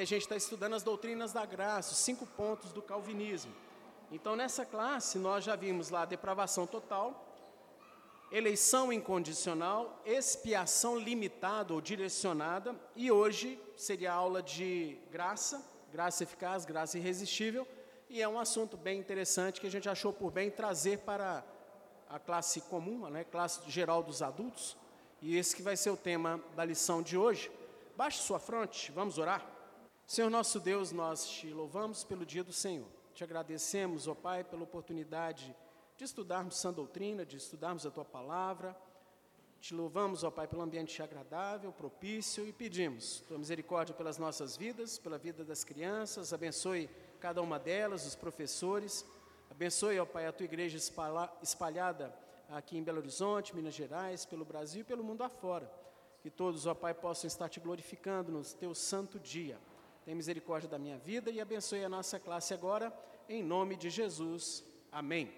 a 0.00 0.04
gente 0.04 0.22
está 0.22 0.36
estudando 0.36 0.74
as 0.74 0.82
doutrinas 0.82 1.32
da 1.32 1.44
graça, 1.44 1.92
os 1.92 1.98
cinco 1.98 2.26
pontos 2.26 2.72
do 2.72 2.80
calvinismo. 2.80 3.52
Então, 4.10 4.34
nessa 4.34 4.64
classe, 4.64 5.18
nós 5.18 5.44
já 5.44 5.54
vimos 5.54 5.90
lá 5.90 6.04
depravação 6.04 6.66
total, 6.66 7.26
eleição 8.32 8.92
incondicional, 8.92 10.00
expiação 10.04 10.98
limitada 10.98 11.74
ou 11.74 11.80
direcionada, 11.80 12.74
e 12.96 13.10
hoje 13.10 13.60
seria 13.76 14.12
a 14.12 14.16
aula 14.16 14.42
de 14.42 14.98
graça, 15.10 15.64
graça 15.92 16.22
eficaz, 16.22 16.64
graça 16.64 16.98
irresistível, 16.98 17.66
e 18.08 18.20
é 18.20 18.28
um 18.28 18.38
assunto 18.38 18.76
bem 18.76 18.98
interessante 18.98 19.60
que 19.60 19.66
a 19.66 19.70
gente 19.70 19.88
achou 19.88 20.12
por 20.12 20.30
bem 20.32 20.50
trazer 20.50 20.98
para 20.98 21.44
a 22.08 22.18
classe 22.18 22.60
comum, 22.62 23.06
a 23.06 23.10
né, 23.10 23.24
classe 23.24 23.60
geral 23.70 24.02
dos 24.02 24.22
adultos, 24.22 24.76
e 25.22 25.36
esse 25.36 25.54
que 25.54 25.62
vai 25.62 25.76
ser 25.76 25.90
o 25.90 25.96
tema 25.96 26.40
da 26.56 26.64
lição 26.64 27.02
de 27.02 27.16
hoje. 27.16 27.50
Baixe 27.96 28.18
sua 28.18 28.38
fronte, 28.38 28.90
vamos 28.90 29.18
orar. 29.18 29.59
Senhor 30.10 30.28
nosso 30.28 30.58
Deus, 30.58 30.90
nós 30.90 31.24
te 31.24 31.52
louvamos 31.52 32.02
pelo 32.02 32.26
dia 32.26 32.42
do 32.42 32.52
Senhor. 32.52 32.88
Te 33.14 33.22
agradecemos, 33.22 34.08
ó 34.08 34.14
Pai, 34.16 34.42
pela 34.42 34.64
oportunidade 34.64 35.54
de 35.96 36.04
estudarmos 36.04 36.56
sã 36.56 36.72
doutrina, 36.72 37.24
de 37.24 37.36
estudarmos 37.36 37.86
a 37.86 37.92
tua 37.92 38.04
palavra. 38.04 38.76
Te 39.60 39.72
louvamos, 39.72 40.24
ó 40.24 40.30
Pai, 40.32 40.48
pelo 40.48 40.62
ambiente 40.62 41.00
agradável, 41.00 41.70
propício 41.70 42.44
e 42.44 42.52
pedimos 42.52 43.20
tua 43.28 43.38
misericórdia 43.38 43.94
pelas 43.94 44.18
nossas 44.18 44.56
vidas, 44.56 44.98
pela 44.98 45.16
vida 45.16 45.44
das 45.44 45.62
crianças. 45.62 46.32
Abençoe 46.32 46.90
cada 47.20 47.40
uma 47.40 47.56
delas, 47.56 48.04
os 48.04 48.16
professores. 48.16 49.06
Abençoe, 49.48 50.00
ó 50.00 50.04
Pai, 50.04 50.26
a 50.26 50.32
tua 50.32 50.44
igreja 50.44 50.76
espalhada 51.40 52.12
aqui 52.48 52.76
em 52.76 52.82
Belo 52.82 52.98
Horizonte, 52.98 53.54
Minas 53.54 53.74
Gerais, 53.74 54.26
pelo 54.26 54.44
Brasil 54.44 54.80
e 54.80 54.84
pelo 54.84 55.04
mundo 55.04 55.22
afora. 55.22 55.72
Que 56.20 56.28
todos, 56.28 56.66
ó 56.66 56.74
Pai, 56.74 56.94
possam 56.94 57.28
estar 57.28 57.48
te 57.48 57.60
glorificando 57.60 58.32
no 58.32 58.42
teu 58.44 58.74
santo 58.74 59.16
dia. 59.16 59.56
Tem 60.10 60.16
misericórdia 60.16 60.68
da 60.68 60.76
minha 60.76 60.98
vida 60.98 61.30
e 61.30 61.40
abençoe 61.40 61.84
a 61.84 61.88
nossa 61.88 62.18
classe 62.18 62.52
agora, 62.52 62.92
em 63.28 63.44
nome 63.44 63.76
de 63.76 63.88
Jesus. 63.88 64.64
Amém. 64.90 65.32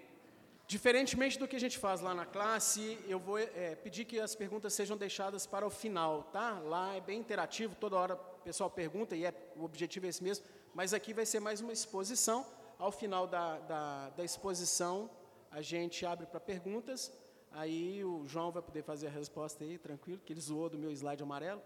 Diferentemente 0.65 1.37
do 1.37 1.47
que 1.47 1.55
a 1.55 1.59
gente 1.59 1.77
faz 1.77 2.01
lá 2.01 2.15
na 2.15 2.25
classe, 2.25 2.97
eu 3.07 3.19
vou 3.19 3.37
é, 3.37 3.75
pedir 3.75 4.03
que 4.05 4.19
as 4.19 4.33
perguntas 4.33 4.73
sejam 4.73 4.97
deixadas 4.97 5.45
para 5.45 5.63
o 5.63 5.69
final, 5.69 6.23
tá? 6.33 6.57
Lá 6.57 6.95
é 6.95 6.99
bem 6.99 7.19
interativo, 7.19 7.75
toda 7.75 7.95
hora 7.97 8.15
o 8.15 8.43
pessoal 8.43 8.67
pergunta 8.67 9.15
e 9.15 9.25
é, 9.25 9.33
o 9.55 9.63
objetivo 9.63 10.07
é 10.07 10.09
esse 10.09 10.23
mesmo, 10.23 10.43
mas 10.73 10.91
aqui 10.91 11.13
vai 11.13 11.27
ser 11.27 11.39
mais 11.39 11.61
uma 11.61 11.71
exposição. 11.71 12.43
Ao 12.79 12.91
final 12.91 13.27
da, 13.27 13.59
da, 13.59 14.09
da 14.09 14.23
exposição, 14.23 15.07
a 15.51 15.61
gente 15.61 16.03
abre 16.03 16.25
para 16.25 16.39
perguntas, 16.39 17.13
aí 17.51 18.03
o 18.03 18.25
João 18.25 18.51
vai 18.51 18.63
poder 18.63 18.81
fazer 18.81 19.05
a 19.05 19.11
resposta 19.11 19.63
aí, 19.63 19.77
tranquilo, 19.77 20.19
que 20.25 20.33
ele 20.33 20.41
zoou 20.41 20.67
do 20.67 20.79
meu 20.79 20.91
slide 20.91 21.21
amarelo. 21.21 21.61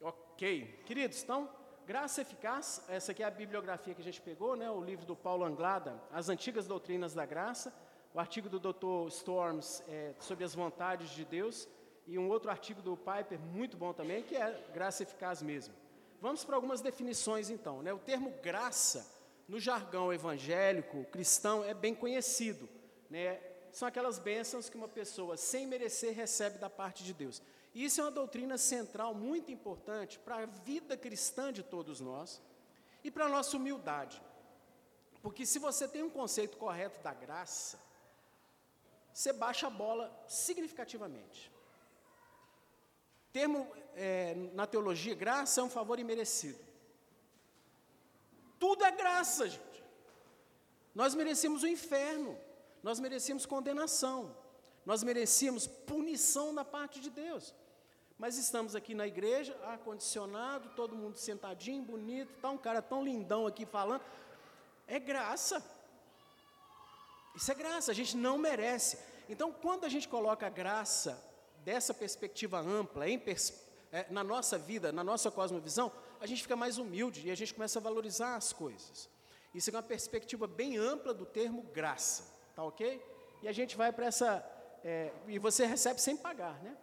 Ok. 0.00 0.80
Queridos, 0.86 1.22
então, 1.22 1.65
Graça 1.86 2.22
Eficaz, 2.22 2.82
essa 2.88 3.12
aqui 3.12 3.22
é 3.22 3.26
a 3.26 3.30
bibliografia 3.30 3.94
que 3.94 4.00
a 4.00 4.04
gente 4.04 4.20
pegou, 4.20 4.56
né, 4.56 4.68
o 4.68 4.82
livro 4.82 5.06
do 5.06 5.14
Paulo 5.14 5.44
Anglada, 5.44 6.02
As 6.10 6.28
Antigas 6.28 6.66
Doutrinas 6.66 7.14
da 7.14 7.24
Graça, 7.24 7.72
o 8.12 8.18
artigo 8.18 8.48
do 8.48 8.58
Dr. 8.58 9.06
Storms 9.06 9.84
é, 9.88 10.12
sobre 10.18 10.44
as 10.44 10.52
vontades 10.52 11.10
de 11.10 11.24
Deus, 11.24 11.68
e 12.04 12.18
um 12.18 12.28
outro 12.28 12.50
artigo 12.50 12.82
do 12.82 12.96
Piper, 12.96 13.38
muito 13.38 13.76
bom 13.76 13.92
também, 13.92 14.24
que 14.24 14.34
é 14.34 14.68
Graça 14.74 15.04
Eficaz 15.04 15.40
mesmo. 15.40 15.76
Vamos 16.20 16.44
para 16.44 16.56
algumas 16.56 16.80
definições 16.80 17.50
então. 17.50 17.80
Né? 17.84 17.92
O 17.92 18.00
termo 18.00 18.34
graça, 18.42 19.06
no 19.46 19.60
jargão 19.60 20.12
evangélico, 20.12 21.04
cristão, 21.04 21.62
é 21.62 21.72
bem 21.72 21.94
conhecido. 21.94 22.68
Né? 23.08 23.40
São 23.70 23.86
aquelas 23.86 24.18
bênçãos 24.18 24.68
que 24.68 24.76
uma 24.76 24.88
pessoa, 24.88 25.36
sem 25.36 25.68
merecer, 25.68 26.16
recebe 26.16 26.58
da 26.58 26.68
parte 26.68 27.04
de 27.04 27.14
Deus. 27.14 27.40
Isso 27.84 28.00
é 28.00 28.04
uma 28.04 28.10
doutrina 28.10 28.56
central 28.56 29.14
muito 29.14 29.52
importante 29.52 30.18
para 30.18 30.36
a 30.36 30.46
vida 30.46 30.96
cristã 30.96 31.52
de 31.52 31.62
todos 31.62 32.00
nós 32.00 32.40
e 33.04 33.10
para 33.10 33.26
a 33.26 33.28
nossa 33.28 33.56
humildade. 33.56 34.22
Porque 35.20 35.44
se 35.44 35.58
você 35.58 35.86
tem 35.86 36.02
um 36.02 36.08
conceito 36.08 36.56
correto 36.56 37.02
da 37.02 37.12
graça, 37.12 37.78
você 39.12 39.32
baixa 39.32 39.66
a 39.66 39.70
bola 39.70 40.06
significativamente. 40.26 41.52
Termo 43.32 43.70
é, 43.94 44.34
na 44.54 44.66
teologia, 44.66 45.14
graça 45.14 45.60
é 45.60 45.64
um 45.64 45.68
favor 45.68 45.98
imerecido. 45.98 46.58
Tudo 48.58 48.84
é 48.84 48.90
graça, 48.90 49.48
gente. 49.48 49.84
Nós 50.94 51.14
merecemos 51.14 51.62
o 51.62 51.68
inferno. 51.68 52.38
Nós 52.82 53.00
merecíamos 53.00 53.44
condenação, 53.44 54.34
nós 54.84 55.02
merecíamos 55.02 55.66
punição 55.66 56.54
da 56.54 56.64
parte 56.64 57.00
de 57.00 57.10
Deus. 57.10 57.52
Mas 58.18 58.38
estamos 58.38 58.74
aqui 58.74 58.94
na 58.94 59.06
igreja, 59.06 59.58
ar-condicionado, 59.64 60.70
todo 60.70 60.96
mundo 60.96 61.16
sentadinho, 61.16 61.82
bonito, 61.82 62.32
está 62.32 62.50
um 62.50 62.56
cara 62.56 62.80
tão 62.80 63.04
lindão 63.04 63.46
aqui 63.46 63.66
falando. 63.66 64.02
É 64.86 64.98
graça. 64.98 65.62
Isso 67.34 67.52
é 67.52 67.54
graça, 67.54 67.90
a 67.90 67.94
gente 67.94 68.16
não 68.16 68.38
merece. 68.38 68.98
Então, 69.28 69.52
quando 69.52 69.84
a 69.84 69.88
gente 69.88 70.08
coloca 70.08 70.46
a 70.46 70.50
graça 70.50 71.22
dessa 71.58 71.92
perspectiva 71.92 72.58
ampla, 72.58 73.08
em 73.08 73.18
pers 73.18 73.52
é, 73.92 74.06
na 74.10 74.24
nossa 74.24 74.56
vida, 74.56 74.90
na 74.90 75.04
nossa 75.04 75.30
cosmovisão, 75.30 75.92
a 76.18 76.26
gente 76.26 76.42
fica 76.42 76.56
mais 76.56 76.78
humilde 76.78 77.28
e 77.28 77.30
a 77.30 77.34
gente 77.34 77.52
começa 77.52 77.78
a 77.78 77.82
valorizar 77.82 78.36
as 78.36 78.52
coisas. 78.52 79.10
Isso 79.54 79.70
é 79.70 79.72
uma 79.74 79.82
perspectiva 79.82 80.46
bem 80.46 80.76
ampla 80.78 81.12
do 81.12 81.26
termo 81.26 81.62
graça. 81.62 82.24
Tá 82.54 82.62
ok? 82.62 83.02
E 83.42 83.48
a 83.48 83.52
gente 83.52 83.76
vai 83.76 83.92
para 83.92 84.06
essa. 84.06 84.44
É, 84.82 85.12
e 85.28 85.38
você 85.38 85.66
recebe 85.66 86.00
sem 86.00 86.16
pagar, 86.16 86.62
né? 86.62 86.76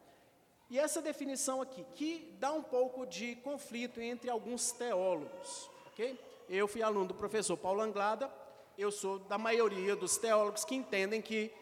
E 0.73 0.79
essa 0.79 1.03
definição 1.03 1.61
aqui, 1.61 1.85
que 1.93 2.35
dá 2.39 2.51
um 2.51 2.63
pouco 2.63 3.05
de 3.05 3.35
conflito 3.35 4.01
entre 4.01 4.27
alguns 4.27 4.71
teólogos, 4.71 5.69
ok? 5.85 6.19
Eu 6.49 6.67
fui 6.67 6.81
aluno 6.81 7.09
do 7.09 7.13
professor 7.13 7.55
Paulo 7.55 7.79
Anglada, 7.79 8.27
eu 8.75 8.91
sou 8.91 9.19
da 9.19 9.37
maioria 9.37 9.95
dos 9.95 10.17
teólogos 10.17 10.65
que 10.65 10.73
entendem 10.73 11.21
que 11.21 11.53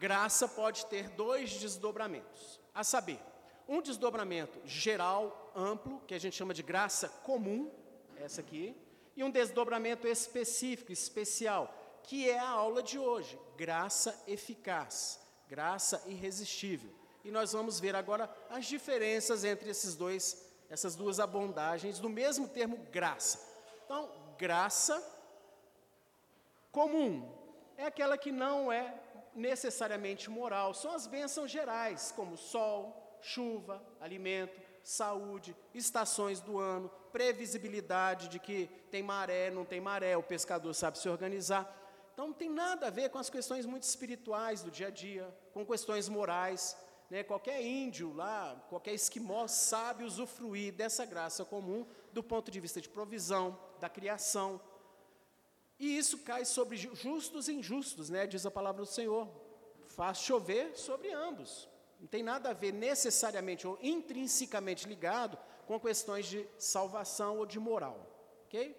graça 0.00 0.48
pode 0.48 0.84
ter 0.86 1.08
dois 1.10 1.52
desdobramentos, 1.52 2.58
a 2.74 2.82
saber, 2.82 3.20
um 3.68 3.80
desdobramento 3.80 4.58
geral, 4.64 5.52
amplo, 5.54 6.00
que 6.04 6.14
a 6.16 6.18
gente 6.18 6.34
chama 6.34 6.52
de 6.52 6.64
graça 6.64 7.08
comum, 7.22 7.70
essa 8.16 8.40
aqui, 8.40 8.76
e 9.14 9.22
um 9.22 9.30
desdobramento 9.30 10.08
específico, 10.08 10.90
especial, 10.90 11.72
que 12.02 12.28
é 12.28 12.40
a 12.40 12.48
aula 12.48 12.82
de 12.82 12.98
hoje, 12.98 13.38
graça 13.56 14.24
eficaz, 14.26 15.20
graça 15.48 16.02
irresistível. 16.08 17.05
E 17.26 17.30
nós 17.32 17.52
vamos 17.52 17.80
ver 17.80 17.96
agora 17.96 18.30
as 18.48 18.66
diferenças 18.66 19.42
entre 19.42 19.68
esses 19.68 19.96
dois, 19.96 20.48
essas 20.70 20.94
duas 20.94 21.18
abondagens 21.18 21.98
do 21.98 22.08
mesmo 22.08 22.46
termo 22.46 22.76
graça. 22.92 23.44
Então, 23.84 24.08
graça 24.38 25.02
comum 26.70 27.28
é 27.76 27.84
aquela 27.84 28.16
que 28.16 28.30
não 28.30 28.70
é 28.70 28.94
necessariamente 29.34 30.30
moral, 30.30 30.72
são 30.72 30.92
as 30.92 31.08
bênçãos 31.08 31.50
gerais, 31.50 32.12
como 32.14 32.36
sol, 32.36 33.18
chuva, 33.20 33.82
alimento, 34.00 34.60
saúde, 34.84 35.56
estações 35.74 36.40
do 36.40 36.60
ano, 36.60 36.88
previsibilidade 37.10 38.28
de 38.28 38.38
que 38.38 38.70
tem 38.88 39.02
maré, 39.02 39.50
não 39.50 39.64
tem 39.64 39.80
maré, 39.80 40.16
o 40.16 40.22
pescador 40.22 40.72
sabe 40.74 40.96
se 40.96 41.08
organizar. 41.08 41.76
Então 42.14 42.28
não 42.28 42.34
tem 42.34 42.48
nada 42.48 42.86
a 42.86 42.90
ver 42.90 43.10
com 43.10 43.18
as 43.18 43.28
questões 43.28 43.66
muito 43.66 43.82
espirituais 43.82 44.62
do 44.62 44.70
dia 44.70 44.86
a 44.86 44.90
dia, 44.90 45.28
com 45.52 45.66
questões 45.66 46.08
morais. 46.08 46.76
Né? 47.10 47.22
Qualquer 47.22 47.62
índio 47.62 48.12
lá, 48.14 48.64
qualquer 48.68 48.94
esquimó 48.94 49.46
sabe 49.46 50.04
usufruir 50.04 50.72
dessa 50.72 51.04
graça 51.04 51.44
comum 51.44 51.86
do 52.12 52.22
ponto 52.22 52.50
de 52.50 52.60
vista 52.60 52.80
de 52.80 52.88
provisão, 52.88 53.58
da 53.80 53.88
criação. 53.88 54.60
E 55.78 55.96
isso 55.96 56.18
cai 56.18 56.44
sobre 56.44 56.76
justos 56.76 57.48
e 57.48 57.54
injustos, 57.54 58.08
né? 58.10 58.26
diz 58.26 58.46
a 58.46 58.50
palavra 58.50 58.82
do 58.82 58.88
Senhor. 58.88 59.28
Faz 59.88 60.18
chover 60.18 60.76
sobre 60.76 61.12
ambos. 61.12 61.68
Não 62.00 62.06
tem 62.06 62.22
nada 62.22 62.50
a 62.50 62.54
ver 62.54 62.72
necessariamente 62.72 63.66
ou 63.66 63.78
intrinsecamente 63.82 64.86
ligado 64.86 65.38
com 65.66 65.80
questões 65.80 66.26
de 66.26 66.46
salvação 66.58 67.38
ou 67.38 67.46
de 67.46 67.58
moral. 67.58 68.06
ok? 68.46 68.76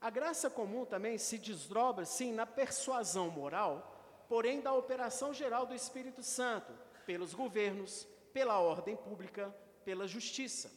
A 0.00 0.08
graça 0.08 0.48
comum 0.48 0.84
também 0.86 1.18
se 1.18 1.36
desdobra, 1.36 2.06
sim, 2.06 2.32
na 2.32 2.46
persuasão 2.46 3.28
moral, 3.28 4.24
porém 4.28 4.60
da 4.60 4.72
operação 4.72 5.34
geral 5.34 5.66
do 5.66 5.74
Espírito 5.74 6.22
Santo, 6.22 6.72
pelos 7.10 7.34
governos, 7.34 8.06
pela 8.32 8.60
ordem 8.60 8.94
pública, 8.94 9.52
pela 9.84 10.06
justiça. 10.06 10.70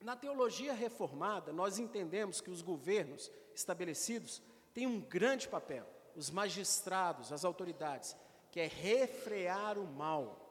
Na 0.00 0.14
teologia 0.14 0.72
reformada, 0.72 1.52
nós 1.52 1.80
entendemos 1.80 2.40
que 2.40 2.48
os 2.48 2.62
governos 2.62 3.28
estabelecidos 3.52 4.40
têm 4.72 4.86
um 4.86 5.00
grande 5.00 5.48
papel, 5.48 5.84
os 6.14 6.30
magistrados, 6.30 7.32
as 7.32 7.44
autoridades, 7.44 8.16
que 8.52 8.60
é 8.60 8.68
refrear 8.68 9.76
o 9.76 9.84
mal. 9.84 10.48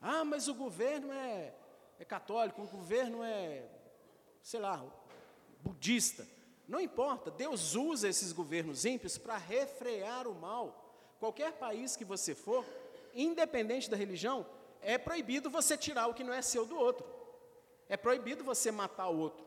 Ah, 0.00 0.24
mas 0.24 0.46
o 0.46 0.54
governo 0.54 1.12
é, 1.12 1.52
é 1.98 2.04
católico, 2.04 2.62
o 2.62 2.68
governo 2.68 3.24
é, 3.24 3.68
sei 4.40 4.60
lá, 4.60 4.86
budista. 5.64 6.24
Não 6.68 6.80
importa, 6.80 7.28
Deus 7.28 7.74
usa 7.74 8.08
esses 8.08 8.30
governos 8.30 8.84
ímpios 8.84 9.18
para 9.18 9.36
refrear 9.36 10.28
o 10.28 10.34
mal. 10.36 10.78
Qualquer 11.18 11.54
país 11.54 11.96
que 11.96 12.04
você 12.04 12.36
for, 12.36 12.64
independente 13.14 13.90
da 13.90 13.96
religião, 13.96 14.46
é 14.80 14.98
proibido 14.98 15.50
você 15.50 15.76
tirar 15.76 16.08
o 16.08 16.14
que 16.14 16.24
não 16.24 16.32
é 16.32 16.42
seu 16.42 16.66
do 16.66 16.76
outro. 16.76 17.06
É 17.88 17.96
proibido 17.96 18.42
você 18.42 18.70
matar 18.70 19.08
o 19.08 19.18
outro. 19.18 19.44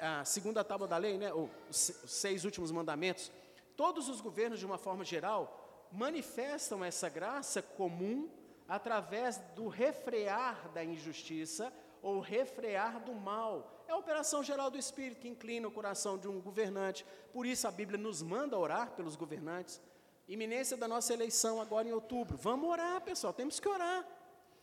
a 0.00 0.24
segunda 0.24 0.64
tábua 0.64 0.88
da 0.88 0.96
lei, 0.96 1.18
né, 1.18 1.32
os 1.32 1.76
seis 2.06 2.44
últimos 2.44 2.70
mandamentos, 2.70 3.30
todos 3.76 4.08
os 4.08 4.20
governos, 4.20 4.58
de 4.58 4.66
uma 4.66 4.78
forma 4.78 5.04
geral, 5.04 5.88
manifestam 5.92 6.84
essa 6.84 7.08
graça 7.08 7.62
comum 7.62 8.28
através 8.66 9.38
do 9.54 9.68
refrear 9.68 10.70
da 10.72 10.84
injustiça 10.84 11.72
ou 12.02 12.20
refrear 12.20 13.00
do 13.02 13.14
mal. 13.14 13.84
É 13.88 13.92
a 13.92 13.96
operação 13.96 14.42
geral 14.42 14.70
do 14.70 14.78
Espírito 14.78 15.20
que 15.20 15.28
inclina 15.28 15.66
o 15.66 15.72
coração 15.72 16.18
de 16.18 16.28
um 16.28 16.40
governante. 16.40 17.06
Por 17.32 17.46
isso 17.46 17.66
a 17.66 17.70
Bíblia 17.70 17.98
nos 17.98 18.22
manda 18.22 18.58
orar 18.58 18.90
pelos 18.92 19.16
governantes. 19.16 19.80
Iminência 20.28 20.76
da 20.76 20.86
nossa 20.86 21.14
eleição 21.14 21.58
agora 21.58 21.88
em 21.88 21.92
outubro. 21.92 22.36
Vamos 22.36 22.68
orar, 22.68 23.00
pessoal, 23.00 23.32
temos 23.32 23.58
que 23.58 23.66
orar. 23.66 24.06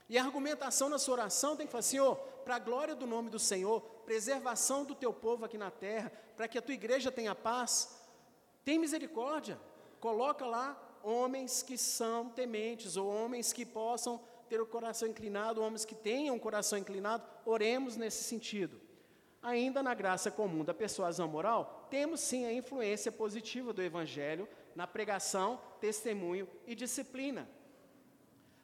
E 0.07 0.15
a 0.15 0.23
argumentação 0.23 0.87
na 0.87 0.99
sua 0.99 1.15
oração 1.15 1.55
tem 1.55 1.65
que 1.65 1.71
falar, 1.71 1.81
Senhor, 1.81 2.15
para 2.45 2.57
a 2.57 2.59
glória 2.59 2.93
do 2.93 3.07
nome 3.07 3.31
do 3.31 3.39
Senhor, 3.39 3.81
preservação 4.05 4.85
do 4.85 4.93
teu 4.93 5.11
povo 5.11 5.43
aqui 5.43 5.57
na 5.57 5.71
terra, 5.71 6.11
para 6.37 6.47
que 6.47 6.59
a 6.59 6.61
tua 6.61 6.75
igreja 6.75 7.11
tenha 7.11 7.33
paz, 7.33 7.99
tem 8.63 8.77
misericórdia. 8.77 9.59
Coloca 9.99 10.45
lá 10.45 10.79
homens 11.01 11.63
que 11.63 11.79
são 11.79 12.29
tementes, 12.29 12.95
ou 12.95 13.07
homens 13.07 13.51
que 13.51 13.65
possam 13.65 14.21
ter 14.47 14.61
o 14.61 14.67
coração 14.67 15.07
inclinado, 15.07 15.63
homens 15.63 15.83
que 15.83 15.95
tenham 15.95 16.35
o 16.35 16.39
coração 16.39 16.77
inclinado, 16.77 17.23
oremos 17.43 17.97
nesse 17.97 18.23
sentido. 18.23 18.79
Ainda 19.41 19.81
na 19.81 19.95
graça 19.95 20.29
comum 20.29 20.63
da 20.63 20.75
persuasão 20.75 21.27
moral, 21.27 21.87
temos 21.89 22.19
sim 22.19 22.45
a 22.45 22.53
influência 22.53 23.11
positiva 23.11 23.73
do 23.73 23.81
Evangelho 23.81 24.47
na 24.75 24.85
pregação, 24.85 25.59
testemunho 25.79 26.47
e 26.67 26.75
disciplina. 26.75 27.49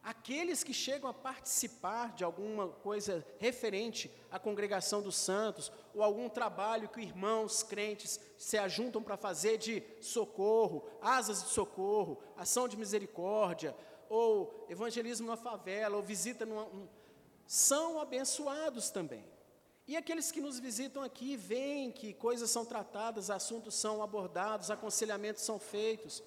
Aqueles 0.04 0.63
que 0.63 0.74
chegam 0.74 1.08
a 1.08 1.13
participar 1.13 2.13
de 2.13 2.24
alguma 2.24 2.68
coisa 2.68 3.25
referente 3.38 4.12
à 4.31 4.40
congregação 4.40 5.00
dos 5.02 5.16
santos, 5.16 5.72
ou 5.94 6.02
algum 6.02 6.28
trabalho 6.28 6.90
que 6.90 7.02
irmãos 7.02 7.62
crentes 7.62 8.19
se 8.36 8.58
ajuntam 8.58 9.04
para 9.04 9.16
fazer 9.16 9.58
de 9.60 9.84
socorro, 10.02 10.84
asas 11.02 11.44
de 11.44 11.50
socorro, 11.50 12.19
ação 12.36 12.68
de 12.68 12.78
misericórdia, 12.78 13.75
ou 14.10 14.66
evangelismo 14.68 15.28
na 15.28 15.38
favela, 15.38 15.98
ou 15.98 16.04
visita 16.04 16.46
um, 16.46 16.88
são 17.46 18.00
abençoados 18.00 18.90
também. 18.90 19.31
E 19.92 19.98
aqueles 19.98 20.32
que 20.32 20.40
nos 20.40 20.58
visitam 20.58 21.04
aqui 21.04 21.36
veem 21.36 21.92
que 21.92 22.14
coisas 22.14 22.50
são 22.50 22.64
tratadas, 22.64 23.30
assuntos 23.30 23.76
são 23.76 24.02
abordados, 24.02 24.72
aconselhamentos 24.72 25.44
são 25.44 25.60
feitos 25.60 26.24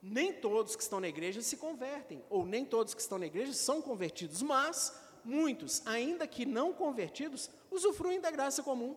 nem 0.00 0.32
todos 0.32 0.74
que 0.74 0.82
estão 0.82 1.00
na 1.00 1.08
igreja 1.08 1.42
se 1.42 1.58
convertem, 1.58 2.24
ou 2.30 2.46
nem 2.46 2.64
todos 2.64 2.94
que 2.94 3.02
estão 3.02 3.18
na 3.18 3.26
igreja 3.26 3.52
são 3.52 3.82
convertidos, 3.82 4.40
mas 4.40 4.98
muitos, 5.22 5.86
ainda 5.86 6.26
que 6.26 6.46
não 6.46 6.72
convertidos, 6.72 7.50
usufruem 7.70 8.22
da 8.22 8.30
graça 8.30 8.62
comum. 8.62 8.96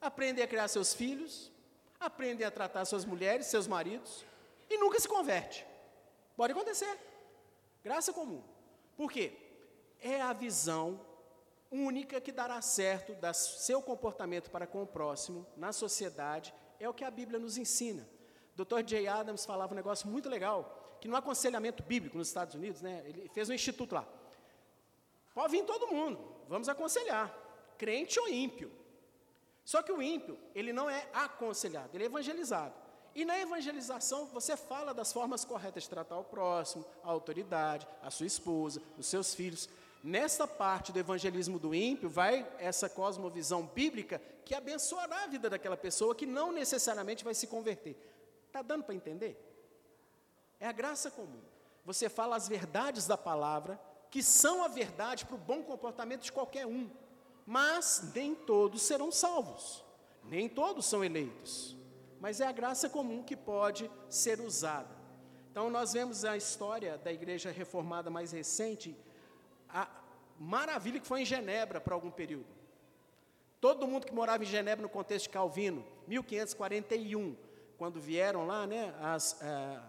Aprendem 0.00 0.42
a 0.42 0.48
criar 0.48 0.66
seus 0.66 0.92
filhos, 0.92 1.52
aprendem 2.00 2.44
a 2.44 2.50
tratar 2.50 2.84
suas 2.84 3.04
mulheres, 3.04 3.46
seus 3.46 3.68
maridos, 3.68 4.24
e 4.68 4.76
nunca 4.76 4.98
se 4.98 5.08
converte. 5.08 5.64
Pode 6.36 6.52
acontecer. 6.52 6.98
Graça 7.84 8.12
comum. 8.12 8.42
Por 8.96 9.12
quê? 9.12 9.32
É 10.00 10.20
a 10.20 10.32
visão 10.32 11.00
única 11.84 12.20
que 12.20 12.32
dará 12.32 12.60
certo 12.62 13.14
do 13.14 13.34
seu 13.34 13.82
comportamento 13.82 14.50
para 14.50 14.66
com 14.66 14.82
o 14.82 14.86
próximo, 14.86 15.46
na 15.56 15.72
sociedade, 15.72 16.54
é 16.78 16.88
o 16.88 16.94
que 16.94 17.04
a 17.04 17.10
Bíblia 17.10 17.38
nos 17.38 17.56
ensina. 17.56 18.08
Dr. 18.54 18.82
J. 18.84 19.06
Adams 19.06 19.44
falava 19.44 19.72
um 19.72 19.76
negócio 19.76 20.08
muito 20.08 20.28
legal, 20.28 20.98
que 21.00 21.08
no 21.08 21.16
aconselhamento 21.16 21.82
bíblico 21.82 22.16
nos 22.16 22.28
Estados 22.28 22.54
Unidos, 22.54 22.80
né, 22.80 23.02
ele 23.06 23.30
fez 23.34 23.48
um 23.48 23.52
instituto 23.52 23.94
lá. 23.94 24.06
Pode 25.34 25.52
vir 25.52 25.64
todo 25.64 25.88
mundo, 25.88 26.18
vamos 26.48 26.68
aconselhar, 26.68 27.34
crente 27.76 28.18
ou 28.18 28.28
ímpio. 28.28 28.72
Só 29.64 29.82
que 29.82 29.92
o 29.92 30.00
ímpio, 30.00 30.38
ele 30.54 30.72
não 30.72 30.88
é 30.88 31.08
aconselhado, 31.12 31.90
ele 31.94 32.04
é 32.04 32.06
evangelizado. 32.06 32.74
E 33.14 33.24
na 33.24 33.38
evangelização, 33.38 34.26
você 34.26 34.56
fala 34.56 34.92
das 34.92 35.12
formas 35.12 35.44
corretas 35.44 35.84
de 35.84 35.88
tratar 35.88 36.18
o 36.18 36.24
próximo, 36.24 36.84
a 37.02 37.10
autoridade, 37.10 37.88
a 38.02 38.10
sua 38.10 38.26
esposa, 38.26 38.82
os 38.98 39.06
seus 39.06 39.34
filhos. 39.34 39.68
Nesta 40.06 40.46
parte 40.46 40.92
do 40.92 41.00
evangelismo 41.00 41.58
do 41.58 41.74
ímpio, 41.74 42.08
vai 42.08 42.48
essa 42.60 42.88
cosmovisão 42.88 43.66
bíblica 43.66 44.22
que 44.44 44.54
abençoará 44.54 45.24
a 45.24 45.26
vida 45.26 45.50
daquela 45.50 45.76
pessoa 45.76 46.14
que 46.14 46.24
não 46.24 46.52
necessariamente 46.52 47.24
vai 47.24 47.34
se 47.34 47.48
converter. 47.48 47.96
Está 48.46 48.62
dando 48.62 48.84
para 48.84 48.94
entender? 48.94 49.36
É 50.60 50.68
a 50.68 50.70
graça 50.70 51.10
comum. 51.10 51.42
Você 51.84 52.08
fala 52.08 52.36
as 52.36 52.46
verdades 52.46 53.08
da 53.08 53.18
palavra, 53.18 53.80
que 54.08 54.22
são 54.22 54.62
a 54.62 54.68
verdade 54.68 55.26
para 55.26 55.34
o 55.34 55.38
bom 55.38 55.64
comportamento 55.64 56.22
de 56.22 56.30
qualquer 56.30 56.68
um, 56.68 56.88
mas 57.44 58.12
nem 58.14 58.32
todos 58.32 58.82
serão 58.82 59.10
salvos, 59.10 59.84
nem 60.22 60.48
todos 60.48 60.86
são 60.86 61.02
eleitos, 61.02 61.76
mas 62.20 62.40
é 62.40 62.46
a 62.46 62.52
graça 62.52 62.88
comum 62.88 63.24
que 63.24 63.34
pode 63.34 63.90
ser 64.08 64.40
usada. 64.40 64.96
Então, 65.50 65.68
nós 65.68 65.94
vemos 65.94 66.24
a 66.24 66.36
história 66.36 66.96
da 66.96 67.12
igreja 67.12 67.50
reformada 67.50 68.08
mais 68.08 68.30
recente, 68.30 68.96
a 69.68 69.88
maravilha 70.38 71.00
que 71.00 71.06
foi 71.06 71.22
em 71.22 71.24
Genebra 71.24 71.80
por 71.80 71.92
algum 71.92 72.10
período. 72.10 72.46
Todo 73.60 73.86
mundo 73.86 74.06
que 74.06 74.14
morava 74.14 74.42
em 74.42 74.46
Genebra 74.46 74.82
no 74.82 74.88
contexto 74.88 75.24
de 75.24 75.30
Calvino, 75.30 75.84
1541, 76.06 77.36
quando 77.78 78.00
vieram 78.00 78.46
lá, 78.46 78.66
né, 78.66 78.94
as, 79.00 79.40
é, 79.42 79.80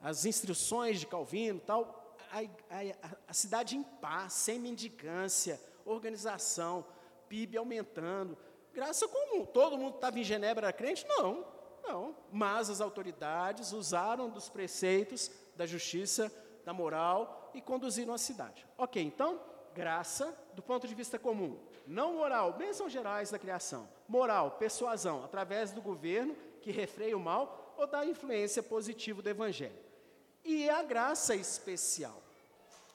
as 0.00 0.24
instruções 0.24 1.00
de 1.00 1.06
Calvino 1.06 1.60
tal, 1.60 2.16
a, 2.30 2.40
a, 2.40 3.16
a, 3.28 3.34
cidade 3.34 3.76
em 3.76 3.82
paz, 3.82 4.32
sem 4.32 4.58
mendicância, 4.58 5.60
organização, 5.84 6.84
PIB 7.28 7.58
aumentando, 7.58 8.36
graça 8.72 9.06
comum. 9.06 9.44
Todo 9.44 9.78
mundo 9.78 9.96
estava 9.96 10.18
em 10.18 10.24
Genebra 10.24 10.66
era 10.66 10.72
crente? 10.72 11.06
Não, 11.06 11.44
não. 11.82 12.16
Mas 12.32 12.70
as 12.70 12.80
autoridades 12.80 13.72
usaram 13.72 14.30
dos 14.30 14.48
preceitos 14.48 15.30
da 15.54 15.66
justiça, 15.66 16.32
da 16.64 16.72
moral 16.72 17.41
e 17.54 17.60
conduziram 17.60 18.14
a 18.14 18.18
cidade. 18.18 18.66
Ok, 18.76 19.02
então, 19.02 19.40
graça 19.74 20.36
do 20.54 20.62
ponto 20.62 20.86
de 20.86 20.94
vista 20.94 21.18
comum. 21.18 21.58
Não 21.86 22.14
moral, 22.14 22.52
bênçãos 22.52 22.92
gerais 22.92 23.30
da 23.30 23.38
criação. 23.38 23.88
Moral, 24.08 24.52
persuasão, 24.52 25.24
através 25.24 25.72
do 25.72 25.82
governo 25.82 26.36
que 26.60 26.70
refreia 26.70 27.16
o 27.16 27.20
mal 27.20 27.74
ou 27.76 27.86
da 27.86 28.04
influência 28.06 28.62
positiva 28.62 29.22
do 29.22 29.28
Evangelho. 29.28 29.78
E 30.44 30.68
a 30.68 30.82
graça 30.82 31.34
especial. 31.34 32.22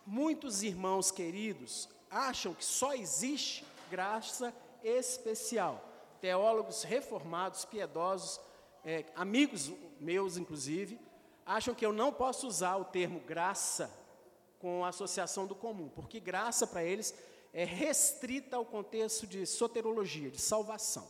Muitos 0.05 0.63
irmãos 0.63 1.11
queridos 1.11 1.89
acham 2.09 2.53
que 2.53 2.63
só 2.63 2.93
existe 2.93 3.65
graça 3.89 4.53
especial. 4.83 5.83
Teólogos 6.21 6.83
reformados, 6.83 7.65
piedosos, 7.65 8.39
é, 8.85 9.05
amigos 9.15 9.71
meus, 9.99 10.37
inclusive, 10.37 10.99
acham 11.45 11.73
que 11.73 11.85
eu 11.85 11.91
não 11.91 12.11
posso 12.11 12.47
usar 12.47 12.77
o 12.77 12.85
termo 12.85 13.19
graça 13.19 13.91
com 14.59 14.83
a 14.83 14.89
associação 14.89 15.45
do 15.45 15.55
comum, 15.55 15.89
porque 15.89 16.19
graça 16.19 16.65
para 16.65 16.83
eles 16.83 17.13
é 17.53 17.63
restrita 17.63 18.55
ao 18.55 18.65
contexto 18.65 19.25
de 19.25 19.45
soterologia, 19.45 20.29
de 20.29 20.41
salvação. 20.41 21.07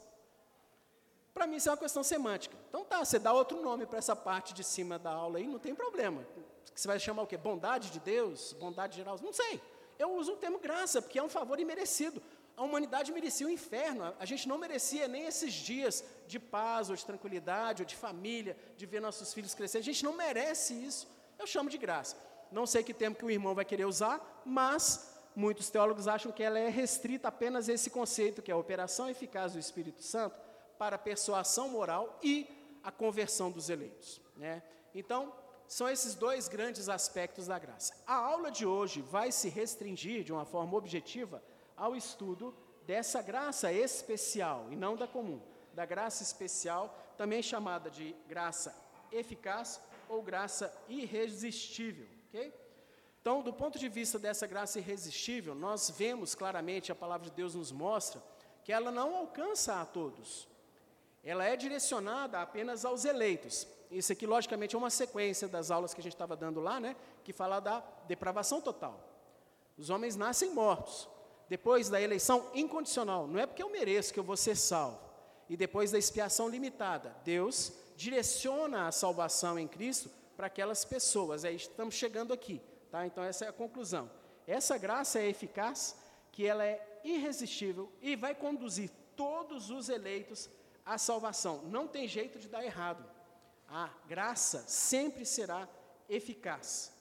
Para 1.34 1.46
mim 1.46 1.58
isso 1.58 1.70
é 1.70 1.72
uma 1.72 1.78
questão 1.78 2.04
semântica. 2.04 2.58
Então 2.70 2.84
tá, 2.84 3.04
você 3.04 3.20
dá 3.20 3.32
outro 3.32 3.62
nome 3.62 3.86
para 3.86 4.00
essa 4.00 4.16
parte 4.16 4.54
de 4.54 4.64
cima 4.64 4.98
da 4.98 5.12
aula 5.12 5.38
aí, 5.38 5.48
não 5.48 5.60
tem 5.60 5.76
problema. 5.76 6.26
Você 6.74 6.88
vai 6.88 7.00
chamar 7.00 7.24
o 7.24 7.28
quê? 7.28 7.38
Bondade 7.38 7.90
de 7.90 8.00
Deus? 8.00 8.54
Bondade 8.54 8.96
geral? 8.96 9.20
Não 9.22 9.34
sei. 9.34 9.62
Eu 9.98 10.14
uso 10.14 10.34
o 10.34 10.38
termo 10.38 10.60
graça, 10.60 11.02
porque 11.02 11.18
é 11.18 11.24
um 11.24 11.30
favor 11.30 11.60
imerecido. 11.60 12.22
A 12.56 12.64
humanidade 12.64 13.12
merecia 13.12 13.48
o 13.48 13.50
inferno. 13.50 14.14
A 14.20 14.26
gente 14.26 14.48
não 14.48 14.58
merecia 14.58 15.08
nem 15.08 15.26
esses 15.26 15.54
dias 15.54 16.04
de 16.28 16.40
paz, 16.40 16.90
ou 16.90 16.96
de 16.96 17.06
tranquilidade, 17.06 17.84
ou 17.84 17.86
de 17.86 17.96
família, 17.96 18.58
de 18.76 18.86
ver 18.86 19.00
nossos 19.00 19.34
filhos 19.34 19.54
crescer. 19.54 19.80
A 19.80 19.82
gente 19.82 20.04
não 20.04 20.14
merece 20.14 20.74
isso. 20.74 21.08
Eu 21.38 21.46
chamo 21.46 21.70
de 21.70 21.78
graça. 21.78 22.16
Não 22.52 22.66
sei 22.66 22.84
que 22.84 22.94
termo 22.94 23.16
que 23.16 23.26
o 23.26 23.32
irmão 23.32 23.56
vai 23.56 23.66
querer 23.66 23.86
usar, 23.86 24.42
mas 24.46 25.14
muitos 25.36 25.70
teólogos 25.70 26.08
acham 26.08 26.32
que 26.32 26.44
ela 26.44 26.58
é 26.58 26.70
restrita 26.70 27.28
apenas 27.28 27.70
a 27.70 27.74
esse 27.74 27.90
conceito, 27.90 28.42
que 28.42 28.52
é 28.52 28.54
a 28.54 28.58
operação 28.58 29.10
eficaz 29.10 29.54
do 29.54 29.60
Espírito 29.60 30.02
Santo 30.02 30.36
para 30.78 30.96
a 30.96 31.00
persuasão 31.00 31.70
moral 31.70 32.20
e 32.24 32.48
a 32.84 32.92
conversão 32.92 33.52
dos 33.52 33.70
eleitos. 33.70 34.22
Né? 34.36 34.64
Então, 34.94 35.34
são 35.68 35.90
esses 35.90 36.16
dois 36.16 36.48
grandes 36.48 36.88
aspectos 36.88 37.48
da 37.48 37.60
graça. 37.60 37.94
A 38.08 38.16
aula 38.16 38.50
de 38.50 38.66
hoje 38.66 39.02
vai 39.02 39.32
se 39.32 39.50
restringir 39.50 40.24
de 40.24 40.32
uma 40.32 40.46
forma 40.46 40.78
objetiva 40.78 41.44
ao 41.76 41.96
estudo 41.96 42.56
dessa 42.86 43.22
graça 43.22 43.72
especial 43.72 44.68
e 44.72 44.76
não 44.76 44.96
da 44.96 45.06
comum, 45.06 45.42
da 45.74 45.86
graça 45.86 46.24
especial, 46.24 46.98
também 47.18 47.44
chamada 47.44 47.92
de 47.92 48.16
graça 48.28 48.74
eficaz 49.12 49.82
ou 50.08 50.24
graça 50.24 50.74
irresistível, 50.88 52.08
Então, 53.22 53.42
do 53.42 53.54
ponto 53.54 53.78
de 53.78 53.90
vista 53.90 54.18
dessa 54.18 54.48
graça 54.48 54.80
irresistível, 54.80 55.54
nós 55.54 55.90
vemos 55.90 56.34
claramente, 56.34 56.92
a 56.92 56.96
palavra 56.96 57.30
de 57.30 57.36
Deus 57.36 57.56
nos 57.56 57.72
mostra, 57.72 58.22
que 58.64 58.72
ela 58.72 58.92
não 58.92 59.16
alcança 59.16 59.82
a 59.82 59.86
todos 59.86 60.48
ela 61.28 61.44
é 61.44 61.58
direcionada 61.58 62.40
apenas 62.42 62.86
aos 62.86 63.04
eleitos. 63.04 63.68
Isso 63.92 64.14
aqui, 64.14 64.26
logicamente, 64.26 64.76
é 64.76 64.78
uma 64.78 64.90
sequência 64.90 65.46
das 65.46 65.70
aulas 65.70 65.94
que 65.94 66.00
a 66.00 66.04
gente 66.04 66.14
estava 66.14 66.38
dando 66.38 66.62
lá, 66.62 66.80
né? 66.80 66.96
Que 67.22 67.34
fala 67.34 67.60
da 67.60 67.84
depravação 68.08 68.62
total. 68.62 68.98
Os 69.78 69.90
homens 69.90 70.16
nascem 70.16 70.54
mortos. 70.54 71.06
Depois 71.50 71.90
da 71.90 72.00
eleição 72.00 72.50
incondicional. 72.54 73.28
Não 73.28 73.42
é 73.42 73.46
porque 73.46 73.62
eu 73.62 73.70
mereço 73.70 74.14
que 74.14 74.20
eu 74.22 74.24
vou 74.24 74.38
ser 74.38 74.56
salvo. 74.56 75.06
e 75.50 75.58
depois 75.58 75.92
da 75.92 75.98
expiação 75.98 76.48
limitada, 76.50 77.16
Deus 77.26 77.74
direciona 77.98 78.88
a 78.88 78.92
salvação 78.92 79.60
em 79.60 79.68
Cristo 79.68 80.10
para 80.38 80.48
aquelas 80.48 80.86
pessoas. 80.86 81.44
Aí 81.44 81.56
estamos 81.56 81.96
chegando 81.96 82.32
aqui, 82.32 82.62
tá? 82.92 83.06
Então 83.06 83.24
essa 83.24 83.46
é 83.46 83.48
a 83.50 83.54
conclusão. 83.54 84.10
Essa 84.46 84.78
graça 84.78 85.20
é 85.20 85.28
eficaz, 85.28 85.98
que 86.32 86.46
ela 86.46 86.64
é 86.64 87.02
irresistível 87.04 87.92
e 88.02 88.16
vai 88.16 88.36
conduzir 88.36 88.92
todos 89.16 89.72
os 89.72 89.90
eleitos 89.90 90.48
à 90.86 90.98
salvação. 90.98 91.64
Não 91.64 91.88
tem 91.88 92.08
jeito 92.08 92.38
de 92.38 92.48
dar 92.48 92.64
errado. 92.64 93.04
A 93.68 93.90
graça 94.08 94.64
sempre 94.68 95.26
será 95.26 95.68
eficaz. 96.08 96.94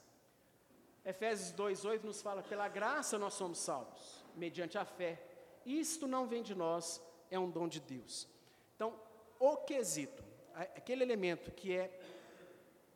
Efésios 1.05 1.52
2:8 1.52 2.02
nos 2.05 2.23
fala: 2.23 2.43
"Pela 2.43 2.69
graça 2.69 3.19
nós 3.19 3.35
somos 3.35 3.59
salvos, 3.59 4.25
mediante 4.35 4.76
a 4.78 4.85
fé. 4.85 5.23
Isto 5.64 6.09
não 6.09 6.26
vem 6.26 6.43
de 6.43 6.55
nós, 6.55 7.00
é 7.31 7.38
um 7.38 7.50
dom 7.50 7.69
de 7.69 7.81
Deus." 7.81 8.26
Então, 8.75 8.99
o 9.38 9.59
quesito, 9.59 10.25
aquele 10.55 11.05
elemento 11.05 11.52
que 11.52 11.76
é 11.76 12.00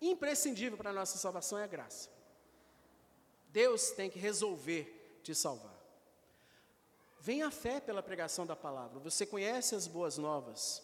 imprescindível 0.00 0.78
para 0.78 0.90
a 0.90 0.94
nossa 0.94 1.18
salvação 1.18 1.58
é 1.58 1.64
a 1.64 1.66
graça. 1.66 2.08
Deus 3.48 3.90
tem 3.90 4.08
que 4.08 4.18
resolver 4.18 5.20
te 5.22 5.34
salvar. 5.34 5.78
Vem 7.20 7.42
a 7.42 7.50
fé 7.50 7.80
pela 7.80 8.02
pregação 8.02 8.46
da 8.46 8.56
palavra. 8.56 8.98
Você 9.00 9.26
conhece 9.26 9.74
as 9.74 9.86
boas 9.86 10.16
novas. 10.16 10.82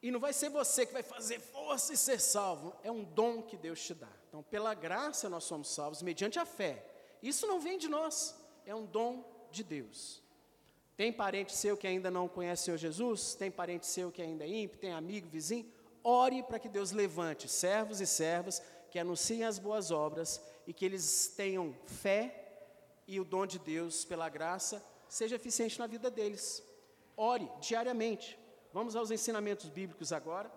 E 0.00 0.10
não 0.10 0.20
vai 0.20 0.32
ser 0.32 0.48
você 0.48 0.86
que 0.86 0.92
vai 0.92 1.02
fazer 1.02 1.40
força 1.40 1.92
e 1.92 1.96
ser 1.96 2.20
salvo. 2.20 2.74
É 2.82 2.90
um 2.90 3.04
dom 3.04 3.42
que 3.42 3.56
Deus 3.56 3.82
te 3.82 3.94
dá. 3.94 4.08
Então, 4.28 4.42
pela 4.42 4.72
graça 4.72 5.28
nós 5.28 5.44
somos 5.44 5.68
salvos, 5.68 6.02
mediante 6.02 6.38
a 6.38 6.46
fé. 6.46 6.84
Isso 7.22 7.46
não 7.46 7.60
vem 7.60 7.76
de 7.76 7.88
nós, 7.88 8.34
é 8.64 8.74
um 8.74 8.86
dom 8.86 9.24
de 9.50 9.64
Deus. 9.64 10.22
Tem 10.96 11.12
parente 11.12 11.54
seu 11.54 11.76
que 11.76 11.86
ainda 11.86 12.10
não 12.10 12.28
conhece 12.28 12.62
o 12.62 12.64
Senhor 12.66 12.76
Jesus? 12.76 13.34
Tem 13.34 13.50
parente 13.50 13.86
seu 13.86 14.10
que 14.10 14.22
ainda 14.22 14.44
é 14.44 14.48
ímpio? 14.48 14.78
Tem 14.78 14.92
amigo, 14.92 15.28
vizinho? 15.28 15.70
Ore 16.10 16.42
para 16.42 16.58
que 16.58 16.70
Deus 16.70 16.90
levante 16.90 17.46
servos 17.46 18.00
e 18.00 18.06
servas 18.06 18.62
que 18.90 18.98
anunciem 18.98 19.44
as 19.44 19.58
boas 19.58 19.90
obras 19.90 20.40
e 20.66 20.72
que 20.72 20.82
eles 20.82 21.34
tenham 21.36 21.76
fé 21.84 22.64
e 23.06 23.20
o 23.20 23.24
dom 23.26 23.44
de 23.44 23.58
Deus, 23.58 24.06
pela 24.06 24.30
graça, 24.30 24.82
seja 25.06 25.36
eficiente 25.36 25.78
na 25.78 25.86
vida 25.86 26.10
deles. 26.10 26.64
Ore 27.14 27.46
diariamente. 27.60 28.38
Vamos 28.72 28.96
aos 28.96 29.10
ensinamentos 29.10 29.68
bíblicos 29.68 30.10
agora. 30.10 30.50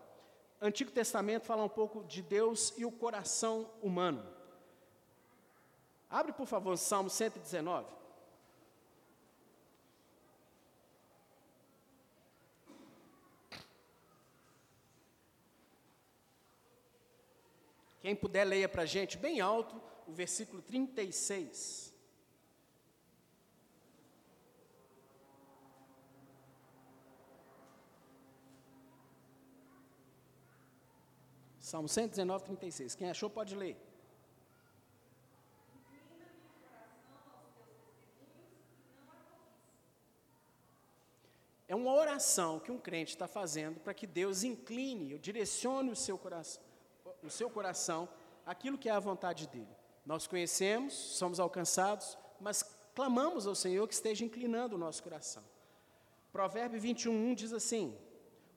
Antigo 0.61 0.89
Testamento 0.89 1.47
fala 1.47 1.65
um 1.65 1.69
pouco 1.69 2.01
de 2.05 2.21
Deus 2.21 2.73
e 2.77 2.85
o 2.85 2.91
coração 2.91 3.69
humano. 3.81 4.25
Abre, 6.09 6.31
por 6.31 6.47
favor, 6.47 6.77
Salmo 6.77 7.09
119. 7.09 8.00
Quem 18.01 18.15
puder, 18.15 18.45
leia 18.45 18.67
para 18.67 18.81
a 18.81 18.85
gente 18.85 19.15
bem 19.15 19.39
alto 19.39 19.79
o 20.07 20.11
versículo 20.11 20.59
36. 20.63 21.93
Salmo 31.59 31.87
119, 31.87 32.43
36. 32.43 32.95
Quem 32.95 33.11
achou 33.11 33.29
pode 33.29 33.55
ler. 33.55 33.77
É 41.67 41.75
uma 41.75 41.93
oração 41.93 42.59
que 42.59 42.71
um 42.71 42.79
crente 42.79 43.11
está 43.11 43.27
fazendo 43.27 43.79
para 43.79 43.93
que 43.93 44.05
Deus 44.05 44.43
incline, 44.43 45.19
direcione 45.19 45.91
o 45.91 45.95
seu 45.95 46.17
coração 46.17 46.70
no 47.21 47.29
seu 47.29 47.49
coração 47.49 48.07
aquilo 48.45 48.77
que 48.77 48.89
é 48.89 48.91
a 48.91 48.99
vontade 48.99 49.47
dele. 49.47 49.75
Nós 50.05 50.27
conhecemos, 50.27 50.93
somos 50.93 51.39
alcançados, 51.39 52.17
mas 52.39 52.63
clamamos 52.95 53.47
ao 53.47 53.55
Senhor 53.55 53.87
que 53.87 53.93
esteja 53.93 54.25
inclinando 54.25 54.75
o 54.75 54.79
nosso 54.79 55.03
coração. 55.03 55.43
Provérbio 56.31 56.79
21, 56.79 57.33
diz 57.35 57.53
assim: 57.53 57.95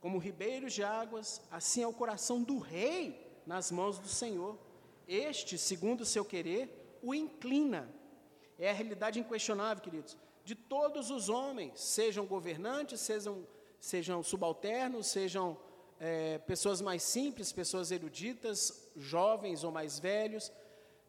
Como 0.01 0.19
ribeiros 0.19 0.73
de 0.73 0.83
águas, 0.83 1.43
assim 1.51 1.83
é 1.83 1.87
o 1.87 1.93
coração 1.93 2.43
do 2.43 2.59
rei 2.59 3.43
nas 3.47 3.71
mãos 3.71 3.99
do 3.99 4.09
Senhor. 4.09 4.59
Este, 5.07 5.59
segundo 5.59 6.01
o 6.01 6.07
seu 6.07 6.25
querer, 6.25 6.99
o 7.03 7.15
inclina. 7.15 7.89
É 8.59 8.71
a 8.71 8.73
realidade 8.73 9.19
inquestionável, 9.19 9.83
queridos, 9.83 10.17
de 10.45 10.55
todos 10.55 11.11
os 11.11 11.29
homens, 11.29 11.81
sejam 11.81 12.25
governantes, 12.25 13.01
sejam, 13.01 13.47
sejam 13.81 14.23
subalternos, 14.23 15.09
sejam 15.09 15.59
é, 16.01 16.39
pessoas 16.39 16.81
mais 16.81 17.03
simples, 17.03 17.53
pessoas 17.53 17.91
eruditas, 17.91 18.91
jovens 18.97 19.65
ou 19.65 19.71
mais 19.71 19.99
velhos. 19.99 20.51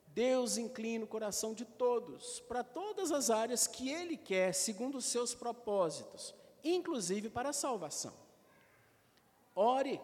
Deus 0.08 0.58
inclina 0.58 1.04
o 1.04 1.08
coração 1.08 1.54
de 1.54 1.66
todos, 1.66 2.40
para 2.48 2.64
todas 2.64 3.12
as 3.12 3.30
áreas 3.30 3.68
que 3.68 3.90
Ele 3.90 4.16
quer, 4.16 4.54
segundo 4.54 4.98
os 4.98 5.06
seus 5.06 5.36
propósitos, 5.36 6.34
inclusive 6.64 7.30
para 7.30 7.50
a 7.50 7.54
salvação. 7.54 8.14
Ore. 9.54 10.02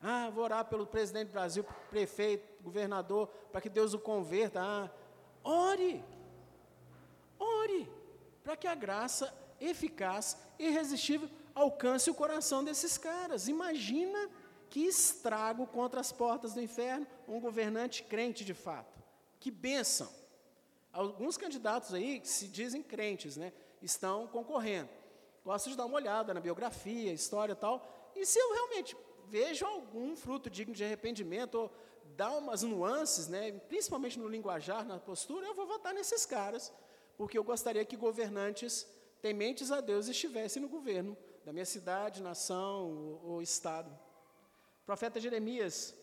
Ah, 0.00 0.30
vou 0.30 0.44
orar 0.44 0.64
pelo 0.66 0.86
presidente 0.86 1.28
do 1.28 1.32
Brasil, 1.32 1.64
prefeito, 1.90 2.62
governador, 2.62 3.28
para 3.50 3.60
que 3.60 3.68
Deus 3.68 3.94
o 3.94 3.98
converta. 3.98 4.60
Ah, 4.62 4.90
ore. 5.42 6.04
Ore, 7.38 7.90
para 8.44 8.56
que 8.56 8.68
a 8.68 8.74
graça 8.74 9.34
eficaz, 9.60 10.38
irresistível, 10.58 11.28
alcance 11.56 12.10
o 12.10 12.14
coração 12.14 12.62
desses 12.62 12.98
caras. 12.98 13.48
Imagina 13.48 14.30
que 14.68 14.80
estrago 14.80 15.66
contra 15.66 16.00
as 16.00 16.12
portas 16.12 16.52
do 16.52 16.60
inferno 16.60 17.06
um 17.26 17.40
governante 17.40 18.02
crente 18.04 18.44
de 18.44 18.52
fato. 18.52 19.02
Que 19.40 19.50
bênção! 19.50 20.08
Alguns 20.92 21.36
candidatos 21.36 21.94
aí 21.94 22.20
que 22.20 22.28
se 22.28 22.46
dizem 22.46 22.82
crentes, 22.82 23.36
né, 23.36 23.52
estão 23.82 24.26
concorrendo. 24.26 24.88
Gosto 25.44 25.70
de 25.70 25.76
dar 25.76 25.86
uma 25.86 25.96
olhada 25.96 26.34
na 26.34 26.40
biografia, 26.40 27.12
história 27.12 27.52
e 27.52 27.56
tal. 27.56 28.12
E 28.14 28.26
se 28.26 28.38
eu 28.38 28.52
realmente 28.52 28.96
vejo 29.26 29.64
algum 29.64 30.14
fruto 30.14 30.50
digno 30.50 30.74
de 30.74 30.84
arrependimento, 30.84 31.54
ou 31.54 31.72
dá 32.16 32.30
umas 32.32 32.62
nuances, 32.62 33.28
né, 33.28 33.52
principalmente 33.52 34.18
no 34.18 34.28
linguajar, 34.28 34.84
na 34.84 34.98
postura, 34.98 35.46
eu 35.46 35.54
vou 35.54 35.66
votar 35.66 35.94
nesses 35.94 36.26
caras, 36.26 36.72
porque 37.16 37.38
eu 37.38 37.44
gostaria 37.44 37.84
que 37.84 37.96
governantes 37.96 38.86
tementes 39.20 39.70
a 39.70 39.80
Deus 39.80 40.08
estivessem 40.08 40.60
no 40.62 40.68
governo 40.68 41.16
da 41.46 41.52
minha 41.52 41.64
cidade, 41.64 42.20
nação 42.20 43.20
ou, 43.22 43.40
estado. 43.40 43.88
O 44.82 44.84
profeta 44.84 45.20
Jeremias 45.20 45.94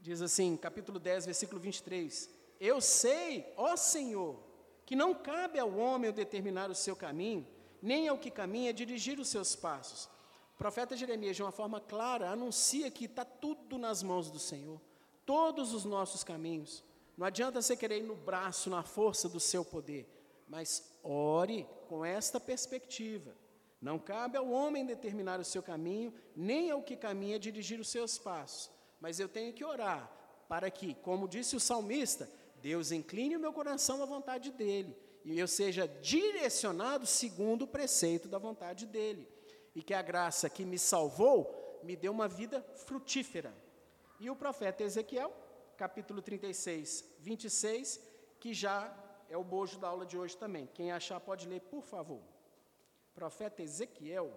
diz 0.00 0.22
assim, 0.22 0.56
capítulo 0.56 0.98
10, 0.98 1.26
versículo 1.26 1.60
23: 1.60 2.30
Eu 2.58 2.80
sei, 2.80 3.52
ó 3.54 3.76
Senhor, 3.76 4.42
que 4.86 4.96
não 4.96 5.14
cabe 5.14 5.58
ao 5.58 5.76
homem 5.76 6.10
determinar 6.10 6.70
o 6.70 6.74
seu 6.74 6.96
caminho, 6.96 7.46
nem 7.82 8.08
ao 8.08 8.16
que 8.16 8.30
caminha 8.30 8.72
dirigir 8.72 9.20
os 9.20 9.28
seus 9.28 9.54
passos. 9.54 10.06
O 10.54 10.56
profeta 10.56 10.96
Jeremias, 10.96 11.36
de 11.36 11.42
uma 11.42 11.52
forma 11.52 11.78
clara, 11.78 12.30
anuncia 12.30 12.90
que 12.90 13.04
está 13.04 13.26
tudo 13.26 13.76
nas 13.76 14.02
mãos 14.02 14.30
do 14.30 14.38
Senhor, 14.38 14.80
todos 15.26 15.74
os 15.74 15.84
nossos 15.84 16.24
caminhos. 16.24 16.82
Não 17.14 17.26
adianta 17.26 17.60
você 17.60 17.76
querer 17.76 17.98
ir 17.98 18.04
no 18.04 18.16
braço, 18.16 18.70
na 18.70 18.82
força 18.82 19.28
do 19.28 19.38
seu 19.38 19.62
poder, 19.66 20.08
mas 20.48 20.96
ore 21.02 21.68
com 21.90 22.02
esta 22.02 22.40
perspectiva. 22.40 23.34
Não 23.80 23.98
cabe 23.98 24.36
ao 24.36 24.50
homem 24.50 24.86
determinar 24.86 25.38
o 25.38 25.44
seu 25.44 25.62
caminho, 25.62 26.12
nem 26.34 26.70
ao 26.70 26.82
que 26.82 26.96
caminha 26.96 27.38
dirigir 27.38 27.78
os 27.78 27.88
seus 27.88 28.18
passos. 28.18 28.70
Mas 29.00 29.20
eu 29.20 29.28
tenho 29.28 29.52
que 29.52 29.64
orar 29.64 30.10
para 30.48 30.70
que, 30.70 30.94
como 30.94 31.28
disse 31.28 31.54
o 31.56 31.60
salmista, 31.60 32.30
Deus 32.62 32.90
incline 32.90 33.36
o 33.36 33.40
meu 33.40 33.52
coração 33.52 34.02
à 34.02 34.06
vontade 34.06 34.50
dele 34.50 34.96
e 35.24 35.38
eu 35.38 35.48
seja 35.48 35.88
direcionado 35.88 37.04
segundo 37.04 37.62
o 37.62 37.66
preceito 37.66 38.28
da 38.28 38.38
vontade 38.38 38.86
dele. 38.86 39.28
E 39.74 39.82
que 39.82 39.92
a 39.92 40.00
graça 40.00 40.48
que 40.48 40.64
me 40.64 40.78
salvou 40.78 41.80
me 41.82 41.96
dê 41.96 42.08
uma 42.08 42.28
vida 42.28 42.64
frutífera. 42.86 43.52
E 44.20 44.30
o 44.30 44.36
profeta 44.36 44.84
Ezequiel, 44.84 45.32
capítulo 45.76 46.22
36, 46.22 47.04
26, 47.18 48.00
que 48.38 48.54
já 48.54 48.96
é 49.28 49.36
o 49.36 49.42
bojo 49.42 49.78
da 49.78 49.88
aula 49.88 50.06
de 50.06 50.16
hoje 50.16 50.36
também. 50.36 50.68
Quem 50.72 50.92
achar 50.92 51.18
pode 51.20 51.48
ler, 51.48 51.60
por 51.60 51.82
favor 51.82 52.22
profeta 53.16 53.62
Ezequiel, 53.62 54.30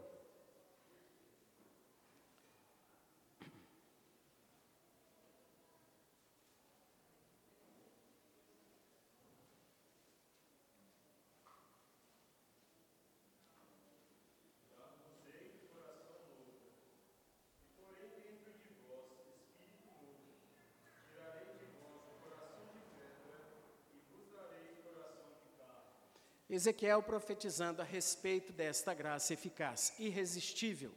Ezequiel 26.50 27.04
profetizando 27.04 27.82
a 27.82 27.86
respeito 27.86 28.52
desta 28.52 28.94
graça 28.94 29.34
eficaz, 29.34 29.94
irresistível, 30.00 30.92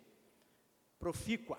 profícua, 0.98 1.58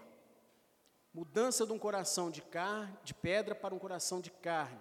mudança 1.13 1.65
de 1.65 1.71
um 1.71 1.77
coração 1.77 2.31
de, 2.31 2.41
car 2.41 2.91
de 3.03 3.13
pedra 3.13 3.53
para 3.53 3.75
um 3.75 3.79
coração 3.79 4.19
de 4.19 4.31
carne, 4.31 4.79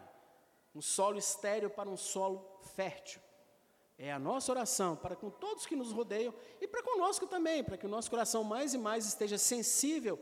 um 0.75 0.81
solo 0.81 1.19
estéreo 1.19 1.69
para 1.69 1.90
um 1.90 1.97
solo 1.97 2.59
fértil. 2.75 3.21
É 3.99 4.11
a 4.11 4.19
nossa 4.19 4.50
oração 4.50 4.97
para 4.97 5.14
com 5.14 5.28
todos 5.28 5.66
que 5.66 5.76
nos 5.76 5.92
rodeiam 5.92 6.35
e 6.61 6.66
para 6.66 6.83
conosco 6.83 7.26
também, 7.26 7.62
para 7.62 7.76
que 7.76 7.85
o 7.85 7.90
nosso 7.90 8.09
coração 8.09 8.42
mais 8.42 8.73
e 8.73 8.78
mais 8.78 9.04
esteja 9.04 9.37
sensível 9.37 10.19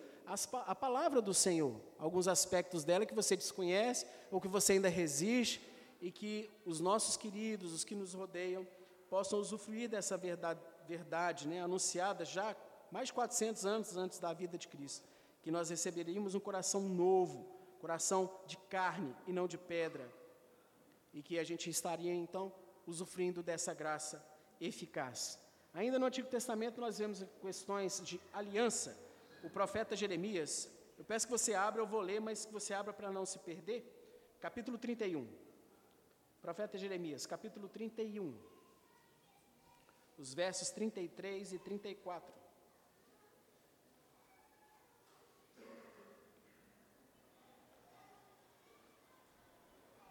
à 0.66 0.74
palavra 0.74 1.22
do 1.22 1.32
Senhor. 1.32 1.80
Alguns 1.96 2.26
aspectos 2.26 2.82
dela 2.82 3.06
que 3.06 3.14
você 3.14 3.36
desconhece 3.36 4.04
ou 4.30 4.40
que 4.40 4.48
você 4.48 4.72
ainda 4.72 4.88
resiste 4.88 5.62
e 6.00 6.10
que 6.10 6.50
os 6.66 6.80
nossos 6.80 7.16
queridos, 7.16 7.72
os 7.72 7.84
que 7.84 7.94
nos 7.94 8.14
rodeiam, 8.14 8.66
possam 9.10 9.40
usufruir 9.40 9.90
dessa 9.90 10.16
verdade, 10.16 10.60
verdade 10.86 11.48
né, 11.48 11.60
anunciada 11.60 12.24
já 12.24 12.56
mais 12.90 13.08
de 13.08 13.12
400 13.12 13.66
anos 13.66 13.96
antes 13.96 14.18
da 14.20 14.32
vida 14.32 14.56
de 14.56 14.68
Cristo, 14.68 15.08
que 15.42 15.50
nós 15.50 15.68
receberíamos 15.68 16.34
um 16.34 16.40
coração 16.40 16.82
novo, 16.82 17.44
coração 17.80 18.32
de 18.46 18.56
carne 18.56 19.14
e 19.26 19.32
não 19.32 19.48
de 19.48 19.58
pedra, 19.58 20.08
e 21.12 21.22
que 21.22 21.38
a 21.38 21.44
gente 21.44 21.68
estaria 21.68 22.14
então 22.14 22.52
usufruindo 22.86 23.42
dessa 23.42 23.74
graça 23.74 24.24
eficaz. 24.60 25.38
Ainda 25.74 25.98
no 25.98 26.06
Antigo 26.06 26.28
Testamento 26.28 26.80
nós 26.80 26.98
vemos 26.98 27.24
questões 27.40 28.00
de 28.04 28.20
aliança. 28.32 28.96
O 29.42 29.50
profeta 29.50 29.96
Jeremias, 29.96 30.70
eu 30.98 31.04
peço 31.04 31.26
que 31.26 31.32
você 31.32 31.54
abra, 31.54 31.80
eu 31.80 31.86
vou 31.86 32.00
ler, 32.00 32.20
mas 32.20 32.44
que 32.44 32.52
você 32.52 32.74
abra 32.74 32.92
para 32.92 33.10
não 33.10 33.24
se 33.24 33.38
perder. 33.38 33.84
Capítulo 34.40 34.78
31. 34.78 35.26
Profeta 36.42 36.76
Jeremias, 36.76 37.26
capítulo 37.26 37.68
31. 37.68 38.34
Os 40.20 40.34
versos 40.34 40.68
33 40.68 41.54
e 41.54 41.58
34. 41.58 42.34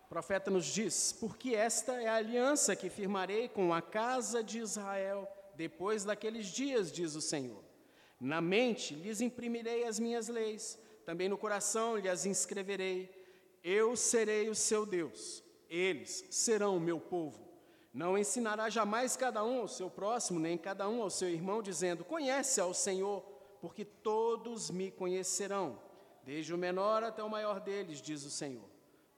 O 0.03 0.09
profeta 0.09 0.49
nos 0.49 0.65
diz: 0.65 1.13
Porque 1.13 1.53
esta 1.53 2.01
é 2.01 2.07
a 2.07 2.15
aliança 2.15 2.75
que 2.75 2.89
firmarei 2.89 3.47
com 3.47 3.71
a 3.71 3.83
casa 3.83 4.43
de 4.43 4.57
Israel 4.57 5.31
depois 5.55 6.03
daqueles 6.03 6.47
dias, 6.47 6.91
diz 6.91 7.13
o 7.13 7.21
Senhor. 7.21 7.63
Na 8.19 8.41
mente 8.41 8.95
lhes 8.95 9.21
imprimirei 9.21 9.83
as 9.83 9.99
minhas 9.99 10.27
leis, 10.27 10.79
também 11.05 11.29
no 11.29 11.37
coração 11.37 11.95
lhes 11.95 12.25
inscreverei. 12.25 13.15
Eu 13.63 13.95
serei 13.95 14.49
o 14.49 14.55
seu 14.55 14.87
Deus, 14.87 15.43
eles 15.69 16.25
serão 16.31 16.77
o 16.77 16.81
meu 16.81 16.99
povo. 16.99 17.49
Não 17.93 18.17
ensinará 18.17 18.69
jamais 18.69 19.15
cada 19.17 19.43
um 19.43 19.62
ao 19.62 19.67
seu 19.67 19.89
próximo, 19.89 20.39
nem 20.39 20.58
cada 20.58 20.88
um 20.88 21.01
ao 21.01 21.10
seu 21.10 21.29
irmão, 21.29 21.62
dizendo: 21.62 22.05
Conhece 22.05 22.62
ao 22.62 22.74
Senhor, 22.74 23.22
porque 23.60 23.84
todos 23.84 24.69
me 24.69 24.91
conhecerão, 24.91 25.79
desde 26.24 26.53
o 26.53 26.58
menor 26.58 27.03
até 27.03 27.24
o 27.24 27.29
maior 27.29 27.60
deles, 27.60 28.01
diz 28.01 28.24
o 28.24 28.29
Senhor 28.29 28.69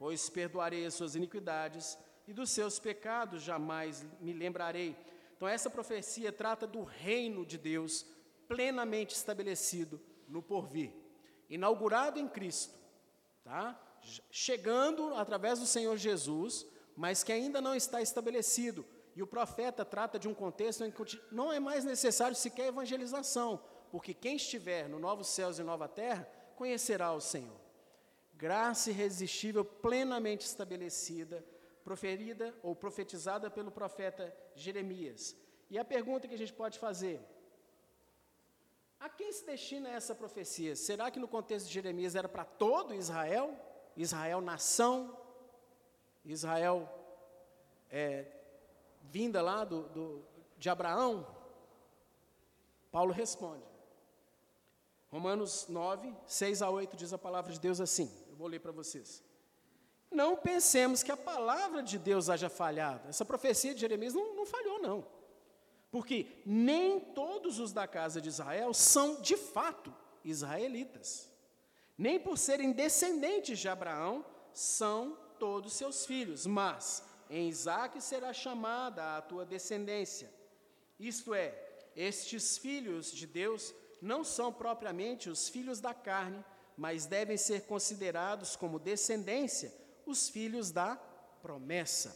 pois 0.02 0.32
perdoarei 0.32 0.84
as 0.84 0.96
suas 0.96 1.14
iniquidades 1.14 1.96
e 2.28 2.34
dos 2.34 2.50
seus 2.50 2.80
pecados 2.80 3.44
jamais 3.44 4.04
me 4.20 4.34
lembrarei. 4.34 4.98
Então, 5.38 5.48
essa 5.48 5.70
profecia 5.70 6.32
trata 6.32 6.66
do 6.66 6.84
reino 6.84 7.46
de 7.46 7.56
Deus 7.56 8.04
plenamente 8.48 9.14
estabelecido 9.14 10.02
no 10.28 10.42
porvir, 10.42 10.92
inaugurado 11.48 12.18
em 12.18 12.28
Cristo, 12.28 12.74
tá? 13.44 13.80
chegando 14.32 15.14
através 15.14 15.60
do 15.60 15.68
Senhor 15.68 15.96
Jesus, 15.98 16.66
mas 16.96 17.24
que 17.24 17.32
ainda 17.32 17.62
não 17.62 17.76
está 17.76 18.02
estabelecido. 18.02 18.86
E 19.16 19.22
o 19.22 19.28
profeta 19.28 19.84
trata 19.84 20.18
de 20.18 20.28
um 20.28 20.34
contexto 20.34 20.84
em 20.84 20.92
que 20.92 21.22
não 21.32 21.52
é 21.52 21.60
mais 21.60 21.84
necessário 21.84 22.36
sequer 22.36 22.68
evangelização, 22.68 23.62
porque 23.92 24.14
quem 24.14 24.36
estiver 24.36 24.88
no 24.88 25.00
novos 25.00 25.28
céus 25.28 25.60
e 25.60 25.64
nova 25.64 25.88
terra 25.88 26.28
conhecerá 26.56 27.12
o 27.12 27.20
Senhor 27.20 27.62
graça 28.42 28.90
irresistível 28.90 29.64
plenamente 29.64 30.48
estabelecida, 30.48 31.46
proferida 31.84 32.52
ou 32.64 32.76
profetizada 32.76 33.52
pelo 33.52 33.70
profeta 33.70 34.36
Jeremias. 34.56 35.36
E 35.70 35.78
a 35.78 35.86
pergunta 35.86 36.28
que 36.28 36.34
a 36.34 36.38
gente 36.38 36.52
pode 36.52 36.80
fazer: 36.80 37.22
a 39.00 39.08
quem 39.08 39.32
se 39.32 39.46
destina 39.46 39.90
essa 39.90 40.16
profecia? 40.16 40.76
Será 40.76 41.12
que 41.12 41.20
no 41.20 41.28
contexto 41.28 41.68
de 41.68 41.74
Jeremias 41.74 42.16
era 42.16 42.28
para 42.28 42.44
todo 42.44 42.96
Israel? 42.96 43.56
Israel 43.96 44.42
nação? 44.42 45.16
Israel 46.24 46.90
é, 47.90 48.26
vinda 49.04 49.42
lá 49.42 49.64
do, 49.64 49.84
do, 49.90 50.26
de 50.58 50.70
Abraão? 50.70 51.26
Paulo 52.92 53.14
responde. 53.14 53.64
Romanos 55.10 55.68
9, 55.68 56.14
6 56.26 56.62
a 56.62 56.70
8 56.70 56.96
diz 56.96 57.12
a 57.12 57.18
palavra 57.18 57.52
de 57.52 57.60
Deus 57.60 57.82
assim: 57.82 58.10
vou 58.38 58.48
ler 58.48 58.60
para 58.60 58.72
vocês. 58.72 59.24
Não 60.10 60.36
pensemos 60.36 61.04
que 61.04 61.12
a 61.12 61.18
palavra 61.18 61.82
de 61.82 61.98
Deus 61.98 62.30
haja 62.30 62.50
falhado. 62.50 63.08
Essa 63.08 63.24
profecia 63.24 63.74
de 63.74 63.80
Jeremias 63.80 64.14
não, 64.14 64.36
não 64.36 64.46
falhou, 64.46 64.82
não. 64.82 65.08
Porque 65.90 66.28
nem 66.46 67.00
todos 67.00 67.60
os 67.60 67.72
da 67.72 67.88
casa 67.88 68.22
de 68.22 68.30
Israel 68.30 68.74
são, 68.74 69.22
de 69.22 69.38
fato, 69.38 69.94
israelitas. 70.24 71.32
Nem 71.98 72.20
por 72.20 72.38
serem 72.38 72.72
descendentes 72.72 73.60
de 73.60 73.70
Abraão 73.70 74.26
são 74.54 75.18
todos 75.42 75.74
seus 75.74 76.06
filhos, 76.06 76.46
mas 76.46 77.04
em 77.28 77.50
Isaque 77.50 78.00
será 78.00 78.32
chamada 78.32 79.18
a 79.18 79.22
tua 79.24 79.44
descendência. 79.44 80.32
Isto 81.00 81.34
é, 81.34 81.52
estes 81.96 82.60
filhos 82.60 83.12
de 83.12 83.26
Deus 83.26 83.74
não 84.00 84.24
são 84.24 84.54
propriamente 84.54 85.32
os 85.32 85.50
filhos 85.50 85.80
da 85.82 85.96
carne, 85.96 86.46
mas 86.78 87.08
devem 87.08 87.38
ser 87.38 87.66
considerados 87.66 88.56
como 88.56 88.78
descendência 88.78 89.74
os 90.06 90.30
filhos 90.30 90.70
da 90.70 90.96
promessa. 91.42 92.16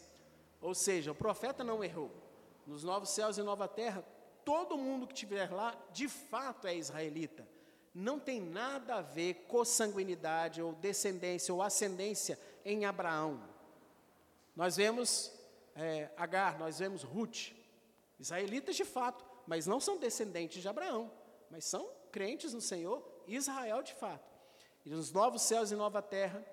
Ou 0.62 0.76
seja, 0.76 1.12
o 1.12 1.16
profeta 1.16 1.64
não 1.64 1.84
errou. 1.84 2.12
Nos 2.68 2.84
novos 2.84 3.10
céus 3.10 3.40
e 3.40 3.42
nova 3.42 3.68
terra, 3.68 4.06
todo 4.44 4.78
mundo 4.78 5.08
que 5.08 5.14
estiver 5.14 5.52
lá, 5.52 5.76
de 5.92 6.08
fato 6.08 6.68
é 6.68 6.76
israelita. 6.76 7.55
Não 7.96 8.20
tem 8.20 8.42
nada 8.42 8.96
a 8.96 9.02
ver 9.02 9.46
com 9.48 9.64
sanguinidade 9.64 10.62
ou 10.62 10.74
descendência 10.74 11.54
ou 11.54 11.62
ascendência 11.62 12.38
em 12.66 12.84
Abraão. 12.84 13.42
Nós 14.54 14.76
vemos 14.76 15.32
é, 15.74 16.10
Agar, 16.18 16.60
nós 16.60 16.80
vemos 16.80 17.04
Ruth, 17.04 17.54
israelitas 18.20 18.76
de 18.76 18.84
fato, 18.84 19.26
mas 19.48 19.66
não 19.66 19.80
são 19.80 19.98
descendentes 19.98 20.62
de 20.62 20.68
Abraão, 20.68 21.10
mas 21.50 21.64
são 21.64 21.90
crentes 22.12 22.54
no 22.54 22.60
Senhor, 22.60 23.02
Israel 23.28 23.82
de 23.82 23.94
fato. 23.94 24.30
E 24.86 24.90
nos 24.90 25.14
novos 25.14 25.44
céus 25.44 25.72
e 25.72 25.76
nova 25.76 26.02
terra, 26.02 26.46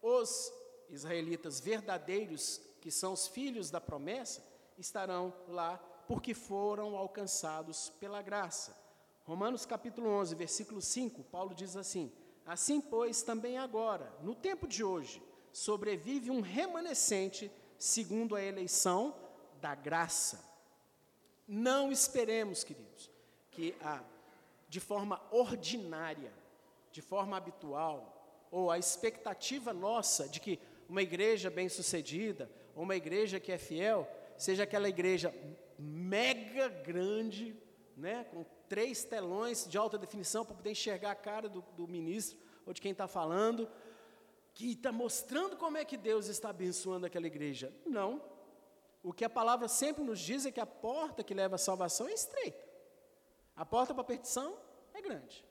os 0.00 0.50
israelitas 0.88 1.60
verdadeiros, 1.60 2.58
que 2.80 2.90
são 2.90 3.12
os 3.12 3.26
filhos 3.26 3.70
da 3.70 3.82
promessa, 3.82 4.42
estarão 4.78 5.34
lá 5.46 5.76
porque 6.06 6.32
foram 6.32 6.96
alcançados 6.96 7.90
pela 8.00 8.22
graça. 8.22 8.85
Romanos 9.26 9.66
capítulo 9.66 10.08
11, 10.08 10.36
versículo 10.36 10.80
5, 10.80 11.24
Paulo 11.24 11.52
diz 11.52 11.76
assim: 11.76 12.12
Assim, 12.46 12.80
pois, 12.80 13.22
também 13.22 13.58
agora, 13.58 14.12
no 14.22 14.36
tempo 14.36 14.68
de 14.68 14.84
hoje, 14.84 15.20
sobrevive 15.52 16.30
um 16.30 16.40
remanescente 16.40 17.50
segundo 17.76 18.36
a 18.36 18.42
eleição 18.42 19.14
da 19.60 19.74
graça. 19.74 20.44
Não 21.46 21.90
esperemos, 21.90 22.62
queridos, 22.62 23.10
que 23.50 23.74
a, 23.82 24.00
de 24.68 24.78
forma 24.78 25.20
ordinária 25.32 26.32
de 26.96 27.02
forma 27.02 27.36
habitual, 27.36 28.46
ou 28.50 28.70
a 28.70 28.78
expectativa 28.78 29.70
nossa 29.74 30.26
de 30.26 30.40
que 30.40 30.58
uma 30.88 31.02
igreja 31.02 31.50
bem-sucedida, 31.50 32.50
ou 32.74 32.84
uma 32.84 32.96
igreja 32.96 33.38
que 33.38 33.52
é 33.52 33.58
fiel, 33.58 34.08
seja 34.38 34.62
aquela 34.62 34.88
igreja 34.88 35.34
mega 35.78 36.68
grande, 36.68 37.54
né, 37.94 38.24
com 38.30 38.46
três 38.68 39.04
telões 39.04 39.66
de 39.68 39.76
alta 39.78 39.98
definição 39.98 40.44
para 40.44 40.54
poder 40.54 40.70
enxergar 40.70 41.12
a 41.12 41.16
cara 41.16 41.48
do, 41.48 41.62
do 41.76 41.86
ministro 41.86 42.38
ou 42.64 42.72
de 42.72 42.80
quem 42.80 42.92
está 42.92 43.06
falando, 43.06 43.68
que 44.52 44.72
está 44.72 44.90
mostrando 44.90 45.56
como 45.56 45.76
é 45.76 45.84
que 45.84 45.96
Deus 45.96 46.28
está 46.28 46.50
abençoando 46.50 47.06
aquela 47.06 47.26
igreja. 47.26 47.72
Não. 47.84 48.22
O 49.02 49.12
que 49.12 49.24
a 49.24 49.30
palavra 49.30 49.68
sempre 49.68 50.02
nos 50.02 50.18
diz 50.18 50.46
é 50.46 50.50
que 50.50 50.60
a 50.60 50.66
porta 50.66 51.22
que 51.22 51.34
leva 51.34 51.56
à 51.56 51.58
salvação 51.58 52.08
é 52.08 52.12
estreita. 52.12 52.64
A 53.54 53.64
porta 53.64 53.92
para 53.92 54.00
a 54.02 54.06
perdição 54.06 54.56
é 54.94 55.00
grande. 55.00 55.44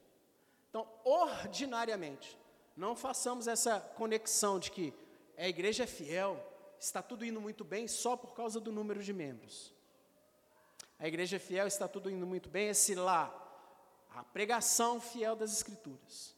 Então, 0.70 0.88
ordinariamente, 1.04 2.38
não 2.76 2.96
façamos 2.96 3.48
essa 3.48 3.80
conexão 3.80 4.60
de 4.60 4.72
que 4.72 4.94
a 5.38 5.48
igreja 5.48 5.84
é 5.84 5.88
fiel, 5.88 6.44
está 6.80 7.02
tudo 7.02 7.26
indo 7.26 7.40
muito 7.40 7.64
bem 7.64 7.88
só 7.88 8.18
por 8.18 8.34
causa 8.34 8.60
do 8.60 8.72
número 8.72 9.02
de 9.02 9.14
membros. 9.14 9.75
A 10.98 11.08
igreja 11.08 11.40
fiel, 11.40 11.68
está 11.68 11.88
tudo 11.88 12.10
indo 12.10 12.26
muito 12.26 12.50
bem, 12.50 12.70
esse 12.70 12.96
lá, 12.96 13.34
a 14.10 14.24
pregação 14.24 15.02
fiel 15.02 15.36
das 15.36 15.52
Escrituras, 15.52 16.36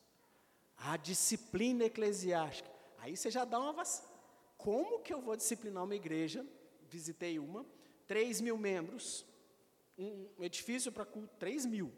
a 0.78 0.98
disciplina 0.98 1.86
eclesiástica. 1.86 2.70
Aí 2.98 3.15
você 3.15 3.30
já 3.30 3.46
dá 3.46 3.60
uma 3.60 3.74
vacina. 3.74 4.08
Como 4.58 5.00
que 5.00 5.13
eu 5.13 5.22
vou 5.22 5.36
disciplinar 5.36 5.84
uma 5.84 5.96
igreja? 5.96 6.46
Visitei 6.89 7.38
uma, 7.38 7.65
3 8.08 8.41
mil 8.41 8.58
membros, 8.58 9.26
um 9.98 10.43
edifício 10.43 10.91
para 10.91 11.06
culto, 11.06 11.36
3 11.38 11.65
mil. 11.65 11.93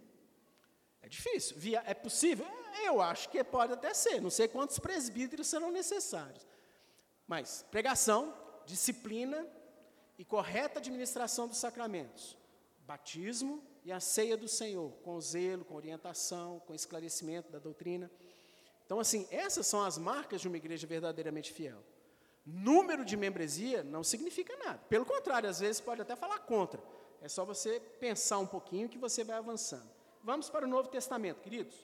É 1.01 1.07
difícil. 1.07 1.57
Via, 1.57 1.81
é 1.85 1.93
possível? 1.93 2.45
Eu 2.83 3.01
acho 3.01 3.29
que 3.29 3.41
pode 3.43 3.73
até 3.73 3.93
ser. 3.93 4.21
Não 4.21 4.29
sei 4.29 4.47
quantos 4.47 4.79
presbíteros 4.79 5.47
serão 5.47 5.71
necessários. 5.71 6.45
Mas 7.25 7.65
pregação, 7.71 8.33
disciplina 8.65 9.47
e 10.17 10.25
correta 10.25 10.79
administração 10.79 11.47
dos 11.47 11.57
sacramentos. 11.57 12.37
Batismo 12.89 13.63
e 13.85 13.91
a 13.91 13.99
ceia 13.99 14.35
do 14.35 14.47
Senhor, 14.47 14.91
com 15.03 15.21
zelo, 15.21 15.63
com 15.63 15.75
orientação, 15.75 16.59
com 16.65 16.73
esclarecimento 16.73 17.51
da 17.51 17.59
doutrina. 17.59 18.09
Então, 18.83 18.99
assim, 18.99 19.27
essas 19.29 19.67
são 19.67 19.83
as 19.83 19.95
marcas 19.99 20.41
de 20.41 20.47
uma 20.47 20.57
igreja 20.57 20.87
verdadeiramente 20.87 21.53
fiel. 21.53 21.83
Número 22.43 23.05
de 23.05 23.15
membresia 23.15 23.83
não 23.83 24.03
significa 24.03 24.57
nada. 24.57 24.79
Pelo 24.89 25.05
contrário, 25.05 25.47
às 25.47 25.59
vezes 25.59 25.79
pode 25.79 26.01
até 26.01 26.15
falar 26.15 26.39
contra. 26.39 26.81
É 27.21 27.29
só 27.29 27.45
você 27.45 27.79
pensar 27.99 28.39
um 28.39 28.47
pouquinho 28.47 28.89
que 28.89 28.97
você 28.97 29.23
vai 29.23 29.37
avançando. 29.37 29.87
Vamos 30.23 30.49
para 30.49 30.65
o 30.65 30.67
Novo 30.67 30.89
Testamento, 30.89 31.41
queridos. 31.41 31.75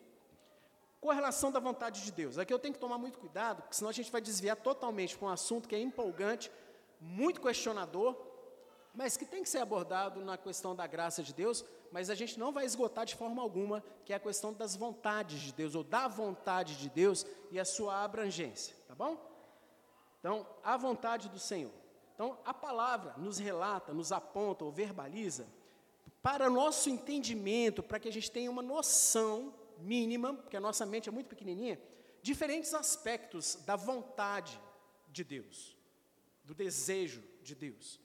Correlação 1.00 1.52
da 1.52 1.60
vontade 1.60 2.04
de 2.04 2.12
Deus. 2.12 2.40
Aqui 2.40 2.52
eu 2.52 2.58
tenho 2.58 2.74
que 2.74 2.80
tomar 2.80 2.98
muito 2.98 3.20
cuidado, 3.20 3.62
porque 3.62 3.76
senão 3.76 3.92
a 3.92 3.94
gente 3.94 4.12
vai 4.12 4.22
desviar 4.22 4.58
totalmente 4.58 5.16
para 5.16 5.28
um 5.28 5.32
assunto 5.32 5.70
que 5.70 5.76
é 5.76 5.80
empolgante, 5.80 6.52
muito 7.00 7.40
questionador, 7.40 8.16
mas 8.96 9.18
que 9.18 9.26
tem 9.26 9.44
que 9.44 9.50
ser 9.50 9.60
abordado 9.60 10.24
na 10.24 10.38
questão 10.38 10.76
da 10.76 10.88
graça 10.88 11.22
de 11.22 11.34
Deus, 11.34 11.66
mas 11.92 12.10
a 12.10 12.16
gente 12.16 12.40
não 12.40 12.52
vai 12.52 12.66
esgotar 12.66 13.06
de 13.06 13.16
forma 13.16 13.42
alguma, 13.42 13.84
que 14.06 14.14
é 14.14 14.16
a 14.16 14.20
questão 14.20 14.54
das 14.54 14.76
vontades 14.76 15.42
de 15.42 15.54
Deus, 15.54 15.76
ou 15.76 15.84
da 15.84 16.08
vontade 16.08 16.78
de 16.78 16.90
Deus 16.90 17.26
e 17.52 17.60
a 17.60 17.66
sua 17.66 18.04
abrangência, 18.04 18.76
tá 18.88 18.96
bom? 18.96 19.18
Então, 20.20 20.48
a 20.64 20.78
vontade 20.78 21.30
do 21.30 21.38
Senhor. 21.38 21.74
Então, 22.16 22.38
a 22.46 22.54
palavra 22.54 23.14
nos 23.18 23.38
relata, 23.38 23.94
nos 23.94 24.12
aponta 24.12 24.64
ou 24.64 24.72
verbaliza 24.72 25.46
para 26.22 26.50
nosso 26.50 26.90
entendimento, 26.90 27.84
para 27.84 28.00
que 28.00 28.08
a 28.08 28.12
gente 28.12 28.32
tenha 28.32 28.50
uma 28.50 28.64
noção 28.64 29.54
mínima, 29.78 30.34
porque 30.34 30.58
a 30.58 30.62
nossa 30.62 30.86
mente 30.86 31.10
é 31.10 31.12
muito 31.12 31.28
pequenininha, 31.28 31.80
diferentes 32.22 32.74
aspectos 32.74 33.56
da 33.66 33.76
vontade 33.76 34.60
de 35.10 35.24
Deus, 35.24 35.78
do 36.44 36.56
desejo 36.56 37.22
de 37.44 37.54
Deus. 37.54 38.00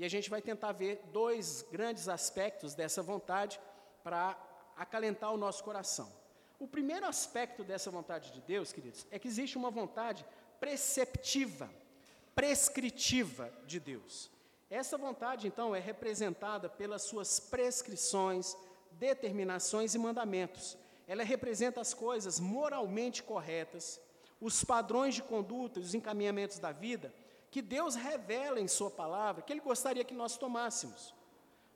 E 0.00 0.04
a 0.04 0.08
gente 0.08 0.30
vai 0.30 0.40
tentar 0.40 0.72
ver 0.72 0.98
dois 1.12 1.62
grandes 1.70 2.08
aspectos 2.08 2.74
dessa 2.74 3.02
vontade 3.02 3.60
para 4.02 4.34
acalentar 4.74 5.30
o 5.30 5.36
nosso 5.36 5.62
coração. 5.62 6.10
O 6.58 6.66
primeiro 6.66 7.04
aspecto 7.04 7.62
dessa 7.62 7.90
vontade 7.90 8.32
de 8.32 8.40
Deus, 8.40 8.72
queridos, 8.72 9.06
é 9.10 9.18
que 9.18 9.28
existe 9.28 9.58
uma 9.58 9.70
vontade 9.70 10.24
preceptiva, 10.58 11.68
prescritiva 12.34 13.52
de 13.66 13.78
Deus. 13.78 14.30
Essa 14.70 14.96
vontade, 14.96 15.46
então, 15.46 15.76
é 15.76 15.80
representada 15.80 16.66
pelas 16.66 17.02
suas 17.02 17.38
prescrições, 17.38 18.56
determinações 18.92 19.94
e 19.94 19.98
mandamentos. 19.98 20.78
Ela 21.06 21.24
representa 21.24 21.78
as 21.78 21.92
coisas 21.92 22.40
moralmente 22.40 23.22
corretas, 23.22 24.00
os 24.40 24.64
padrões 24.64 25.14
de 25.14 25.22
conduta, 25.22 25.78
os 25.78 25.94
encaminhamentos 25.94 26.58
da 26.58 26.72
vida, 26.72 27.12
que 27.50 27.60
Deus 27.60 27.94
revela 27.94 28.60
em 28.60 28.68
Sua 28.68 28.90
palavra, 28.90 29.42
que 29.42 29.52
Ele 29.52 29.60
gostaria 29.60 30.04
que 30.04 30.14
nós 30.14 30.36
tomássemos. 30.36 31.14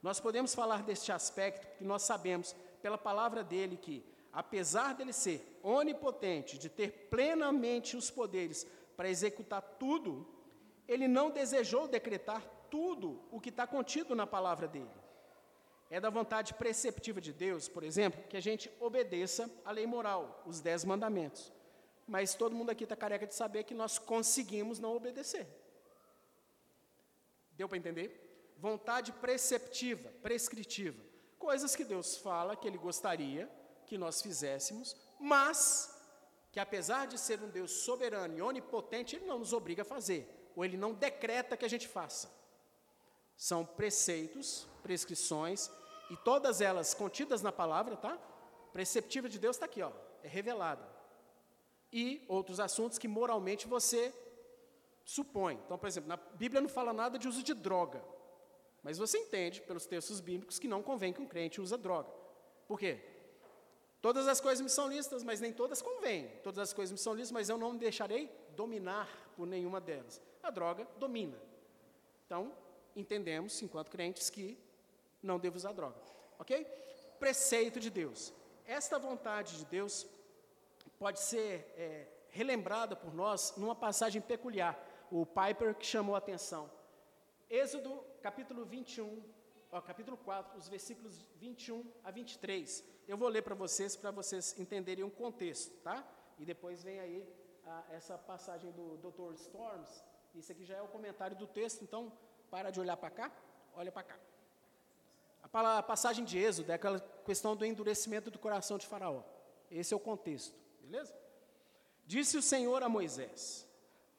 Nós 0.02 0.20
podemos 0.20 0.54
falar 0.54 0.82
deste 0.82 1.10
aspecto, 1.10 1.66
porque 1.66 1.84
nós 1.84 2.02
sabemos, 2.02 2.54
pela 2.80 2.98
palavra 2.98 3.42
dele, 3.42 3.76
que, 3.76 4.04
apesar 4.32 4.94
dele 4.94 5.12
ser 5.12 5.58
onipotente, 5.62 6.58
de 6.58 6.68
ter 6.68 7.08
plenamente 7.10 7.96
os 7.96 8.10
poderes 8.10 8.66
para 8.96 9.08
executar 9.08 9.62
tudo, 9.62 10.26
ele 10.86 11.08
não 11.08 11.30
desejou 11.30 11.88
decretar 11.88 12.42
tudo 12.70 13.20
o 13.30 13.40
que 13.40 13.48
está 13.48 13.66
contido 13.66 14.14
na 14.14 14.26
palavra 14.26 14.68
dele. 14.68 14.90
É 15.90 15.98
da 16.00 16.10
vontade 16.10 16.54
preceptiva 16.54 17.20
de 17.20 17.32
Deus, 17.32 17.68
por 17.68 17.82
exemplo, 17.82 18.22
que 18.28 18.36
a 18.36 18.40
gente 18.40 18.70
obedeça 18.80 19.50
a 19.64 19.70
lei 19.70 19.86
moral, 19.86 20.42
os 20.46 20.60
dez 20.60 20.84
mandamentos. 20.84 21.52
Mas 22.06 22.34
todo 22.34 22.54
mundo 22.54 22.70
aqui 22.70 22.84
está 22.84 22.94
careca 22.94 23.26
de 23.26 23.34
saber 23.34 23.64
que 23.64 23.74
nós 23.74 23.98
conseguimos 23.98 24.78
não 24.78 24.94
obedecer. 24.94 25.46
Deu 27.56 27.68
para 27.68 27.78
entender? 27.78 28.54
Vontade 28.58 29.12
preceptiva, 29.12 30.10
prescritiva. 30.22 31.02
Coisas 31.38 31.76
que 31.76 31.84
Deus 31.84 32.16
fala 32.16 32.56
que 32.56 32.66
Ele 32.66 32.78
gostaria 32.78 33.50
que 33.86 33.98
nós 33.98 34.22
fizéssemos, 34.22 34.96
mas 35.20 35.94
que 36.50 36.60
apesar 36.60 37.06
de 37.06 37.18
ser 37.18 37.42
um 37.42 37.50
Deus 37.50 37.70
soberano 37.70 38.36
e 38.36 38.42
onipotente, 38.42 39.16
Ele 39.16 39.26
não 39.26 39.40
nos 39.40 39.52
obriga 39.52 39.82
a 39.82 39.84
fazer, 39.84 40.26
ou 40.54 40.64
Ele 40.64 40.76
não 40.76 40.94
decreta 40.94 41.56
que 41.56 41.64
a 41.64 41.68
gente 41.68 41.88
faça. 41.88 42.30
São 43.36 43.66
preceitos, 43.66 44.66
prescrições, 44.82 45.70
e 46.10 46.16
todas 46.16 46.60
elas 46.60 46.94
contidas 46.94 47.42
na 47.42 47.50
palavra, 47.50 47.96
tá? 47.96 48.16
Preceptiva 48.72 49.28
de 49.28 49.38
Deus 49.38 49.56
está 49.56 49.66
aqui, 49.66 49.82
ó, 49.82 49.90
é 50.22 50.28
revelada. 50.28 50.86
E 51.92 52.24
outros 52.28 52.60
assuntos 52.60 52.98
que 52.98 53.08
moralmente 53.08 53.66
você 53.66 54.12
supõe. 55.04 55.60
Então, 55.64 55.78
por 55.78 55.86
exemplo, 55.86 56.08
na 56.08 56.16
Bíblia 56.16 56.60
não 56.60 56.68
fala 56.68 56.92
nada 56.92 57.18
de 57.18 57.28
uso 57.28 57.42
de 57.42 57.54
droga, 57.54 58.02
mas 58.82 58.98
você 58.98 59.18
entende 59.18 59.60
pelos 59.62 59.86
textos 59.86 60.20
bíblicos 60.20 60.58
que 60.58 60.68
não 60.68 60.82
convém 60.82 61.12
que 61.12 61.20
um 61.20 61.26
crente 61.26 61.60
use 61.60 61.76
droga. 61.76 62.10
Por 62.66 62.78
quê? 62.78 63.00
Todas 64.00 64.28
as 64.28 64.40
coisas 64.40 64.60
me 64.60 64.68
são 64.68 64.88
listas, 64.88 65.22
mas 65.22 65.40
nem 65.40 65.52
todas 65.52 65.80
convêm. 65.80 66.28
Todas 66.42 66.58
as 66.58 66.72
coisas 66.74 66.92
me 66.92 66.98
são 66.98 67.14
listas, 67.14 67.32
mas 67.32 67.48
eu 67.48 67.56
não 67.56 67.72
me 67.72 67.78
deixarei 67.78 68.30
dominar 68.54 69.08
por 69.34 69.46
nenhuma 69.46 69.80
delas. 69.80 70.20
A 70.42 70.50
droga 70.50 70.86
domina. 70.98 71.40
Então, 72.26 72.52
entendemos, 72.94 73.62
enquanto 73.62 73.90
crentes, 73.90 74.28
que 74.28 74.58
não 75.22 75.38
devo 75.38 75.56
usar 75.56 75.72
droga. 75.72 75.96
Ok? 76.38 76.64
Preceito 77.18 77.80
de 77.80 77.88
Deus. 77.88 78.32
Esta 78.66 78.98
vontade 78.98 79.56
de 79.56 79.64
Deus 79.64 80.06
pode 80.98 81.20
ser 81.20 81.72
é, 81.76 82.06
relembrada 82.30 82.94
por 82.94 83.14
nós 83.14 83.54
numa 83.56 83.74
passagem 83.74 84.20
peculiar. 84.20 84.78
O 85.10 85.26
Piper 85.26 85.74
que 85.74 85.86
chamou 85.86 86.14
a 86.14 86.18
atenção. 86.18 86.70
Êxodo, 87.48 88.02
capítulo 88.22 88.64
21, 88.64 89.22
ó, 89.70 89.80
capítulo 89.80 90.16
4, 90.16 90.58
os 90.58 90.68
versículos 90.68 91.26
21 91.36 91.84
a 92.02 92.10
23. 92.10 92.84
Eu 93.06 93.16
vou 93.16 93.28
ler 93.28 93.42
para 93.42 93.54
vocês, 93.54 93.96
para 93.96 94.10
vocês 94.10 94.58
entenderem 94.58 95.04
o 95.04 95.10
contexto, 95.10 95.76
tá? 95.82 96.06
E 96.38 96.44
depois 96.44 96.82
vem 96.82 96.98
aí 97.00 97.28
a, 97.66 97.84
essa 97.90 98.16
passagem 98.16 98.70
do 98.72 98.96
Dr. 98.96 99.34
Storms. 99.34 100.02
Isso 100.34 100.50
aqui 100.50 100.64
já 100.64 100.76
é 100.76 100.82
o 100.82 100.88
comentário 100.88 101.36
do 101.36 101.46
texto, 101.46 101.82
então 101.82 102.12
para 102.50 102.70
de 102.70 102.80
olhar 102.80 102.96
para 102.96 103.10
cá, 103.10 103.32
olha 103.74 103.92
para 103.92 104.02
cá. 104.02 104.18
A 105.42 105.82
passagem 105.82 106.24
de 106.24 106.38
Êxodo 106.38 106.72
é 106.72 106.74
aquela 106.74 106.98
questão 107.24 107.54
do 107.54 107.64
endurecimento 107.64 108.30
do 108.30 108.38
coração 108.38 108.76
de 108.78 108.86
Faraó. 108.86 109.22
Esse 109.70 109.94
é 109.94 109.96
o 109.96 110.00
contexto, 110.00 110.58
beleza? 110.80 111.14
Disse 112.06 112.36
o 112.36 112.42
Senhor 112.42 112.82
a 112.82 112.88
Moisés: 112.88 113.63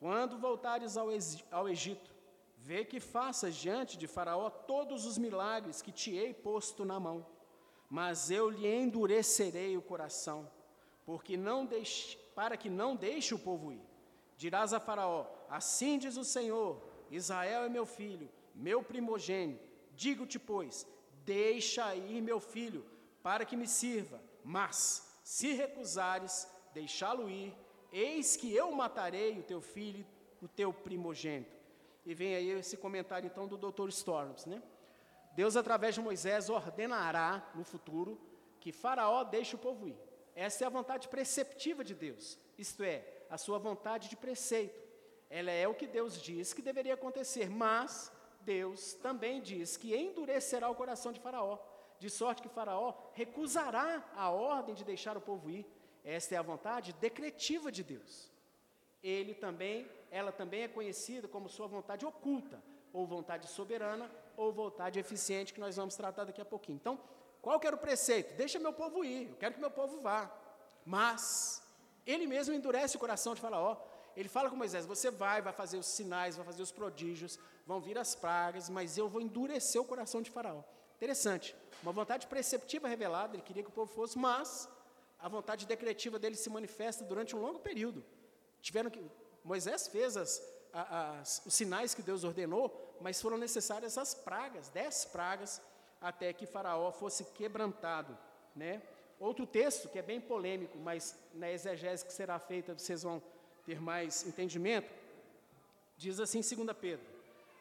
Quando 0.05 0.37
voltares 0.37 0.97
ao 0.97 1.67
Egito, 1.67 2.11
vê 2.59 2.85
que 2.85 2.99
faças 2.99 3.55
diante 3.55 3.97
de 3.97 4.05
Faraó 4.05 4.51
todos 4.51 5.03
os 5.03 5.17
milagres 5.17 5.81
que 5.81 5.91
te 5.91 6.15
hei 6.15 6.31
posto 6.31 6.85
na 6.85 6.99
mão, 6.99 7.25
mas 7.89 8.29
eu 8.29 8.47
lhe 8.47 8.71
endurecerei 8.71 9.75
o 9.75 9.81
coração, 9.81 10.47
porque 11.07 11.35
não 11.35 11.65
deixe, 11.65 12.19
para 12.35 12.55
que 12.55 12.69
não 12.69 12.95
deixe 12.95 13.33
o 13.33 13.39
povo 13.39 13.71
ir. 13.71 13.81
Dirás 14.37 14.73
a 14.73 14.79
Faraó: 14.79 15.25
Assim 15.49 15.97
diz 15.97 16.17
o 16.17 16.23
Senhor: 16.23 16.79
Israel 17.09 17.63
é 17.63 17.69
meu 17.69 17.87
filho, 17.87 18.29
meu 18.53 18.83
primogênito. 18.83 19.67
Digo-te, 19.95 20.37
pois, 20.37 20.85
deixa 21.25 21.95
ir 21.95 22.21
meu 22.21 22.39
filho, 22.39 22.85
para 23.23 23.43
que 23.43 23.57
me 23.57 23.67
sirva. 23.67 24.21
Mas, 24.43 25.17
se 25.23 25.53
recusares 25.53 26.47
deixá-lo 26.75 27.27
ir, 27.27 27.57
eis 27.97 28.35
que 28.35 28.53
eu 28.53 28.71
matarei 28.71 29.39
o 29.39 29.43
teu 29.43 29.61
filho, 29.61 30.05
o 30.41 30.47
teu 30.47 30.73
primogênito. 30.73 31.55
E 32.05 32.13
vem 32.13 32.35
aí 32.35 32.49
esse 32.49 32.77
comentário 32.77 33.27
então 33.27 33.47
do 33.47 33.57
Dr. 33.57 33.89
Storms, 33.89 34.45
né? 34.45 34.61
Deus, 35.33 35.55
através 35.55 35.95
de 35.95 36.01
Moisés, 36.01 36.49
ordenará 36.49 37.51
no 37.55 37.63
futuro 37.63 38.19
que 38.59 38.71
Faraó 38.71 39.23
deixe 39.23 39.55
o 39.55 39.59
povo 39.59 39.87
ir. 39.87 39.97
Essa 40.33 40.63
é 40.63 40.67
a 40.67 40.69
vontade 40.69 41.07
preceptiva 41.07 41.83
de 41.83 41.93
Deus, 41.93 42.37
isto 42.57 42.83
é, 42.83 43.05
a 43.29 43.37
sua 43.37 43.57
vontade 43.57 44.09
de 44.09 44.15
preceito. 44.15 44.83
Ela 45.29 45.51
é 45.51 45.67
o 45.67 45.73
que 45.73 45.87
Deus 45.87 46.21
diz 46.21 46.53
que 46.53 46.61
deveria 46.61 46.93
acontecer, 46.93 47.49
mas 47.49 48.11
Deus 48.41 48.93
também 48.93 49.41
diz 49.41 49.75
que 49.75 49.95
endurecerá 49.95 50.69
o 50.69 50.75
coração 50.75 51.11
de 51.11 51.19
Faraó, 51.19 51.57
de 51.99 52.09
sorte 52.09 52.41
que 52.41 52.49
Faraó 52.49 52.93
recusará 53.13 54.03
a 54.15 54.29
ordem 54.29 54.75
de 54.75 54.83
deixar 54.83 55.17
o 55.17 55.21
povo 55.21 55.49
ir. 55.49 55.65
Esta 56.05 56.35
é 56.35 56.37
a 56.37 56.41
vontade 56.41 56.93
decretiva 56.93 57.71
de 57.71 57.83
Deus. 57.83 58.31
Ele 59.03 59.33
também, 59.33 59.89
ela 60.09 60.31
também 60.31 60.61
é 60.63 60.67
conhecida 60.67 61.27
como 61.27 61.49
sua 61.49 61.67
vontade 61.67 62.05
oculta, 62.05 62.63
ou 62.93 63.05
vontade 63.05 63.47
soberana, 63.47 64.09
ou 64.37 64.53
vontade 64.53 64.99
eficiente, 64.99 65.53
que 65.53 65.59
nós 65.59 65.75
vamos 65.75 65.95
tratar 65.95 66.23
daqui 66.23 66.39
a 66.39 66.45
pouquinho. 66.45 66.77
Então, 66.77 66.99
qual 67.41 67.59
que 67.59 67.67
era 67.67 67.75
o 67.75 67.79
preceito? 67.79 68.35
Deixa 68.35 68.59
meu 68.59 68.71
povo 68.71 69.03
ir, 69.03 69.29
eu 69.29 69.35
quero 69.35 69.55
que 69.55 69.59
meu 69.59 69.71
povo 69.71 69.99
vá. 69.99 70.31
Mas 70.85 71.61
ele 72.05 72.25
mesmo 72.25 72.53
endurece 72.53 72.95
o 72.95 72.99
coração 72.99 73.35
de 73.35 73.41
Faraó 73.41 73.75
ele 74.15 74.29
fala 74.29 74.49
com 74.49 74.55
Moisés: 74.55 74.85
Você 74.85 75.11
vai, 75.11 75.41
vai 75.41 75.53
fazer 75.53 75.77
os 75.77 75.85
sinais, 75.85 76.37
vai 76.37 76.45
fazer 76.45 76.61
os 76.61 76.71
prodígios, 76.71 77.37
vão 77.65 77.81
vir 77.81 77.97
as 77.97 78.15
pragas, 78.15 78.69
mas 78.69 78.97
eu 78.97 79.09
vou 79.09 79.21
endurecer 79.21 79.81
o 79.81 79.85
coração 79.85 80.21
de 80.21 80.31
Faraó. 80.31 80.63
Interessante. 80.95 81.55
Uma 81.83 81.91
vontade 81.91 82.25
preceptiva 82.27 82.87
revelada, 82.87 83.35
ele 83.35 83.43
queria 83.43 83.61
que 83.61 83.69
o 83.69 83.73
povo 83.73 83.93
fosse, 83.93 84.17
mas 84.17 84.69
a 85.19 85.27
vontade 85.27 85.65
decretiva 85.65 86.19
dele 86.19 86.35
se 86.35 86.49
manifesta 86.49 87.03
durante 87.03 87.35
um 87.35 87.41
longo 87.41 87.59
período. 87.59 88.03
Tiveram 88.61 88.89
que 88.89 89.03
Moisés 89.43 89.87
fez 89.87 90.17
as, 90.17 90.41
as, 90.73 91.41
os 91.45 91.53
sinais 91.53 91.93
que 91.93 92.01
Deus 92.01 92.23
ordenou, 92.23 92.95
mas 92.99 93.21
foram 93.21 93.37
necessárias 93.37 93.97
as 93.97 94.13
pragas, 94.13 94.69
dez 94.69 95.05
pragas, 95.05 95.61
até 96.01 96.33
que 96.33 96.45
Faraó 96.45 96.91
fosse 96.91 97.23
quebrantado, 97.25 98.17
né? 98.55 98.81
Outro 99.19 99.47
texto 99.47 99.87
que 99.87 99.97
é 99.97 100.01
bem 100.01 100.19
polêmico, 100.19 100.77
mas 100.77 101.17
na 101.33 101.49
exegese 101.49 102.05
que 102.05 102.11
será 102.11 102.37
feita 102.37 102.77
vocês 102.77 103.03
vão 103.03 103.21
ter 103.65 103.79
mais 103.79 104.25
entendimento, 104.27 104.91
diz 105.97 106.19
assim 106.19 106.39
em 106.39 106.65
2 106.65 106.77
Pedro: 106.77 107.05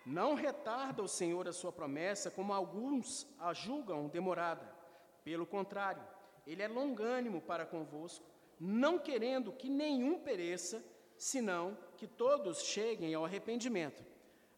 Não 0.04 0.34
retarda 0.34 1.02
o 1.02 1.08
Senhor 1.08 1.46
a 1.46 1.52
sua 1.52 1.70
promessa, 1.70 2.30
como 2.30 2.52
alguns 2.52 3.26
a 3.38 3.52
julgam 3.52 4.08
demorada. 4.08 4.74
Pelo 5.22 5.46
contrário, 5.46 6.02
ele 6.46 6.62
é 6.62 6.68
longânimo 6.68 7.40
para 7.40 7.66
convosco, 7.66 8.24
não 8.60 8.98
querendo 8.98 9.52
que 9.52 9.68
nenhum 9.68 10.18
pereça, 10.18 10.84
senão 11.16 11.76
que 11.96 12.06
todos 12.06 12.62
cheguem 12.62 13.14
ao 13.14 13.24
arrependimento. 13.24 14.04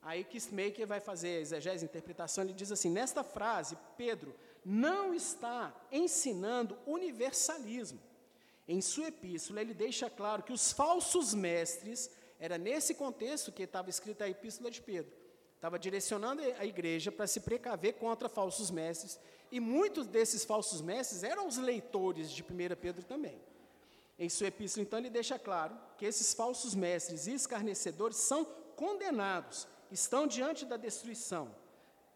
Aí 0.02 0.22
Kistmaker 0.22 0.86
vai 0.86 1.00
fazer 1.00 1.28
a 1.28 1.40
exegese, 1.40 1.84
a 1.84 1.88
interpretação, 1.88 2.44
ele 2.44 2.52
diz 2.52 2.70
assim, 2.70 2.90
nesta 2.90 3.24
frase, 3.24 3.76
Pedro 3.96 4.34
não 4.64 5.14
está 5.14 5.74
ensinando 5.90 6.78
universalismo. 6.86 8.00
Em 8.68 8.80
sua 8.80 9.08
epístola, 9.08 9.60
ele 9.60 9.74
deixa 9.74 10.10
claro 10.10 10.42
que 10.42 10.52
os 10.52 10.72
falsos 10.72 11.34
mestres, 11.34 12.10
era 12.38 12.58
nesse 12.58 12.94
contexto 12.94 13.52
que 13.52 13.62
estava 13.62 13.90
escrita 13.90 14.24
a 14.24 14.28
epístola 14.28 14.70
de 14.70 14.82
Pedro, 14.82 15.12
estava 15.66 15.80
direcionando 15.80 16.40
a 16.60 16.64
igreja 16.64 17.10
para 17.10 17.26
se 17.26 17.40
precaver 17.40 17.94
contra 17.94 18.28
falsos 18.28 18.70
mestres, 18.70 19.18
e 19.50 19.58
muitos 19.58 20.06
desses 20.06 20.44
falsos 20.44 20.80
mestres 20.80 21.24
eram 21.24 21.48
os 21.48 21.56
leitores 21.56 22.30
de 22.30 22.42
1 22.42 22.46
Pedro 22.80 23.04
também. 23.04 23.40
Em 24.16 24.28
sua 24.28 24.46
epístola, 24.46 24.86
então, 24.86 24.98
ele 25.00 25.10
deixa 25.10 25.40
claro 25.40 25.76
que 25.98 26.06
esses 26.06 26.32
falsos 26.32 26.72
mestres 26.72 27.26
e 27.26 27.34
escarnecedores 27.34 28.16
são 28.16 28.44
condenados, 28.76 29.66
estão 29.90 30.24
diante 30.28 30.64
da 30.64 30.76
destruição. 30.76 31.52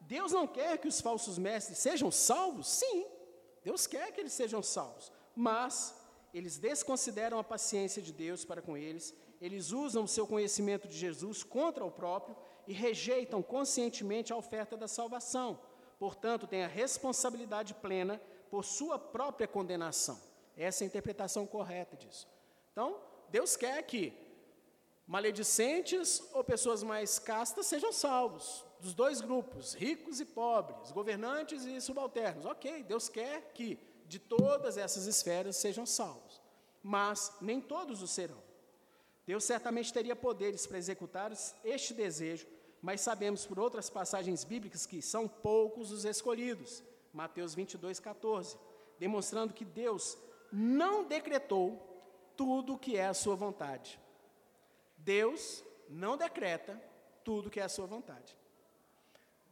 Deus 0.01 0.31
não 0.31 0.47
quer 0.47 0.79
que 0.79 0.87
os 0.87 1.01
falsos 1.01 1.37
mestres 1.37 1.79
sejam 1.79 2.09
salvos? 2.09 2.69
Sim, 2.69 3.05
Deus 3.65 3.85
quer 3.85 4.13
que 4.13 4.21
eles 4.21 4.33
sejam 4.33 4.63
salvos, 4.63 5.11
mas 5.35 5.93
eles 6.33 6.57
desconsideram 6.57 7.37
a 7.41 7.45
paciência 7.45 8.01
de 8.01 8.13
Deus 8.13 8.45
para 8.45 8.63
com 8.63 8.77
eles, 8.77 9.13
eles 9.41 9.73
usam 9.73 10.05
o 10.05 10.09
seu 10.09 10.25
conhecimento 10.25 10.87
de 10.87 10.97
Jesus 10.97 11.43
contra 11.43 11.85
o 11.85 11.91
próprio 11.91 12.37
e 12.71 12.73
rejeitam 12.73 13.43
conscientemente 13.43 14.33
a 14.33 14.37
oferta 14.37 14.77
da 14.77 14.87
salvação. 14.87 15.59
Portanto, 15.99 16.47
têm 16.47 16.63
a 16.63 16.69
responsabilidade 16.69 17.75
plena 17.75 18.23
por 18.49 18.65
sua 18.65 18.97
própria 18.97 19.49
condenação. 19.49 20.21
Essa 20.57 20.85
é 20.85 20.87
a 20.87 20.87
interpretação 20.87 21.49
correta 21.49 21.97
disso. 21.97 22.29
Então, 22.71 22.97
Deus 23.29 23.57
quer 23.57 23.83
que 23.83 24.13
maledicentes 25.05 26.23
ou 26.33 26.45
pessoas 26.45 26.85
mais 26.85 27.19
castas 27.19 27.67
sejam 27.67 27.93
salvos, 27.93 28.65
dos 28.79 28.95
dois 28.95 29.21
grupos, 29.21 29.75
ricos 29.75 30.21
e 30.21 30.25
pobres, 30.25 30.93
governantes 30.93 31.65
e 31.65 31.81
subalternos. 31.81 32.47
Ok, 32.47 32.85
Deus 32.85 33.09
quer 33.09 33.51
que 33.53 33.81
de 34.07 34.21
todas 34.21 34.77
essas 34.77 35.07
esferas 35.07 35.57
sejam 35.57 35.85
salvos, 35.85 36.41
mas 36.85 37.33
nem 37.41 37.61
todos 37.61 38.01
o 38.01 38.07
serão. 38.07 38.41
Deus 39.27 39.43
certamente 39.43 39.93
teria 39.93 40.15
poderes 40.15 40.69
para 40.69 40.79
executar 40.79 41.33
este 41.65 41.95
desejo, 41.95 42.47
mas 42.83 43.01
sabemos 43.01 43.47
por 43.47 43.59
outras 43.59 43.91
passagens 43.91 44.45
bíblicas 44.45 44.87
que 44.87 45.03
são 45.03 45.29
poucos 45.29 45.91
os 45.91 46.05
escolhidos. 46.05 46.83
Mateus 47.13 47.55
22, 47.55 47.99
14, 48.01 48.57
demonstrando 48.99 49.53
que 49.53 49.65
Deus 49.65 50.17
não 50.53 51.05
decretou 51.05 51.87
tudo 52.37 52.75
o 52.75 52.79
que 52.79 52.97
é 52.97 53.07
a 53.07 53.15
sua 53.15 53.35
vontade. 53.35 54.01
Deus 54.97 55.65
não 55.89 56.17
decreta 56.17 56.81
tudo 57.25 57.49
o 57.49 57.51
que 57.51 57.61
é 57.61 57.65
a 57.65 57.69
sua 57.69 57.87
vontade. 57.87 58.37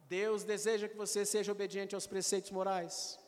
Deus 0.07 0.43
deseja 0.43 0.87
que 0.87 0.97
você 0.97 1.25
seja 1.25 1.51
obediente 1.51 1.93
aos 1.93 2.07
preceitos 2.07 2.49
morais. 2.49 3.19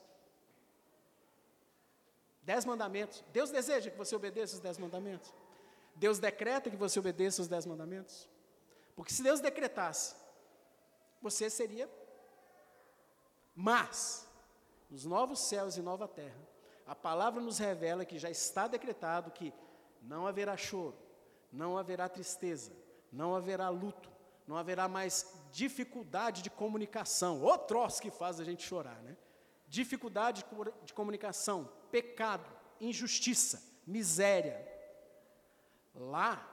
Dez 2.42 2.66
mandamentos. 2.66 3.24
Deus 3.32 3.52
deseja 3.52 3.92
que 3.92 3.98
você 3.98 4.16
obedeça 4.16 4.56
os 4.56 4.60
dez 4.60 4.78
mandamentos. 4.80 5.32
Deus 5.96 6.18
decreta 6.18 6.70
que 6.70 6.76
você 6.76 7.00
obedeça 7.00 7.42
os 7.42 7.48
dez 7.48 7.66
mandamentos. 7.66 8.28
Porque 8.96 9.14
se 9.14 9.24
Deus 9.24 9.40
decretasse, 9.40 10.16
você 11.22 11.50
seria. 11.50 11.90
Mas, 13.56 14.28
nos 14.90 15.06
novos 15.06 15.40
céus 15.40 15.78
e 15.78 15.82
nova 15.82 16.08
terra, 16.08 16.40
a 16.86 16.96
palavra 16.96 17.42
nos 17.42 17.58
revela 17.58 18.06
que 18.06 18.18
já 18.18 18.30
está 18.30 18.68
decretado 18.68 19.32
que 19.32 19.54
não 20.02 20.26
haverá 20.26 20.58
choro, 20.58 20.98
não 21.52 21.78
haverá 21.78 22.10
tristeza, 22.10 22.72
não 23.12 23.36
haverá 23.36 23.70
luto, 23.70 24.10
não 24.48 24.58
haverá 24.58 24.88
mais 24.88 25.34
dificuldade 25.52 26.42
de 26.42 26.50
comunicação. 26.50 27.44
O 27.44 27.58
troço 27.58 28.02
que 28.02 28.10
faz 28.10 28.40
a 28.40 28.44
gente 28.44 28.64
chorar, 28.64 29.02
né? 29.04 29.16
Dificuldade 29.68 30.44
de 30.84 30.94
comunicação, 30.94 31.70
pecado, 31.90 32.46
injustiça, 32.80 33.64
miséria. 33.86 34.68
Lá 35.94 36.46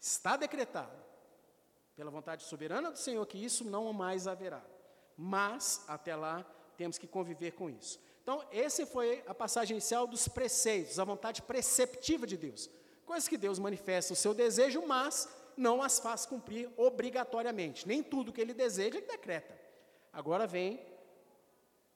está 0.00 0.36
decretado, 0.36 0.92
pela 1.94 2.10
vontade 2.10 2.42
soberana 2.44 2.90
do 2.90 2.98
Senhor, 2.98 3.24
que 3.26 3.42
isso 3.42 3.64
não 3.64 3.92
mais 3.92 4.26
haverá. 4.26 4.64
Mas, 5.16 5.84
até 5.86 6.16
lá, 6.16 6.44
temos 6.76 6.98
que 6.98 7.06
conviver 7.06 7.52
com 7.52 7.68
isso. 7.68 8.00
Então, 8.22 8.44
essa 8.50 8.86
foi 8.86 9.22
a 9.26 9.34
passagem 9.34 9.74
inicial 9.74 10.06
dos 10.06 10.28
preceitos, 10.28 10.98
a 10.98 11.04
vontade 11.04 11.42
preceptiva 11.42 12.26
de 12.26 12.36
Deus. 12.36 12.70
Coisas 13.04 13.28
que 13.28 13.36
Deus 13.36 13.58
manifesta 13.58 14.12
o 14.12 14.16
seu 14.16 14.32
desejo, 14.32 14.82
mas 14.86 15.28
não 15.56 15.82
as 15.82 15.98
faz 15.98 16.24
cumprir 16.24 16.70
obrigatoriamente. 16.76 17.86
Nem 17.86 18.02
tudo 18.02 18.32
que 18.32 18.40
ele 18.40 18.54
deseja 18.54 18.98
ele 18.98 19.06
decreta. 19.06 19.60
Agora 20.12 20.46
vem 20.46 20.80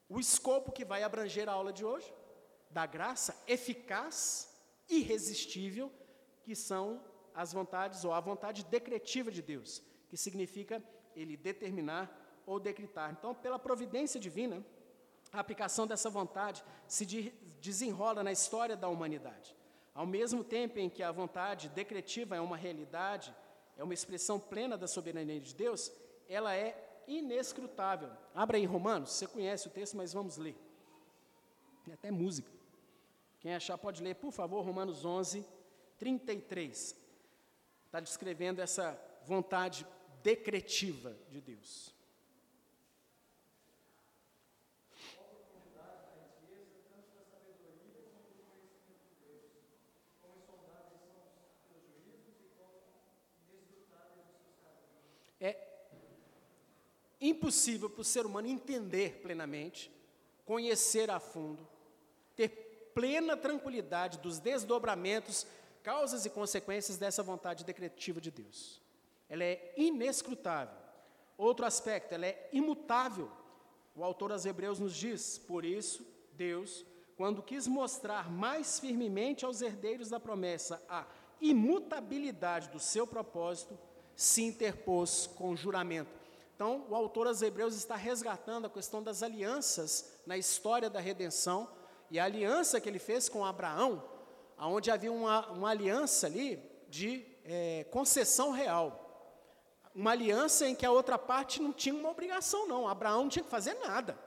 o 0.09 0.19
escopo 0.19 0.71
que 0.71 0.85
vai 0.85 1.03
abranger 1.03 1.49
a 1.49 1.53
aula 1.53 1.73
de 1.73 1.83
hoje, 1.83 2.13
da 2.69 2.85
graça 2.85 3.35
eficaz, 3.47 4.49
irresistível, 4.89 5.91
que 6.43 6.55
são 6.55 7.03
as 7.37 7.53
vontades 7.53 8.03
ou 8.03 8.11
a 8.11 8.19
vontade 8.19 8.65
decretiva 8.65 9.29
de 9.29 9.43
Deus, 9.43 9.83
que 10.09 10.17
significa 10.17 10.83
ele 11.15 11.37
determinar 11.37 12.41
ou 12.47 12.59
decretar. 12.59 13.11
Então, 13.11 13.35
pela 13.35 13.59
providência 13.59 14.19
divina, 14.19 14.65
a 15.31 15.39
aplicação 15.39 15.85
dessa 15.85 16.09
vontade 16.09 16.63
se 16.87 17.05
de, 17.05 17.31
desenrola 17.61 18.23
na 18.23 18.31
história 18.31 18.75
da 18.75 18.89
humanidade. 18.89 19.55
Ao 19.93 20.05
mesmo 20.05 20.43
tempo 20.43 20.79
em 20.79 20.89
que 20.89 21.03
a 21.03 21.11
vontade 21.11 21.69
decretiva 21.69 22.35
é 22.35 22.41
uma 22.41 22.57
realidade, 22.57 23.35
é 23.77 23.83
uma 23.83 23.93
expressão 23.93 24.39
plena 24.39 24.75
da 24.75 24.87
soberania 24.87 25.39
de 25.39 25.53
Deus, 25.53 25.91
ela 26.27 26.55
é 26.55 27.03
inescrutável. 27.07 28.09
Abra 28.33 28.57
aí 28.57 28.65
Romanos, 28.65 29.11
você 29.11 29.27
conhece 29.27 29.67
o 29.67 29.71
texto, 29.71 29.95
mas 29.95 30.11
vamos 30.11 30.37
ler. 30.37 30.55
Tem 31.85 31.93
até 31.93 32.09
música. 32.09 32.51
Quem 33.39 33.53
achar 33.53 33.77
pode 33.77 34.01
ler, 34.01 34.15
por 34.15 34.31
favor, 34.31 34.65
Romanos 34.65 35.05
11, 35.05 35.45
33. 35.99 37.06
Está 37.87 37.99
descrevendo 37.99 38.61
essa 38.61 39.01
vontade 39.25 39.87
decretiva 40.21 41.17
de 41.31 41.41
Deus. 41.41 41.97
impossível 57.19 57.89
para 57.89 58.01
o 58.01 58.05
ser 58.05 58.25
humano 58.25 58.47
entender 58.47 59.21
plenamente, 59.21 59.91
conhecer 60.45 61.09
a 61.09 61.19
fundo, 61.19 61.67
ter 62.35 62.91
plena 62.93 63.37
tranquilidade 63.37 64.19
dos 64.19 64.39
desdobramentos, 64.39 65.45
causas 65.87 66.25
e 66.25 66.29
consequências 66.29 66.97
dessa 66.97 67.23
vontade 67.23 67.63
decretiva 67.63 68.19
de 68.19 68.29
Deus. 68.29 68.81
Ela 69.29 69.45
é 69.45 69.73
inescrutável. 69.77 70.77
Outro 71.37 71.65
aspecto, 71.65 72.13
ela 72.13 72.25
é 72.25 72.49
imutável. 72.51 73.31
O 73.95 74.03
autor 74.03 74.33
aos 74.33 74.45
Hebreus 74.45 74.79
nos 74.79 74.93
diz: 74.93 75.37
por 75.37 75.63
isso, 75.63 76.05
Deus, 76.33 76.85
quando 77.15 77.41
quis 77.41 77.67
mostrar 77.67 78.29
mais 78.29 78.81
firmemente 78.81 79.45
aos 79.45 79.61
herdeiros 79.61 80.09
da 80.09 80.19
promessa 80.19 80.83
a 80.89 81.07
imutabilidade 81.39 82.67
do 82.67 82.81
seu 82.81 83.07
propósito, 83.07 83.79
se 84.13 84.43
interpôs 84.43 85.25
com 85.37 85.55
juramento. 85.55 86.11
Então, 86.53 86.85
o 86.89 86.95
autor 86.95 87.27
aos 87.27 87.41
Hebreus 87.41 87.75
está 87.75 87.95
resgatando 87.95 88.65
a 88.65 88.69
questão 88.69 89.01
das 89.01 89.23
alianças 89.23 90.19
na 90.25 90.37
história 90.37 90.89
da 90.89 90.99
redenção, 90.99 91.69
e 92.11 92.19
a 92.19 92.25
aliança 92.25 92.81
que 92.81 92.89
ele 92.89 92.99
fez 92.99 93.29
com 93.29 93.45
Abraão, 93.45 94.16
onde 94.59 94.89
havia 94.89 95.11
uma, 95.11 95.47
uma 95.51 95.69
aliança 95.69 96.27
ali 96.27 96.59
de 96.89 97.25
é, 97.43 97.85
concessão 97.91 98.51
real. 98.51 99.03
Uma 99.93 100.11
aliança 100.11 100.67
em 100.67 100.75
que 100.75 100.85
a 100.85 100.91
outra 100.91 101.17
parte 101.17 101.61
não 101.61 101.73
tinha 101.73 101.95
uma 101.95 102.09
obrigação, 102.09 102.67
não. 102.67 102.87
Abraão 102.87 103.23
não 103.23 103.29
tinha 103.29 103.43
que 103.43 103.49
fazer 103.49 103.75
nada. 103.75 104.17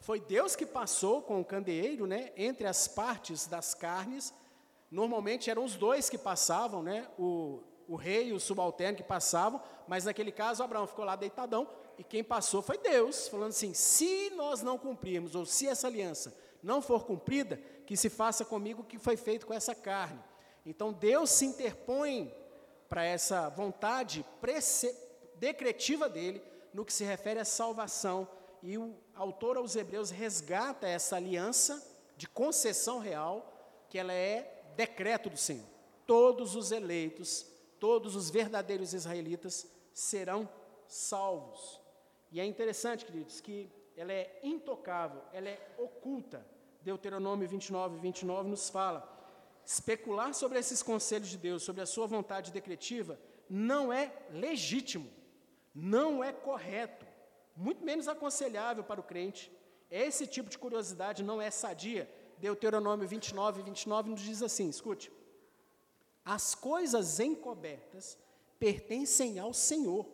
Foi 0.00 0.20
Deus 0.20 0.54
que 0.54 0.66
passou 0.66 1.22
com 1.22 1.40
o 1.40 1.44
candeeiro, 1.44 2.06
né, 2.06 2.30
entre 2.36 2.66
as 2.66 2.86
partes 2.86 3.46
das 3.46 3.74
carnes. 3.74 4.34
Normalmente 4.90 5.50
eram 5.50 5.64
os 5.64 5.76
dois 5.76 6.10
que 6.10 6.18
passavam, 6.18 6.82
né, 6.82 7.08
o, 7.18 7.62
o 7.88 7.96
rei 7.96 8.28
e 8.28 8.32
o 8.32 8.40
subalterno 8.40 8.98
que 8.98 9.02
passavam, 9.02 9.62
mas 9.88 10.04
naquele 10.04 10.30
caso 10.30 10.62
Abraão 10.62 10.86
ficou 10.86 11.04
lá 11.04 11.16
deitadão 11.16 11.66
e 11.98 12.04
quem 12.04 12.22
passou 12.24 12.60
foi 12.60 12.78
Deus, 12.78 13.28
falando 13.28 13.50
assim: 13.50 13.72
se 13.72 14.30
nós 14.30 14.62
não 14.62 14.76
cumprirmos, 14.76 15.34
ou 15.34 15.46
se 15.46 15.66
essa 15.66 15.86
aliança 15.86 16.36
não 16.64 16.80
for 16.80 17.04
cumprida, 17.04 17.56
que 17.86 17.96
se 17.96 18.08
faça 18.08 18.44
comigo 18.44 18.82
o 18.82 18.84
que 18.84 18.98
foi 18.98 19.16
feito 19.16 19.46
com 19.46 19.52
essa 19.52 19.74
carne. 19.74 20.22
Então 20.64 20.92
Deus 20.92 21.30
se 21.30 21.44
interpõe 21.44 22.34
para 22.88 23.04
essa 23.04 23.50
vontade 23.50 24.24
decretiva 25.36 26.08
dele 26.08 26.42
no 26.72 26.84
que 26.84 26.92
se 26.92 27.04
refere 27.04 27.38
à 27.38 27.44
salvação. 27.44 28.26
E 28.62 28.78
o 28.78 28.96
autor 29.14 29.58
aos 29.58 29.76
Hebreus 29.76 30.10
resgata 30.10 30.88
essa 30.88 31.16
aliança 31.16 31.86
de 32.16 32.26
concessão 32.26 32.98
real, 32.98 33.86
que 33.90 33.98
ela 33.98 34.12
é 34.12 34.62
decreto 34.74 35.28
do 35.28 35.36
Senhor. 35.36 35.66
Todos 36.06 36.56
os 36.56 36.72
eleitos, 36.72 37.46
todos 37.78 38.16
os 38.16 38.30
verdadeiros 38.30 38.94
israelitas 38.94 39.66
serão 39.92 40.48
salvos. 40.88 41.80
E 42.32 42.40
é 42.40 42.44
interessante, 42.44 43.04
queridos, 43.04 43.40
que 43.40 43.70
ela 43.96 44.12
é 44.12 44.40
intocável, 44.42 45.22
ela 45.32 45.48
é 45.48 45.74
oculta. 45.78 46.53
Deuteronômio 46.84 47.48
29, 47.48 47.98
29 47.98 48.48
nos 48.48 48.68
fala: 48.68 49.10
especular 49.64 50.34
sobre 50.34 50.58
esses 50.58 50.82
conselhos 50.82 51.28
de 51.28 51.38
Deus, 51.38 51.62
sobre 51.62 51.80
a 51.80 51.86
sua 51.86 52.06
vontade 52.06 52.52
decretiva, 52.52 53.18
não 53.48 53.92
é 53.92 54.12
legítimo, 54.30 55.10
não 55.74 56.22
é 56.22 56.32
correto, 56.32 57.06
muito 57.56 57.82
menos 57.82 58.06
aconselhável 58.06 58.84
para 58.84 59.00
o 59.00 59.04
crente. 59.04 59.50
Esse 59.90 60.26
tipo 60.26 60.50
de 60.50 60.58
curiosidade 60.58 61.22
não 61.22 61.40
é 61.40 61.50
sadia. 61.50 62.08
Deuteronômio 62.38 63.08
29, 63.08 63.62
29 63.62 64.10
nos 64.10 64.20
diz 64.20 64.42
assim: 64.42 64.68
escute. 64.68 65.10
As 66.24 66.54
coisas 66.54 67.18
encobertas 67.18 68.18
pertencem 68.58 69.38
ao 69.38 69.54
Senhor, 69.54 70.06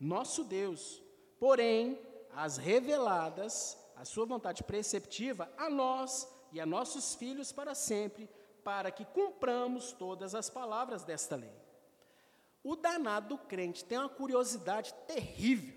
nosso 0.00 0.42
Deus, 0.44 1.02
porém, 1.38 1.98
as 2.34 2.56
reveladas 2.56 3.76
a 3.96 4.04
sua 4.04 4.26
vontade 4.26 4.62
preceptiva 4.62 5.52
a 5.56 5.68
nós 5.68 6.28
e 6.52 6.60
a 6.60 6.66
nossos 6.66 7.14
filhos 7.14 7.52
para 7.52 7.74
sempre, 7.74 8.28
para 8.62 8.90
que 8.90 9.04
cumpramos 9.04 9.92
todas 9.92 10.34
as 10.34 10.48
palavras 10.48 11.04
desta 11.04 11.36
lei. 11.36 11.52
O 12.62 12.76
danado 12.76 13.36
crente 13.38 13.84
tem 13.84 13.98
uma 13.98 14.08
curiosidade 14.08 14.94
terrível. 15.06 15.74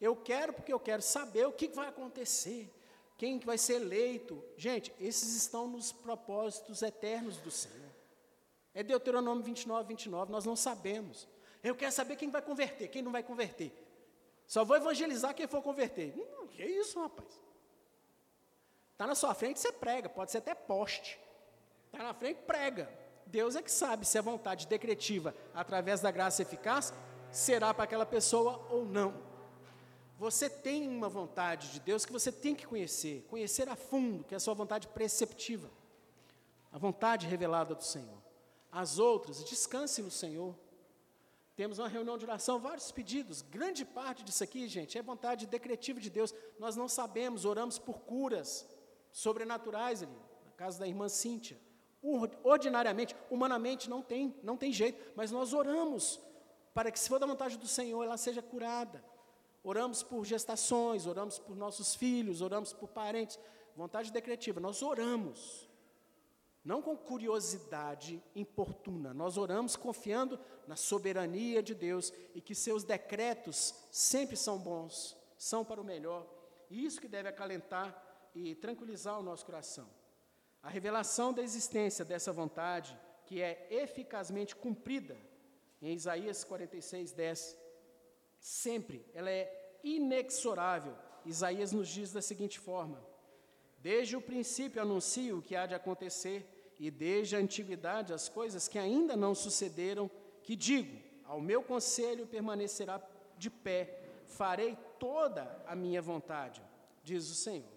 Eu 0.00 0.14
quero 0.14 0.52
porque 0.52 0.72
eu 0.72 0.78
quero 0.78 1.02
saber 1.02 1.46
o 1.46 1.52
que 1.52 1.68
vai 1.68 1.88
acontecer, 1.88 2.72
quem 3.16 3.38
vai 3.40 3.58
ser 3.58 3.74
eleito. 3.74 4.42
Gente, 4.56 4.92
esses 5.00 5.34
estão 5.34 5.66
nos 5.66 5.92
propósitos 5.92 6.82
eternos 6.82 7.38
do 7.38 7.50
Senhor. 7.50 7.90
É 8.72 8.82
Deuteronômio 8.82 9.42
29, 9.42 9.88
29, 9.88 10.32
nós 10.32 10.44
não 10.44 10.56
sabemos. 10.56 11.28
Eu 11.62 11.74
quero 11.74 11.92
saber 11.92 12.16
quem 12.16 12.30
vai 12.30 12.42
converter, 12.42 12.88
quem 12.88 13.02
não 13.02 13.12
vai 13.12 13.22
converter. 13.22 13.72
Só 14.46 14.64
vou 14.64 14.76
evangelizar 14.76 15.34
quem 15.34 15.46
for 15.46 15.62
converter. 15.62 16.14
Hum, 16.16 16.46
que 16.48 16.64
isso, 16.64 17.00
rapaz? 17.00 17.28
Está 18.92 19.06
na 19.06 19.14
sua 19.14 19.34
frente, 19.34 19.58
você 19.58 19.72
prega, 19.72 20.08
pode 20.08 20.30
ser 20.30 20.38
até 20.38 20.54
poste. 20.54 21.18
Está 21.86 22.04
na 22.04 22.14
frente, 22.14 22.42
prega. 22.42 22.88
Deus 23.26 23.56
é 23.56 23.62
que 23.62 23.70
sabe 23.70 24.06
se 24.06 24.18
a 24.18 24.22
vontade 24.22 24.66
decretiva, 24.66 25.34
através 25.52 26.00
da 26.00 26.10
graça 26.10 26.42
eficaz, 26.42 26.92
será 27.30 27.74
para 27.74 27.84
aquela 27.84 28.06
pessoa 28.06 28.64
ou 28.70 28.84
não. 28.84 29.14
Você 30.18 30.48
tem 30.48 30.88
uma 30.88 31.08
vontade 31.08 31.72
de 31.72 31.80
Deus 31.80 32.04
que 32.04 32.12
você 32.12 32.30
tem 32.30 32.54
que 32.54 32.66
conhecer, 32.66 33.26
conhecer 33.28 33.68
a 33.68 33.74
fundo, 33.74 34.24
que 34.24 34.34
é 34.34 34.36
a 34.36 34.40
sua 34.40 34.54
vontade 34.54 34.86
preceptiva, 34.88 35.68
a 36.70 36.78
vontade 36.78 37.26
revelada 37.26 37.74
do 37.74 37.82
Senhor. 37.82 38.22
As 38.70 38.98
outras, 38.98 39.44
descanse 39.44 40.02
no 40.02 40.10
Senhor. 40.10 40.54
Temos 41.56 41.78
uma 41.78 41.88
reunião 41.88 42.18
de 42.18 42.24
oração, 42.24 42.58
vários 42.58 42.90
pedidos. 42.90 43.40
Grande 43.42 43.84
parte 43.84 44.24
disso 44.24 44.42
aqui, 44.42 44.66
gente, 44.66 44.98
é 44.98 45.02
vontade 45.02 45.46
decretiva 45.46 46.00
de 46.00 46.10
Deus. 46.10 46.34
Nós 46.58 46.74
não 46.74 46.88
sabemos, 46.88 47.44
oramos 47.44 47.78
por 47.78 48.00
curas 48.00 48.66
sobrenaturais 49.12 50.02
ali, 50.02 50.18
na 50.44 50.50
casa 50.52 50.80
da 50.80 50.88
irmã 50.88 51.08
Cíntia. 51.08 51.56
Ordinariamente, 52.42 53.16
humanamente, 53.30 53.88
não 53.88 54.02
tem, 54.02 54.34
não 54.42 54.56
tem 54.56 54.72
jeito, 54.72 55.12
mas 55.14 55.30
nós 55.30 55.52
oramos 55.52 56.20
para 56.74 56.90
que, 56.90 56.98
se 56.98 57.08
for 57.08 57.20
da 57.20 57.26
vontade 57.26 57.56
do 57.56 57.68
Senhor, 57.68 58.02
ela 58.02 58.16
seja 58.16 58.42
curada. 58.42 59.02
Oramos 59.62 60.02
por 60.02 60.24
gestações, 60.24 61.06
oramos 61.06 61.38
por 61.38 61.56
nossos 61.56 61.94
filhos, 61.94 62.42
oramos 62.42 62.72
por 62.72 62.88
parentes. 62.88 63.38
Vontade 63.76 64.12
decretiva, 64.12 64.60
nós 64.60 64.82
oramos 64.82 65.68
não 66.64 66.80
com 66.80 66.96
curiosidade 66.96 68.22
importuna. 68.34 69.12
Nós 69.12 69.36
oramos 69.36 69.76
confiando 69.76 70.40
na 70.66 70.76
soberania 70.76 71.62
de 71.62 71.74
Deus 71.74 72.12
e 72.34 72.40
que 72.40 72.54
seus 72.54 72.84
decretos 72.84 73.74
sempre 73.90 74.36
são 74.36 74.58
bons, 74.58 75.14
são 75.36 75.64
para 75.64 75.80
o 75.80 75.84
melhor. 75.84 76.26
E 76.70 76.84
isso 76.84 77.00
que 77.00 77.08
deve 77.08 77.28
acalentar 77.28 78.02
e 78.34 78.54
tranquilizar 78.54 79.20
o 79.20 79.22
nosso 79.22 79.44
coração. 79.44 79.86
A 80.62 80.70
revelação 80.70 81.34
da 81.34 81.42
existência 81.42 82.04
dessa 82.04 82.32
vontade, 82.32 82.98
que 83.26 83.42
é 83.42 83.68
eficazmente 83.70 84.56
cumprida 84.56 85.16
em 85.82 85.92
Isaías 85.92 86.42
46, 86.44 87.12
10, 87.12 87.58
sempre, 88.40 89.04
ela 89.12 89.30
é 89.30 89.78
inexorável. 89.84 90.96
Isaías 91.26 91.72
nos 91.72 91.88
diz 91.88 92.10
da 92.10 92.22
seguinte 92.22 92.58
forma: 92.58 92.98
Desde 93.78 94.16
o 94.16 94.22
princípio 94.22 94.80
anuncio 94.80 95.38
o 95.38 95.42
que 95.42 95.54
há 95.54 95.66
de 95.66 95.74
acontecer 95.74 96.53
e 96.78 96.90
desde 96.90 97.36
a 97.36 97.38
antiguidade 97.38 98.12
as 98.12 98.28
coisas 98.28 98.68
que 98.68 98.78
ainda 98.78 99.16
não 99.16 99.34
sucederam, 99.34 100.10
que 100.42 100.56
digo: 100.56 101.00
ao 101.24 101.40
meu 101.40 101.62
conselho 101.62 102.26
permanecerá 102.26 103.00
de 103.36 103.50
pé, 103.50 104.02
farei 104.26 104.76
toda 104.98 105.62
a 105.66 105.74
minha 105.74 106.02
vontade, 106.02 106.62
diz 107.02 107.30
o 107.30 107.34
Senhor. 107.34 107.74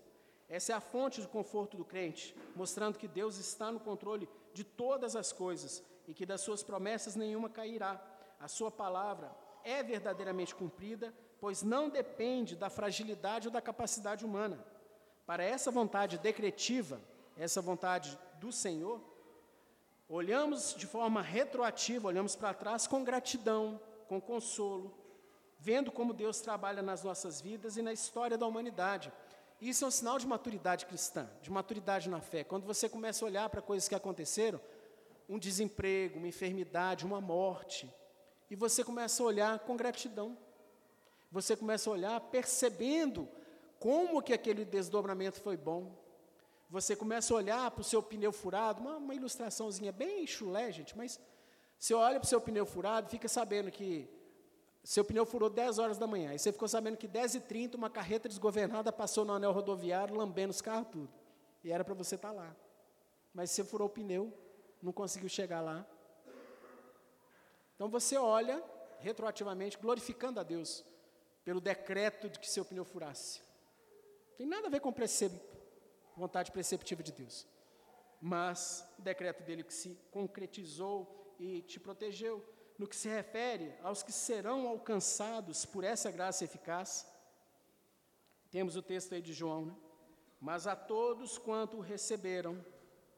Essa 0.49 0.71
é 0.73 0.75
a 0.75 0.81
fonte 0.81 1.21
de 1.21 1.27
conforto 1.27 1.75
do 1.75 1.83
crente, 1.83 2.35
mostrando 2.55 2.97
que 2.97 3.07
Deus 3.07 3.37
está 3.37 3.69
no 3.71 3.79
controle 3.79 4.29
de 4.53 4.63
todas 4.63 5.15
as 5.15 5.33
coisas 5.33 5.83
e 6.07 6.13
que 6.13 6.25
das 6.25 6.41
suas 6.41 6.63
promessas 6.63 7.15
nenhuma 7.15 7.49
cairá. 7.49 8.01
A 8.39 8.47
sua 8.47 8.71
palavra 8.71 9.35
é 9.63 9.83
verdadeiramente 9.83 10.55
cumprida, 10.55 11.13
pois 11.39 11.63
não 11.63 11.89
depende 11.89 12.55
da 12.55 12.69
fragilidade 12.69 13.49
ou 13.49 13.53
da 13.53 13.61
capacidade 13.61 14.23
humana. 14.23 14.63
Para 15.25 15.43
essa 15.43 15.69
vontade 15.69 16.17
decretiva, 16.17 17.01
essa 17.35 17.61
vontade 17.61 18.17
do 18.39 18.51
Senhor, 18.51 19.01
olhamos 20.07 20.75
de 20.75 20.85
forma 20.85 21.21
retroativa, 21.21 22.07
olhamos 22.07 22.35
para 22.35 22.53
trás 22.53 22.87
com 22.87 23.03
gratidão, 23.03 23.79
com 24.07 24.21
consolo, 24.21 24.93
vendo 25.59 25.91
como 25.91 26.13
Deus 26.13 26.39
trabalha 26.39 26.81
nas 26.81 27.03
nossas 27.03 27.41
vidas 27.41 27.77
e 27.77 27.81
na 27.81 27.91
história 27.91 28.37
da 28.37 28.47
humanidade. 28.47 29.11
Isso 29.59 29.83
é 29.83 29.87
um 29.87 29.91
sinal 29.91 30.19
de 30.19 30.27
maturidade 30.27 30.85
cristã, 30.85 31.29
de 31.41 31.49
maturidade 31.49 32.09
na 32.09 32.21
fé. 32.21 32.43
Quando 32.43 32.65
você 32.65 32.87
começa 32.87 33.25
a 33.25 33.27
olhar 33.27 33.49
para 33.49 33.61
coisas 33.61 33.89
que 33.89 33.95
aconteceram, 33.95 34.61
um 35.27 35.37
desemprego, 35.37 36.19
uma 36.19 36.27
enfermidade, 36.27 37.05
uma 37.05 37.19
morte, 37.19 37.91
e 38.49 38.55
você 38.55 38.83
começa 38.83 39.21
a 39.21 39.25
olhar 39.25 39.59
com 39.59 39.75
gratidão. 39.75 40.37
Você 41.31 41.55
começa 41.55 41.89
a 41.89 41.93
olhar 41.93 42.19
percebendo 42.21 43.27
como 43.79 44.21
que 44.21 44.31
aquele 44.31 44.63
desdobramento 44.63 45.41
foi 45.41 45.57
bom, 45.57 45.91
você 46.69 46.95
começa 46.95 47.33
a 47.33 47.37
olhar 47.37 47.71
para 47.71 47.81
o 47.81 47.83
seu 47.83 48.03
pneu 48.03 48.31
furado, 48.31 48.81
uma, 48.81 48.97
uma 48.97 49.15
ilustraçãozinha 49.15 49.91
bem 49.91 50.27
chulé, 50.27 50.71
gente, 50.71 50.97
mas 50.97 51.19
você 51.79 51.93
olha 51.93 52.19
para 52.19 52.25
o 52.25 52.29
seu 52.29 52.41
pneu 52.41 52.65
furado, 52.65 53.09
fica 53.09 53.27
sabendo 53.27 53.71
que 53.71 54.09
seu 54.83 55.03
pneu 55.03 55.25
furou 55.25 55.49
10 55.49 55.79
horas 55.79 55.97
da 55.97 56.07
manhã, 56.07 56.33
e 56.33 56.39
você 56.39 56.51
ficou 56.51 56.67
sabendo 56.67 56.97
que 56.97 57.07
10 57.07 57.35
e 57.35 57.39
30 57.41 57.77
uma 57.77 57.89
carreta 57.89 58.29
desgovernada 58.29 58.91
passou 58.91 59.25
no 59.25 59.33
anel 59.33 59.51
rodoviário, 59.51 60.15
lambendo 60.15 60.51
os 60.51 60.61
carros 60.61 60.87
tudo. 60.91 61.09
E 61.63 61.71
era 61.71 61.83
para 61.83 61.93
você 61.93 62.15
estar 62.15 62.29
tá 62.29 62.33
lá. 62.33 62.55
Mas 63.33 63.51
você 63.51 63.63
furou 63.63 63.87
o 63.87 63.91
pneu, 63.91 64.33
não 64.81 64.91
conseguiu 64.93 65.29
chegar 65.29 65.61
lá. 65.61 65.85
Então 67.75 67.89
você 67.89 68.17
olha 68.17 68.63
retroativamente, 68.99 69.77
glorificando 69.77 70.39
a 70.39 70.43
Deus 70.43 70.83
pelo 71.43 71.61
decreto 71.61 72.29
de 72.29 72.39
que 72.39 72.49
seu 72.49 72.65
pneu 72.65 72.83
furasse. 72.83 73.41
Tem 74.37 74.45
nada 74.45 74.67
a 74.67 74.69
ver 74.69 74.79
com 74.79 74.91
vontade 76.17 76.51
preceptiva 76.51 77.03
de 77.03 77.11
Deus. 77.11 77.47
Mas 78.19 78.83
o 78.97 79.01
decreto 79.01 79.43
dele 79.43 79.63
que 79.63 79.73
se 79.73 79.97
concretizou 80.11 81.35
e 81.39 81.61
te 81.61 81.79
protegeu. 81.79 82.43
No 82.77 82.87
que 82.87 82.95
se 82.95 83.07
refere 83.07 83.73
aos 83.81 84.03
que 84.03 84.11
serão 84.11 84.67
alcançados 84.67 85.65
por 85.65 85.83
essa 85.83 86.11
graça 86.11 86.43
eficaz, 86.43 87.07
temos 88.51 88.75
o 88.75 88.81
texto 88.81 89.13
aí 89.13 89.21
de 89.21 89.33
João, 89.33 89.65
né? 89.65 89.75
Mas 90.39 90.67
a 90.67 90.75
todos 90.75 91.37
quanto 91.37 91.79
receberam, 91.79 92.63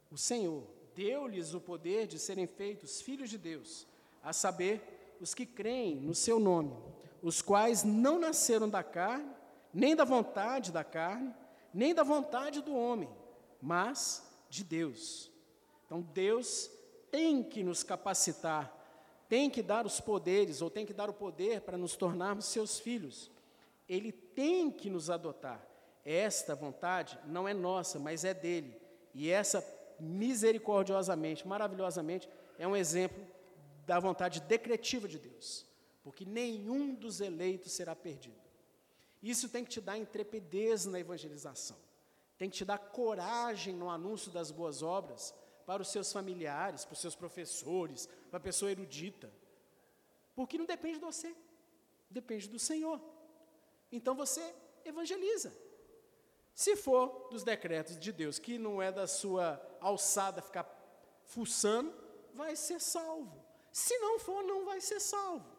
o 0.10 0.18
Senhor 0.18 0.64
deu-lhes 0.95 1.54
o 1.54 1.60
poder 1.60 2.08
de 2.08 2.18
serem 2.18 2.47
feitos 2.47 3.02
filhos 3.02 3.30
de 3.30 3.38
Deus, 3.38 3.86
a 4.24 4.32
saber, 4.32 5.18
os 5.20 5.34
que 5.34 5.45
creem 5.45 5.95
no 5.97 6.16
seu 6.16 6.39
nome, 6.39 6.74
os 7.22 7.41
quais 7.41 7.84
não 7.84 8.18
nasceram 8.18 8.70
da 8.70 8.82
carne, 8.82 9.30
nem 9.74 9.93
da 9.95 10.06
vontade 10.06 10.72
da 10.72 10.84
carne, 10.84 11.34
nem 11.74 11.93
da 11.93 12.03
vontade 12.03 12.61
do 12.61 12.76
homem, 12.76 13.09
mas 13.61 14.28
de 14.49 14.63
Deus. 14.63 15.32
Então 15.86 16.01
Deus 16.01 16.70
tem 17.11 17.43
que 17.43 17.63
nos 17.63 17.84
capacitar, 17.84 18.76
tem 19.28 19.49
que 19.49 19.61
dar 19.61 19.86
os 19.86 19.99
poderes, 19.99 20.61
ou 20.61 20.70
tem 20.70 20.86
que 20.86 20.93
dar 20.93 21.09
o 21.09 21.13
poder 21.13 21.61
para 21.61 21.78
nos 21.78 21.95
tornarmos 21.95 22.45
seus 22.45 22.80
filhos. 22.80 23.32
Ele 23.88 24.11
tem 24.11 24.72
que 24.72 24.89
nos 24.89 25.09
adotar. 25.09 25.65
Esta 26.05 26.55
vontade 26.55 27.20
não 27.26 27.47
é 27.47 27.53
nossa, 27.53 27.99
mas 27.99 28.24
é 28.24 28.34
dele. 28.34 28.80
E 29.13 29.30
essa, 29.30 29.65
misericordiosamente, 29.99 31.47
maravilhosamente, 31.47 32.30
é 32.57 32.67
um 32.67 32.76
exemplo 32.76 33.26
da 33.86 33.99
vontade 33.99 34.39
decretiva 34.41 35.07
de 35.07 35.20
Deus. 35.20 35.65
Porque 36.03 36.26
nenhum 36.26 36.93
dos 36.93 37.22
eleitos 37.22 37.72
será 37.72 37.95
perdido. 37.95 38.49
Isso 39.22 39.49
tem 39.49 39.63
que 39.63 39.72
te 39.72 39.82
dar 39.82 39.97
intrepidez 39.97 40.86
na 40.86 40.99
evangelização. 40.99 41.78
Tem 42.38 42.49
que 42.49 42.57
te 42.57 42.65
dar 42.65 42.78
coragem 42.78 43.76
no 43.76 43.89
anúncio 43.89 44.32
das 44.32 44.49
boas 44.49 44.82
obras 44.82 45.34
para 45.65 45.82
os 45.82 45.89
seus 45.89 46.11
familiares, 46.11 46.86
para 46.86 46.93
os 46.93 46.99
seus 46.99 47.15
professores, 47.15 48.07
para 48.30 48.38
a 48.38 48.41
pessoa 48.41 48.72
erudita. 48.72 49.32
Porque 50.36 50.57
não 50.57 50.65
depende 50.65 50.99
de 50.99 51.05
você, 51.05 51.36
depende 52.09 52.47
do 52.47 52.57
Senhor. 52.57 53.01
Então 53.91 54.15
você 54.15 54.55
evangeliza. 54.86 55.53
Se 56.55 56.76
for 56.76 57.28
dos 57.30 57.43
decretos 57.43 57.99
de 57.99 58.11
Deus, 58.11 58.39
que 58.39 58.57
não 58.57 58.82
é 58.82 58.91
da 58.91 59.07
sua 59.07 59.61
alçada 59.80 60.41
ficar 60.41 60.65
fuçando, 61.26 61.93
vai 62.34 62.55
ser 62.55 62.80
salvo. 62.80 63.43
Se 63.72 63.97
não 63.99 64.17
for, 64.20 64.43
não 64.43 64.65
vai 64.65 64.82
ser 64.82 64.99
salvo. 64.99 65.59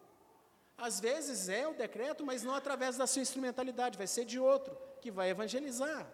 Às 0.81 0.99
vezes 0.99 1.47
é 1.47 1.67
o 1.67 1.75
decreto, 1.75 2.25
mas 2.25 2.41
não 2.41 2.55
através 2.55 2.97
da 2.97 3.05
sua 3.05 3.21
instrumentalidade, 3.21 3.99
vai 3.99 4.07
ser 4.07 4.25
de 4.25 4.39
outro 4.39 4.75
que 4.99 5.11
vai 5.11 5.29
evangelizar. 5.29 6.11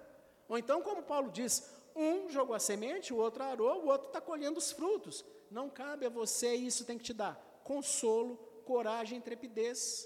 Ou 0.49 0.57
então, 0.57 0.81
como 0.81 1.01
Paulo 1.01 1.31
diz, 1.31 1.71
um 1.95 2.29
jogou 2.29 2.53
a 2.53 2.59
semente, 2.59 3.13
o 3.13 3.17
outro 3.17 3.43
arou, 3.43 3.85
o 3.85 3.87
outro 3.87 4.07
está 4.07 4.19
colhendo 4.19 4.57
os 4.57 4.73
frutos. 4.73 5.23
Não 5.49 5.69
cabe 5.69 6.05
a 6.05 6.09
você, 6.09 6.53
isso 6.53 6.83
tem 6.83 6.97
que 6.97 7.05
te 7.05 7.13
dar 7.13 7.61
consolo, 7.63 8.35
coragem, 8.65 9.17
intrepidez. 9.17 10.05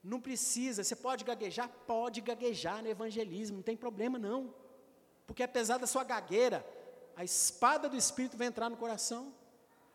Não 0.00 0.20
precisa, 0.20 0.84
você 0.84 0.94
pode 0.94 1.24
gaguejar? 1.24 1.68
Pode 1.88 2.20
gaguejar 2.20 2.84
no 2.84 2.88
evangelismo, 2.88 3.56
não 3.56 3.64
tem 3.64 3.76
problema 3.76 4.16
não. 4.16 4.54
Porque 5.26 5.42
apesar 5.42 5.78
da 5.78 5.88
sua 5.88 6.04
gagueira, 6.04 6.64
a 7.16 7.24
espada 7.24 7.88
do 7.88 7.96
Espírito 7.96 8.36
vai 8.36 8.46
entrar 8.46 8.70
no 8.70 8.76
coração, 8.76 9.34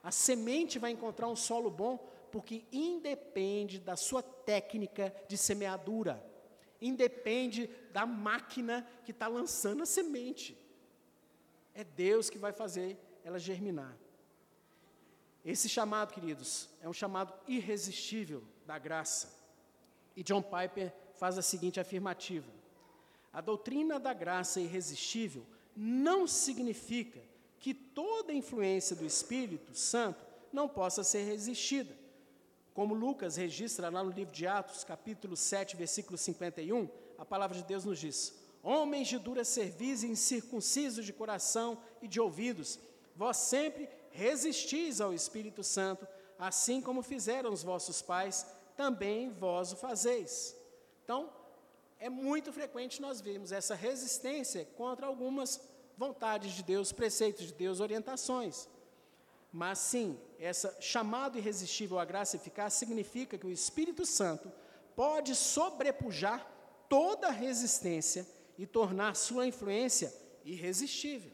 a 0.03 0.11
semente 0.11 0.77
vai 0.77 0.91
encontrar 0.91 1.29
um 1.29 1.37
solo 1.37 1.71
bom, 1.71 2.10
porque 2.31 2.63
independe 2.71 3.79
da 3.79 3.95
sua 3.95 4.23
técnica 4.23 5.13
de 5.27 5.37
semeadura, 5.37 6.23
independe 6.81 7.69
da 7.91 8.05
máquina 8.05 8.87
que 9.05 9.11
está 9.11 9.27
lançando 9.27 9.83
a 9.83 9.85
semente. 9.85 10.57
É 11.73 11.83
Deus 11.83 12.29
que 12.29 12.37
vai 12.37 12.51
fazer 12.51 12.97
ela 13.23 13.39
germinar. 13.39 13.95
Esse 15.43 15.67
chamado, 15.67 16.13
queridos, 16.13 16.69
é 16.81 16.87
um 16.87 16.93
chamado 16.93 17.33
irresistível 17.47 18.43
da 18.65 18.77
graça. 18.77 19.35
E 20.15 20.23
John 20.23 20.41
Piper 20.41 20.93
faz 21.15 21.37
a 21.37 21.41
seguinte 21.41 21.79
afirmativa: 21.79 22.51
A 23.33 23.41
doutrina 23.41 23.99
da 23.99 24.13
graça 24.13 24.59
irresistível 24.59 25.45
não 25.75 26.27
significa 26.27 27.21
que 27.59 27.73
toda 27.73 28.33
influência 28.33 28.95
do 28.95 29.05
Espírito 29.05 29.73
Santo 29.75 30.25
não 30.51 30.67
possa 30.67 31.03
ser 31.03 31.23
resistida. 31.23 31.95
Como 32.73 32.93
Lucas 32.93 33.35
registra 33.35 33.89
lá 33.89 34.03
no 34.03 34.11
livro 34.11 34.33
de 34.33 34.47
Atos, 34.47 34.83
capítulo 34.83 35.35
7, 35.35 35.75
versículo 35.75 36.17
51, 36.17 36.87
a 37.17 37.25
palavra 37.25 37.57
de 37.57 37.63
Deus 37.63 37.83
nos 37.83 37.99
diz: 37.99 38.33
Homens 38.63 39.07
de 39.07 39.17
dura 39.17 39.43
cerviz 39.43 40.03
e 40.03 40.07
incircuncisos 40.07 41.05
de 41.05 41.11
coração 41.11 41.77
e 42.01 42.07
de 42.07 42.19
ouvidos, 42.19 42.79
vós 43.15 43.37
sempre 43.37 43.89
resistis 44.11 45.01
ao 45.01 45.13
Espírito 45.13 45.63
Santo, 45.63 46.07
assim 46.39 46.81
como 46.81 47.01
fizeram 47.01 47.51
os 47.51 47.63
vossos 47.63 48.01
pais 48.01 48.45
também 48.75 49.29
vós 49.29 49.71
o 49.73 49.75
fazeis. 49.75 50.55
Então, 51.03 51.29
é 51.99 52.09
muito 52.09 52.51
frequente 52.51 53.01
nós 53.01 53.21
vermos 53.21 53.51
essa 53.51 53.75
resistência 53.75 54.65
contra 54.75 55.05
algumas 55.05 55.61
vontades 55.97 56.53
de 56.53 56.63
Deus, 56.63 56.91
preceitos 56.91 57.45
de 57.45 57.53
Deus, 57.53 57.79
orientações. 57.79 58.67
Mas 59.51 59.79
sim, 59.79 60.17
essa 60.39 60.75
chamado 60.79 61.37
irresistível 61.37 61.99
à 61.99 62.05
graça 62.05 62.37
eficaz 62.37 62.73
significa 62.73 63.37
que 63.37 63.45
o 63.45 63.51
Espírito 63.51 64.05
Santo 64.05 64.51
pode 64.95 65.35
sobrepujar 65.35 66.45
toda 66.87 67.29
resistência 67.29 68.25
e 68.57 68.65
tornar 68.65 69.15
sua 69.15 69.45
influência 69.45 70.13
irresistível. 70.45 71.31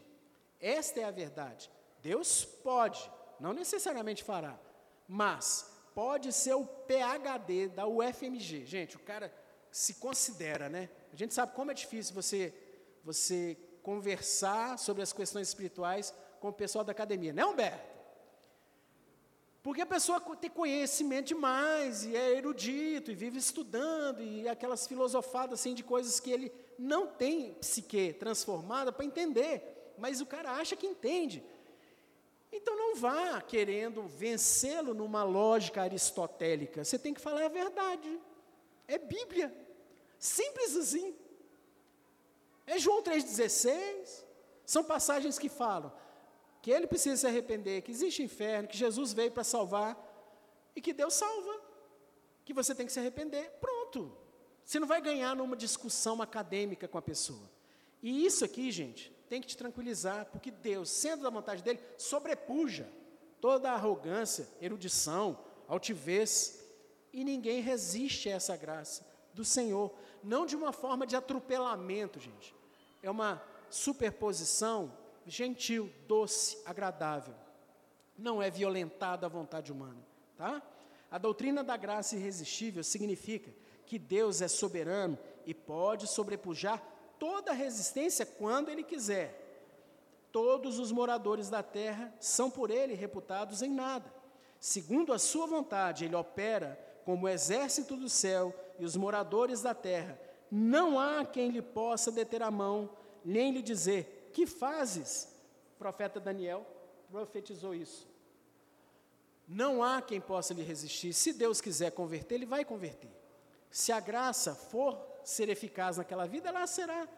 Esta 0.60 1.00
é 1.00 1.04
a 1.04 1.10
verdade. 1.10 1.70
Deus 2.02 2.44
pode, 2.44 3.10
não 3.38 3.52
necessariamente 3.52 4.24
fará, 4.24 4.58
mas 5.06 5.70
pode 5.94 6.32
ser 6.32 6.54
o 6.54 6.64
PhD 6.64 7.68
da 7.68 7.86
UFMG. 7.86 8.66
Gente, 8.66 8.96
o 8.96 9.00
cara 9.00 9.32
se 9.70 9.94
considera, 9.94 10.68
né? 10.68 10.88
A 11.12 11.16
gente 11.16 11.34
sabe 11.34 11.54
como 11.54 11.70
é 11.70 11.74
difícil 11.74 12.14
você, 12.14 12.52
você 13.04 13.56
conversar 13.82 14.78
sobre 14.78 15.02
as 15.02 15.12
questões 15.12 15.48
espirituais 15.48 16.12
com 16.40 16.48
o 16.48 16.52
pessoal 16.52 16.84
da 16.84 16.92
academia, 16.92 17.32
não 17.32 17.50
é, 17.50 17.52
Humberto? 17.52 17.97
Porque 19.62 19.80
a 19.82 19.86
pessoa 19.86 20.20
tem 20.36 20.50
conhecimento 20.50 21.28
demais, 21.28 22.04
e 22.04 22.16
é 22.16 22.36
erudito, 22.36 23.10
e 23.10 23.14
vive 23.14 23.38
estudando, 23.38 24.22
e 24.22 24.48
aquelas 24.48 24.86
filosofadas 24.86 25.60
assim 25.60 25.74
de 25.74 25.82
coisas 25.82 26.20
que 26.20 26.30
ele 26.30 26.52
não 26.78 27.08
tem 27.08 27.54
psique 27.54 28.12
transformada 28.12 28.92
para 28.92 29.04
entender, 29.04 29.92
mas 29.98 30.20
o 30.20 30.26
cara 30.26 30.52
acha 30.52 30.76
que 30.76 30.86
entende. 30.86 31.44
Então 32.52 32.76
não 32.76 32.94
vá 32.94 33.40
querendo 33.42 34.06
vencê-lo 34.06 34.94
numa 34.94 35.22
lógica 35.22 35.82
aristotélica. 35.82 36.84
Você 36.84 36.98
tem 36.98 37.12
que 37.12 37.20
falar 37.20 37.44
a 37.44 37.48
verdade. 37.48 38.18
É 38.86 38.96
Bíblia. 38.96 39.54
Simples 40.18 40.76
assim. 40.76 41.14
É 42.66 42.78
João 42.78 43.02
3,16. 43.02 44.24
São 44.64 44.84
passagens 44.84 45.38
que 45.38 45.48
falam 45.48 45.92
que 46.68 46.72
ele 46.72 46.86
precisa 46.86 47.16
se 47.16 47.26
arrepender, 47.26 47.80
que 47.80 47.90
existe 47.90 48.22
inferno, 48.22 48.68
que 48.68 48.76
Jesus 48.76 49.14
veio 49.14 49.30
para 49.30 49.42
salvar 49.42 49.96
e 50.76 50.82
que 50.82 50.92
Deus 50.92 51.14
salva. 51.14 51.58
Que 52.44 52.52
você 52.52 52.74
tem 52.74 52.84
que 52.84 52.92
se 52.92 53.00
arrepender. 53.00 53.52
Pronto. 53.58 54.14
Você 54.62 54.78
não 54.78 54.86
vai 54.86 55.00
ganhar 55.00 55.34
numa 55.34 55.56
discussão 55.56 56.20
acadêmica 56.20 56.86
com 56.86 56.98
a 56.98 57.00
pessoa. 57.00 57.50
E 58.02 58.22
isso 58.26 58.44
aqui, 58.44 58.70
gente, 58.70 59.10
tem 59.30 59.40
que 59.40 59.46
te 59.46 59.56
tranquilizar, 59.56 60.26
porque 60.26 60.50
Deus, 60.50 60.90
sendo 60.90 61.22
da 61.22 61.30
vontade 61.30 61.62
dele, 61.62 61.80
sobrepuja 61.96 62.86
toda 63.40 63.70
a 63.70 63.74
arrogância, 63.74 64.46
erudição, 64.60 65.42
altivez, 65.66 66.62
e 67.14 67.24
ninguém 67.24 67.62
resiste 67.62 68.28
a 68.28 68.32
essa 68.32 68.54
graça 68.58 69.06
do 69.32 69.42
Senhor, 69.42 69.90
não 70.22 70.44
de 70.44 70.54
uma 70.54 70.70
forma 70.70 71.06
de 71.06 71.16
atropelamento, 71.16 72.20
gente. 72.20 72.54
É 73.02 73.10
uma 73.10 73.42
superposição 73.70 74.92
gentil, 75.28 75.92
doce, 76.06 76.58
agradável. 76.64 77.34
Não 78.16 78.42
é 78.42 78.50
violentada 78.50 79.26
a 79.26 79.28
vontade 79.28 79.70
humana, 79.70 80.04
tá? 80.36 80.62
A 81.10 81.18
doutrina 81.18 81.62
da 81.62 81.76
graça 81.76 82.16
irresistível 82.16 82.82
significa 82.82 83.50
que 83.86 83.98
Deus 83.98 84.42
é 84.42 84.48
soberano 84.48 85.18
e 85.46 85.54
pode 85.54 86.06
sobrepujar 86.06 86.82
toda 87.18 87.52
resistência 87.52 88.26
quando 88.26 88.68
ele 88.68 88.82
quiser. 88.82 89.46
Todos 90.30 90.78
os 90.78 90.92
moradores 90.92 91.48
da 91.48 91.62
terra 91.62 92.12
são 92.20 92.50
por 92.50 92.70
ele 92.70 92.94
reputados 92.94 93.62
em 93.62 93.70
nada. 93.70 94.12
Segundo 94.60 95.12
a 95.12 95.18
sua 95.18 95.46
vontade, 95.46 96.04
ele 96.04 96.14
opera 96.14 96.78
como 97.04 97.24
o 97.24 97.28
exército 97.28 97.96
do 97.96 98.08
céu 98.08 98.54
e 98.78 98.84
os 98.84 98.96
moradores 98.96 99.62
da 99.62 99.74
terra. 99.74 100.20
Não 100.50 100.98
há 100.98 101.24
quem 101.24 101.50
lhe 101.50 101.62
possa 101.62 102.10
deter 102.10 102.42
a 102.42 102.50
mão, 102.50 102.90
nem 103.24 103.52
lhe 103.52 103.62
dizer: 103.62 104.17
Que 104.32 104.46
fazes? 104.46 105.28
O 105.74 105.78
profeta 105.78 106.18
Daniel 106.20 106.66
profetizou 107.10 107.74
isso. 107.74 108.06
Não 109.46 109.82
há 109.82 110.02
quem 110.02 110.20
possa 110.20 110.52
lhe 110.52 110.62
resistir. 110.62 111.12
Se 111.12 111.32
Deus 111.32 111.60
quiser 111.60 111.92
converter, 111.92 112.34
ele 112.34 112.46
vai 112.46 112.64
converter. 112.64 113.10
Se 113.70 113.92
a 113.92 114.00
graça 114.00 114.54
for 114.54 114.98
ser 115.24 115.48
eficaz 115.48 115.96
naquela 115.96 116.26
vida, 116.26 116.48
ela 116.48 116.66
será. 116.66 117.08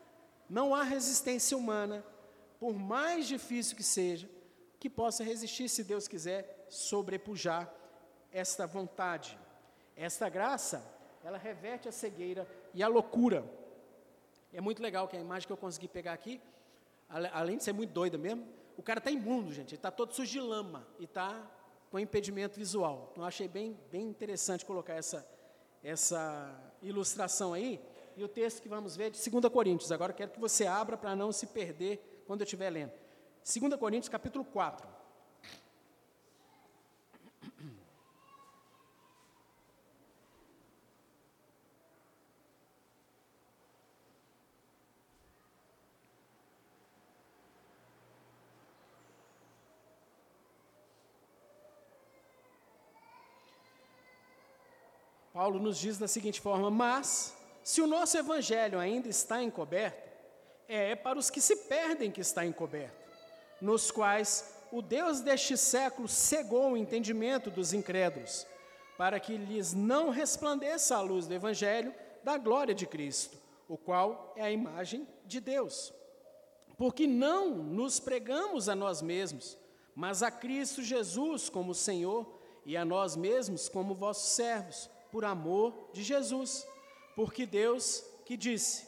Não 0.49 0.75
há 0.75 0.83
resistência 0.83 1.57
humana, 1.57 2.05
por 2.59 2.75
mais 2.75 3.27
difícil 3.27 3.77
que 3.77 3.83
seja, 3.83 4.29
que 4.79 4.91
possa 4.91 5.23
resistir, 5.25 5.69
se 5.69 5.85
Deus 5.85 6.09
quiser, 6.09 6.67
sobrepujar 6.69 7.73
esta 8.33 8.67
vontade. 8.67 9.39
Esta 9.97 10.29
graça, 10.29 10.85
ela 11.23 11.39
reverte 11.39 11.89
a 11.89 11.93
cegueira 11.93 12.49
e 12.73 12.83
a 12.83 12.89
loucura. 12.89 13.45
É 14.53 14.61
muito 14.61 14.83
legal 14.83 15.07
que 15.07 15.17
a 15.17 15.21
imagem 15.21 15.47
que 15.47 15.53
eu 15.53 15.57
consegui 15.57 15.87
pegar 15.89 16.13
aqui, 16.13 16.41
além 17.11 17.57
de 17.57 17.65
ser 17.65 17.73
muito 17.73 17.91
doida 17.91 18.17
mesmo, 18.17 18.47
o 18.77 18.83
cara 18.83 18.99
está 18.99 19.11
imundo, 19.11 19.53
gente, 19.53 19.71
ele 19.71 19.77
está 19.77 19.91
todo 19.91 20.13
sujo 20.15 20.31
de 20.31 20.41
lama 20.41 20.87
e 20.99 21.05
está 21.05 21.51
com 21.91 21.99
impedimento 21.99 22.59
visual. 22.59 23.11
Então, 23.13 23.25
achei 23.25 23.49
bem, 23.49 23.77
bem 23.91 24.07
interessante 24.07 24.65
colocar 24.65 24.95
essa, 24.95 25.27
essa 25.83 26.73
ilustração 26.81 27.53
aí. 27.53 27.81
E 28.17 28.23
o 28.23 28.29
texto 28.29 28.63
que 28.63 28.69
vamos 28.69 28.97
ver 28.97 29.05
é 29.05 29.11
de 29.11 29.31
2 29.31 29.53
Coríntios. 29.53 29.91
Agora 29.91 30.13
quero 30.13 30.31
que 30.31 30.41
você 30.41 30.67
abra 30.67 30.97
para 30.97 31.17
não 31.17 31.33
se 31.33 31.47
perder 31.49 32.23
quando 32.27 32.41
eu 32.43 32.45
estiver 32.45 32.71
lendo. 32.71 32.93
2 33.45 33.75
Coríntios, 33.77 34.09
capítulo 34.09 34.45
4. 34.45 35.00
Paulo 55.33 55.61
nos 55.61 55.79
diz 55.79 55.97
da 55.97 56.09
seguinte 56.09 56.41
forma: 56.41 56.71
Mas, 56.71 57.37
se 57.63 57.81
o 57.81 57.87
nosso 57.87 58.19
evangelho 58.19 58.79
ainda 58.79 59.09
está 59.09 59.43
encoberto, 59.43 60.09
é 60.69 60.95
para 60.95 61.19
os 61.19 61.31
que 61.31 61.41
se 61.41 61.57
perdem 61.57 62.11
que 62.11 62.21
está 62.21 62.45
encoberto, 62.45 62.97
nos 63.61 63.91
quais 63.91 64.55
o 64.73 64.83
Deus 64.83 65.21
deste 65.21 65.57
século 65.57 66.09
cegou 66.09 66.73
o 66.73 66.77
entendimento 66.77 67.51
dos 67.51 67.73
incrédulos, 67.73 68.47
para 68.97 69.19
que 69.19 69.37
lhes 69.37 69.73
não 69.73 70.11
resplandeça 70.11 70.97
a 70.97 71.01
luz 71.01 71.27
do 71.27 71.35
evangelho 71.35 71.95
da 72.23 72.37
glória 72.37 72.75
de 72.75 72.87
Cristo, 72.87 73.37
o 73.69 73.77
qual 73.77 74.33
é 74.37 74.43
a 74.43 74.51
imagem 74.51 75.07
de 75.25 75.41
Deus. 75.41 75.93
Porque 76.77 77.07
não 77.07 77.51
nos 77.51 78.01
pregamos 78.01 78.69
a 78.69 78.75
nós 78.75 79.03
mesmos, 79.03 79.57
mas 79.95 80.23
a 80.23 80.31
Cristo 80.31 80.83
Jesus 80.83 81.49
como 81.49 81.75
Senhor 81.75 82.27
e 82.65 82.77
a 82.77 82.85
nós 82.85 83.17
mesmos 83.17 83.69
como 83.69 83.95
vossos 83.95 84.33
servos 84.33 84.91
por 85.11 85.25
amor 85.25 85.91
de 85.93 86.03
Jesus. 86.03 86.67
Porque 87.15 87.47
Deus 87.47 88.05
que 88.25 88.37
disse: 88.37 88.87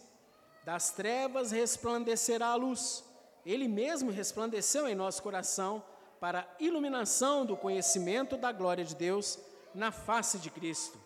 Das 0.65 0.91
trevas 0.91 1.51
resplandecerá 1.51 2.49
a 2.49 2.55
luz. 2.57 3.05
Ele 3.45 3.67
mesmo 3.67 4.11
resplandeceu 4.11 4.87
em 4.87 4.95
nosso 4.95 5.23
coração 5.23 5.85
para 6.21 6.41
a 6.41 6.63
iluminação 6.63 7.45
do 7.45 7.57
conhecimento 7.57 8.37
da 8.37 8.53
glória 8.53 8.85
de 8.85 8.95
Deus 8.95 9.39
na 9.75 9.91
face 9.91 10.39
de 10.39 10.51
Cristo. 10.51 10.99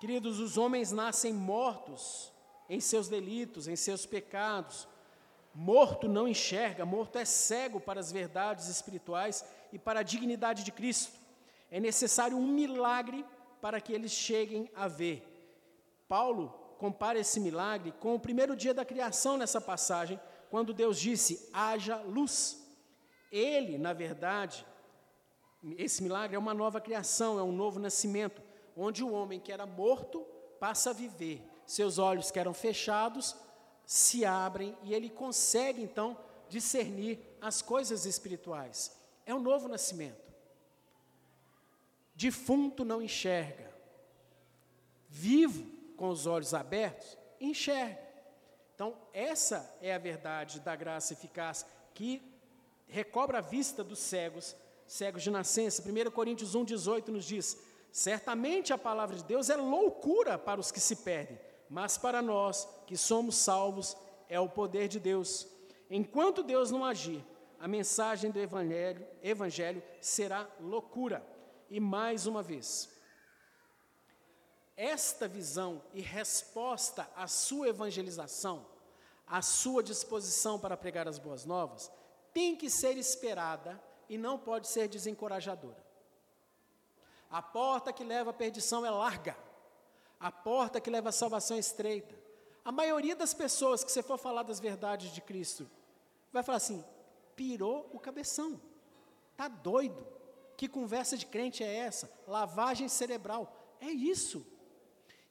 Queridos, 0.00 0.40
os 0.40 0.56
homens 0.56 0.92
nascem 0.92 1.32
mortos 1.32 2.32
em 2.68 2.80
seus 2.80 3.08
delitos, 3.08 3.68
em 3.68 3.76
seus 3.76 4.06
pecados. 4.06 4.88
Morto 5.54 6.08
não 6.08 6.28
enxerga, 6.28 6.86
morto 6.86 7.16
é 7.16 7.24
cego 7.24 7.80
para 7.80 7.98
as 7.98 8.12
verdades 8.12 8.68
espirituais 8.68 9.44
e 9.72 9.78
para 9.78 10.00
a 10.00 10.04
dignidade 10.04 10.62
de 10.62 10.70
Cristo. 10.70 11.18
É 11.70 11.80
necessário 11.80 12.36
um 12.36 12.46
milagre 12.46 13.24
para 13.60 13.80
que 13.80 13.92
eles 13.92 14.12
cheguem 14.12 14.70
a 14.74 14.88
ver. 14.88 15.22
Paulo 16.08 16.48
compara 16.78 17.18
esse 17.18 17.40
milagre 17.40 17.92
com 17.92 18.14
o 18.14 18.20
primeiro 18.20 18.56
dia 18.56 18.72
da 18.72 18.84
criação 18.84 19.36
nessa 19.36 19.60
passagem, 19.60 20.20
quando 20.50 20.72
Deus 20.72 20.98
disse: 20.98 21.48
haja 21.52 21.96
luz. 22.02 22.64
Ele, 23.30 23.76
na 23.76 23.92
verdade, 23.92 24.66
esse 25.76 26.02
milagre 26.02 26.36
é 26.36 26.38
uma 26.38 26.54
nova 26.54 26.80
criação, 26.80 27.38
é 27.38 27.42
um 27.42 27.52
novo 27.52 27.78
nascimento, 27.78 28.40
onde 28.76 29.02
o 29.02 29.12
homem 29.12 29.40
que 29.40 29.52
era 29.52 29.66
morto 29.66 30.20
passa 30.58 30.90
a 30.90 30.92
viver. 30.94 31.42
Seus 31.66 31.98
olhos 31.98 32.30
que 32.30 32.38
eram 32.38 32.54
fechados 32.54 33.36
se 33.84 34.24
abrem 34.24 34.76
e 34.82 34.94
ele 34.94 35.10
consegue 35.10 35.82
então 35.82 36.16
discernir 36.48 37.18
as 37.40 37.60
coisas 37.60 38.06
espirituais. 38.06 38.96
É 39.26 39.34
um 39.34 39.40
novo 39.40 39.68
nascimento. 39.68 40.27
Defunto 42.18 42.84
não 42.84 43.00
enxerga. 43.00 43.72
Vivo, 45.08 45.64
com 45.96 46.08
os 46.08 46.26
olhos 46.26 46.52
abertos, 46.52 47.16
enxerga. 47.40 47.96
Então, 48.74 48.96
essa 49.12 49.72
é 49.80 49.94
a 49.94 49.98
verdade 49.98 50.58
da 50.58 50.74
graça 50.74 51.12
eficaz 51.12 51.64
que 51.94 52.20
recobra 52.88 53.38
a 53.38 53.40
vista 53.40 53.84
dos 53.84 54.00
cegos, 54.00 54.56
cegos 54.84 55.22
de 55.22 55.30
nascença. 55.30 55.80
1 55.80 56.10
Coríntios 56.10 56.56
1, 56.56 56.64
18 56.64 57.12
nos 57.12 57.24
diz: 57.24 57.56
Certamente 57.92 58.72
a 58.72 58.78
palavra 58.78 59.14
de 59.14 59.22
Deus 59.22 59.48
é 59.48 59.54
loucura 59.56 60.36
para 60.36 60.58
os 60.58 60.72
que 60.72 60.80
se 60.80 60.96
perdem, 60.96 61.38
mas 61.70 61.96
para 61.96 62.20
nós 62.20 62.68
que 62.84 62.96
somos 62.96 63.36
salvos 63.36 63.96
é 64.28 64.40
o 64.40 64.48
poder 64.48 64.88
de 64.88 64.98
Deus. 64.98 65.46
Enquanto 65.88 66.42
Deus 66.42 66.72
não 66.72 66.84
agir, 66.84 67.24
a 67.60 67.68
mensagem 67.68 68.32
do 68.32 68.40
evangelho, 68.40 69.06
evangelho 69.22 69.80
será 70.00 70.48
loucura. 70.58 71.37
E 71.70 71.78
mais 71.80 72.26
uma 72.26 72.42
vez, 72.42 72.88
esta 74.76 75.26
visão 75.26 75.82
e 75.92 76.00
resposta 76.00 77.10
à 77.14 77.26
sua 77.26 77.68
evangelização, 77.68 78.64
à 79.26 79.42
sua 79.42 79.82
disposição 79.82 80.58
para 80.58 80.76
pregar 80.76 81.06
as 81.08 81.18
boas 81.18 81.44
novas, 81.44 81.90
tem 82.32 82.56
que 82.56 82.70
ser 82.70 82.96
esperada 82.96 83.82
e 84.08 84.16
não 84.16 84.38
pode 84.38 84.68
ser 84.68 84.88
desencorajadora. 84.88 85.84
A 87.30 87.42
porta 87.42 87.92
que 87.92 88.04
leva 88.04 88.30
à 88.30 88.32
perdição 88.32 88.86
é 88.86 88.90
larga, 88.90 89.36
a 90.18 90.32
porta 90.32 90.80
que 90.80 90.90
leva 90.90 91.10
à 91.10 91.12
salvação 91.12 91.56
é 91.56 91.60
estreita. 91.60 92.14
A 92.64 92.72
maioria 92.72 93.14
das 93.14 93.34
pessoas 93.34 93.84
que 93.84 93.92
você 93.92 94.02
for 94.02 94.18
falar 94.18 94.42
das 94.42 94.60
verdades 94.60 95.12
de 95.12 95.20
Cristo, 95.20 95.68
vai 96.32 96.42
falar 96.42 96.56
assim: 96.56 96.84
pirou 97.36 97.88
o 97.92 97.98
cabeção, 97.98 98.60
está 99.32 99.48
doido. 99.48 100.17
Que 100.58 100.68
conversa 100.68 101.16
de 101.16 101.24
crente 101.24 101.62
é 101.62 101.72
essa? 101.72 102.10
Lavagem 102.26 102.88
cerebral. 102.88 103.76
É 103.80 103.86
isso. 103.86 104.44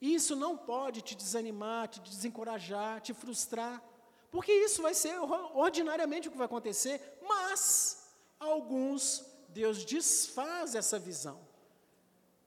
Isso 0.01 0.37
não 0.37 0.55
pode 0.55 1.01
te 1.01 1.15
desanimar, 1.15 1.89
te 1.89 1.99
desencorajar, 1.99 3.01
te 3.01 3.13
frustrar, 3.13 3.83
porque 4.31 4.53
isso 4.53 4.81
vai 4.81 4.93
ser 4.93 5.19
ordinariamente 5.53 6.29
o 6.29 6.31
que 6.31 6.37
vai 6.37 6.45
acontecer, 6.45 7.19
mas 7.27 8.09
alguns, 8.39 9.25
Deus 9.49 9.83
desfaz 9.83 10.75
essa 10.75 10.97
visão, 10.97 11.37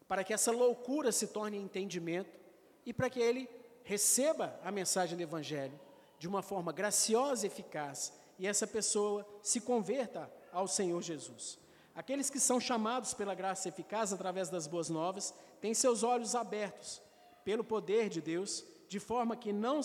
para 0.08 0.24
que 0.24 0.32
essa 0.32 0.50
loucura 0.50 1.12
se 1.12 1.26
torne 1.26 1.58
entendimento 1.58 2.38
e 2.86 2.94
para 2.94 3.10
que 3.10 3.20
ele 3.20 3.46
receba 3.84 4.58
a 4.64 4.72
mensagem 4.72 5.18
do 5.18 5.22
Evangelho 5.22 5.78
de 6.18 6.26
uma 6.26 6.40
forma 6.40 6.72
graciosa 6.72 7.44
e 7.44 7.48
eficaz 7.48 8.12
e 8.38 8.46
essa 8.46 8.66
pessoa 8.66 9.26
se 9.42 9.60
converta 9.60 10.32
ao 10.50 10.66
Senhor 10.66 11.02
Jesus. 11.02 11.58
Aqueles 11.94 12.30
que 12.30 12.38
são 12.38 12.60
chamados 12.60 13.12
pela 13.14 13.34
graça 13.34 13.68
eficaz 13.68 14.12
através 14.12 14.48
das 14.48 14.66
boas 14.66 14.88
novas 14.88 15.34
têm 15.60 15.74
seus 15.74 16.02
olhos 16.02 16.34
abertos 16.34 17.02
pelo 17.44 17.64
poder 17.64 18.08
de 18.08 18.20
Deus, 18.20 18.64
de 18.88 19.00
forma 19.00 19.36
que, 19.36 19.52
não, 19.52 19.80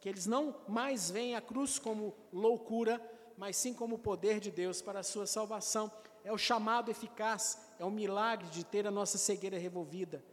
que 0.00 0.08
eles 0.08 0.26
não 0.26 0.54
mais 0.68 1.10
veem 1.10 1.36
a 1.36 1.40
cruz 1.40 1.78
como 1.78 2.14
loucura, 2.32 3.00
mas 3.36 3.56
sim 3.56 3.72
como 3.72 3.96
o 3.96 3.98
poder 3.98 4.40
de 4.40 4.50
Deus 4.50 4.80
para 4.82 5.00
a 5.00 5.04
sua 5.04 5.26
salvação. 5.26 5.90
É 6.24 6.32
o 6.32 6.38
chamado 6.38 6.90
eficaz, 6.90 7.58
é 7.78 7.84
o 7.84 7.90
milagre 7.90 8.48
de 8.48 8.64
ter 8.64 8.86
a 8.86 8.90
nossa 8.90 9.18
cegueira 9.18 9.58
removida, 9.58 10.24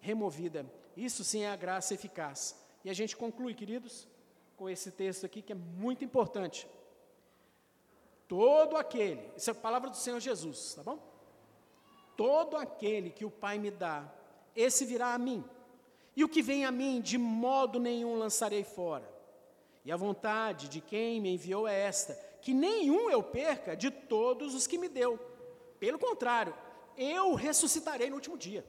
removida. 0.00 0.66
Isso 0.96 1.22
sim 1.22 1.42
é 1.42 1.50
a 1.50 1.56
graça 1.56 1.94
eficaz. 1.94 2.56
E 2.84 2.90
a 2.90 2.94
gente 2.94 3.16
conclui, 3.16 3.54
queridos, 3.54 4.08
com 4.56 4.68
esse 4.68 4.90
texto 4.90 5.26
aqui 5.26 5.42
que 5.42 5.52
é 5.52 5.56
muito 5.56 6.04
importante. 6.04 6.66
Todo 8.28 8.76
aquele, 8.76 9.30
isso 9.36 9.50
é 9.50 9.52
a 9.52 9.54
palavra 9.54 9.88
do 9.88 9.96
Senhor 9.96 10.18
Jesus, 10.18 10.74
tá 10.74 10.82
bom? 10.82 10.98
Todo 12.16 12.56
aquele 12.56 13.10
que 13.10 13.24
o 13.24 13.30
Pai 13.30 13.58
me 13.58 13.70
dá, 13.70 14.12
esse 14.54 14.84
virá 14.84 15.14
a 15.14 15.18
mim. 15.18 15.44
E 16.16 16.24
o 16.24 16.28
que 16.28 16.42
vem 16.42 16.64
a 16.64 16.72
mim, 16.72 17.00
de 17.00 17.18
modo 17.18 17.78
nenhum 17.78 18.18
lançarei 18.18 18.64
fora. 18.64 19.08
E 19.84 19.92
a 19.92 19.96
vontade 19.96 20.68
de 20.68 20.80
quem 20.80 21.20
me 21.20 21.34
enviou 21.34 21.68
é 21.68 21.78
esta: 21.78 22.14
que 22.40 22.52
nenhum 22.52 23.08
eu 23.10 23.22
perca 23.22 23.76
de 23.76 23.90
todos 23.90 24.54
os 24.54 24.66
que 24.66 24.78
me 24.78 24.88
deu. 24.88 25.18
Pelo 25.78 25.98
contrário, 25.98 26.54
eu 26.96 27.34
ressuscitarei 27.34 28.08
no 28.08 28.16
último 28.16 28.36
dia. 28.36 28.66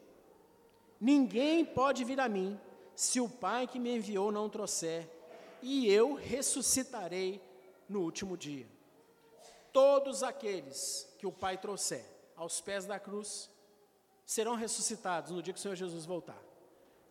Ninguém 0.99 1.66
pode 1.66 2.03
vir 2.03 2.20
a 2.20 2.30
mim 2.30 2.60
se 2.93 3.20
o 3.20 3.30
Pai 3.30 3.66
que 3.66 3.80
me 3.80 3.95
enviou 3.95 4.32
não 4.32 4.49
trouxer, 4.49 5.10
e 5.62 5.89
eu 5.89 6.14
ressuscitarei 6.14 7.41
no 7.88 8.01
último 8.01 8.36
dia 8.36 8.76
todos 9.72 10.24
aqueles 10.24 11.07
que 11.18 11.28
o 11.28 11.32
Pai 11.32 11.57
trouxer 11.57 12.05
aos 12.36 12.61
pés 12.61 12.86
da 12.86 12.99
cruz 12.99 13.49
serão 14.26 14.55
ressuscitados 14.55 15.32
no 15.32 15.41
dia 15.41 15.53
que 15.53 15.59
o 15.59 15.61
Senhor 15.61 15.76
Jesus 15.76 16.05
voltar. 16.05 16.41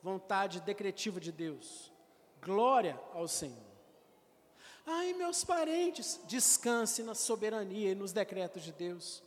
Vontade 0.02 0.60
decretiva 0.60 1.18
de 1.18 1.32
Deus. 1.32 1.92
Glória 2.40 3.00
ao 3.12 3.26
Senhor. 3.26 3.66
Ai, 4.84 5.14
meus 5.14 5.42
parentes, 5.42 6.20
descanse 6.28 7.02
na 7.02 7.14
soberania 7.14 7.90
e 7.90 7.94
nos 7.94 8.12
decretos 8.12 8.62
de 8.62 8.72
Deus. 8.72 9.22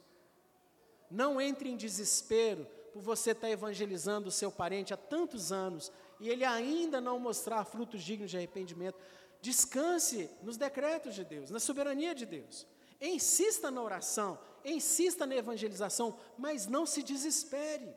Não 1.11 1.41
entre 1.41 1.69
em 1.69 1.75
desespero 1.75 2.65
por 2.93 3.01
você 3.01 3.31
estar 3.31 3.49
evangelizando 3.49 4.29
o 4.29 4.31
seu 4.31 4.51
parente 4.51 4.93
há 4.93 4.97
tantos 4.97 5.51
anos 5.51 5.91
e 6.19 6.29
ele 6.29 6.45
ainda 6.45 7.01
não 7.01 7.19
mostrar 7.19 7.65
frutos 7.65 8.03
dignos 8.03 8.31
de 8.31 8.37
arrependimento. 8.37 8.97
Descanse 9.41 10.29
nos 10.43 10.57
decretos 10.57 11.15
de 11.15 11.25
Deus, 11.25 11.49
na 11.49 11.59
soberania 11.59 12.13
de 12.13 12.25
Deus. 12.25 12.67
Insista 13.01 13.71
na 13.71 13.81
oração 13.81 14.39
insista 14.63 15.25
na 15.25 15.35
evangelização, 15.35 16.17
mas 16.37 16.67
não 16.67 16.85
se 16.85 17.03
desespere. 17.03 17.93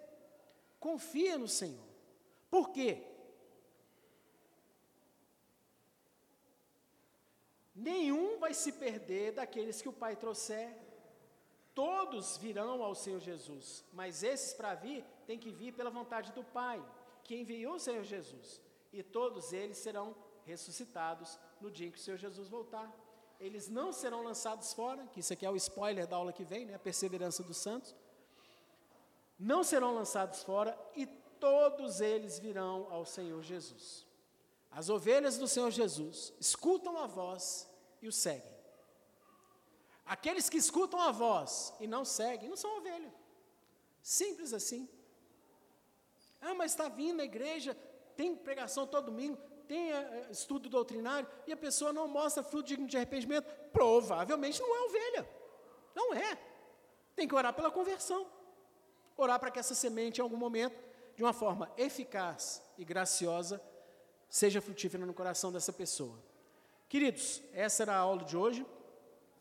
Confia 0.78 1.38
no 1.38 1.48
Senhor. 1.48 1.84
Por 2.50 2.70
quê? 2.70 3.06
Nenhum 7.74 8.38
vai 8.38 8.52
se 8.52 8.72
perder 8.72 9.32
daqueles 9.32 9.80
que 9.80 9.88
o 9.88 9.92
Pai 9.92 10.16
trouxer. 10.16 10.76
Todos 11.74 12.36
virão 12.36 12.82
ao 12.82 12.94
Senhor 12.94 13.20
Jesus, 13.20 13.82
mas 13.92 14.22
esses 14.22 14.52
para 14.52 14.74
vir 14.74 15.04
têm 15.26 15.38
que 15.38 15.50
vir 15.50 15.72
pela 15.72 15.88
vontade 15.88 16.30
do 16.32 16.44
Pai, 16.44 16.84
que 17.24 17.34
enviou 17.34 17.76
o 17.76 17.80
Senhor 17.80 18.04
Jesus. 18.04 18.60
E 18.92 19.02
todos 19.02 19.54
eles 19.54 19.78
serão 19.78 20.14
ressuscitados 20.44 21.38
no 21.60 21.70
dia 21.70 21.86
em 21.86 21.90
que 21.90 21.96
o 21.96 22.00
Senhor 22.00 22.18
Jesus 22.18 22.48
voltar. 22.48 22.92
Eles 23.42 23.68
não 23.68 23.92
serão 23.92 24.22
lançados 24.22 24.72
fora, 24.72 25.04
que 25.08 25.18
isso 25.18 25.32
aqui 25.32 25.44
é 25.44 25.50
o 25.50 25.56
spoiler 25.56 26.06
da 26.06 26.14
aula 26.14 26.32
que 26.32 26.44
vem, 26.44 26.64
né? 26.64 26.76
a 26.76 26.78
perseverança 26.78 27.42
dos 27.42 27.56
santos. 27.56 27.92
Não 29.36 29.64
serão 29.64 29.96
lançados 29.96 30.44
fora 30.44 30.78
e 30.94 31.06
todos 31.40 32.00
eles 32.00 32.38
virão 32.38 32.86
ao 32.88 33.04
Senhor 33.04 33.42
Jesus. 33.42 34.06
As 34.70 34.88
ovelhas 34.88 35.38
do 35.38 35.48
Senhor 35.48 35.72
Jesus 35.72 36.32
escutam 36.38 36.96
a 36.96 37.08
voz 37.08 37.68
e 38.00 38.06
o 38.06 38.12
seguem. 38.12 38.56
Aqueles 40.06 40.48
que 40.48 40.56
escutam 40.56 41.00
a 41.00 41.10
voz 41.10 41.74
e 41.80 41.86
não 41.88 42.04
seguem, 42.04 42.48
não 42.48 42.56
são 42.56 42.78
ovelha. 42.78 43.12
Simples 44.04 44.52
assim. 44.52 44.88
Ah, 46.40 46.54
mas 46.54 46.70
está 46.70 46.88
vindo 46.88 47.16
na 47.16 47.24
igreja, 47.24 47.76
tem 48.16 48.36
pregação 48.36 48.86
todo 48.86 49.06
domingo, 49.06 49.36
tem 49.72 49.90
uh, 49.90 50.30
estudo 50.30 50.68
doutrinário, 50.68 51.26
e 51.46 51.52
a 51.52 51.56
pessoa 51.56 51.94
não 51.94 52.06
mostra 52.06 52.42
fruto 52.42 52.68
digno 52.68 52.86
de 52.86 52.94
arrependimento. 52.94 53.46
Provavelmente 53.72 54.60
não 54.60 54.76
é 54.76 54.80
ovelha. 54.82 55.28
Não 55.94 56.12
é. 56.12 56.38
Tem 57.16 57.26
que 57.26 57.34
orar 57.34 57.54
pela 57.54 57.70
conversão. 57.70 58.26
Orar 59.16 59.40
para 59.40 59.50
que 59.50 59.58
essa 59.58 59.74
semente, 59.74 60.20
em 60.20 60.22
algum 60.22 60.36
momento, 60.36 60.76
de 61.16 61.22
uma 61.22 61.32
forma 61.32 61.72
eficaz 61.78 62.62
e 62.76 62.84
graciosa, 62.84 63.62
seja 64.28 64.60
frutífera 64.60 65.06
no 65.06 65.14
coração 65.14 65.50
dessa 65.50 65.72
pessoa. 65.72 66.18
Queridos, 66.86 67.40
essa 67.54 67.84
era 67.84 67.94
a 67.94 67.98
aula 67.98 68.24
de 68.24 68.36
hoje. 68.36 68.66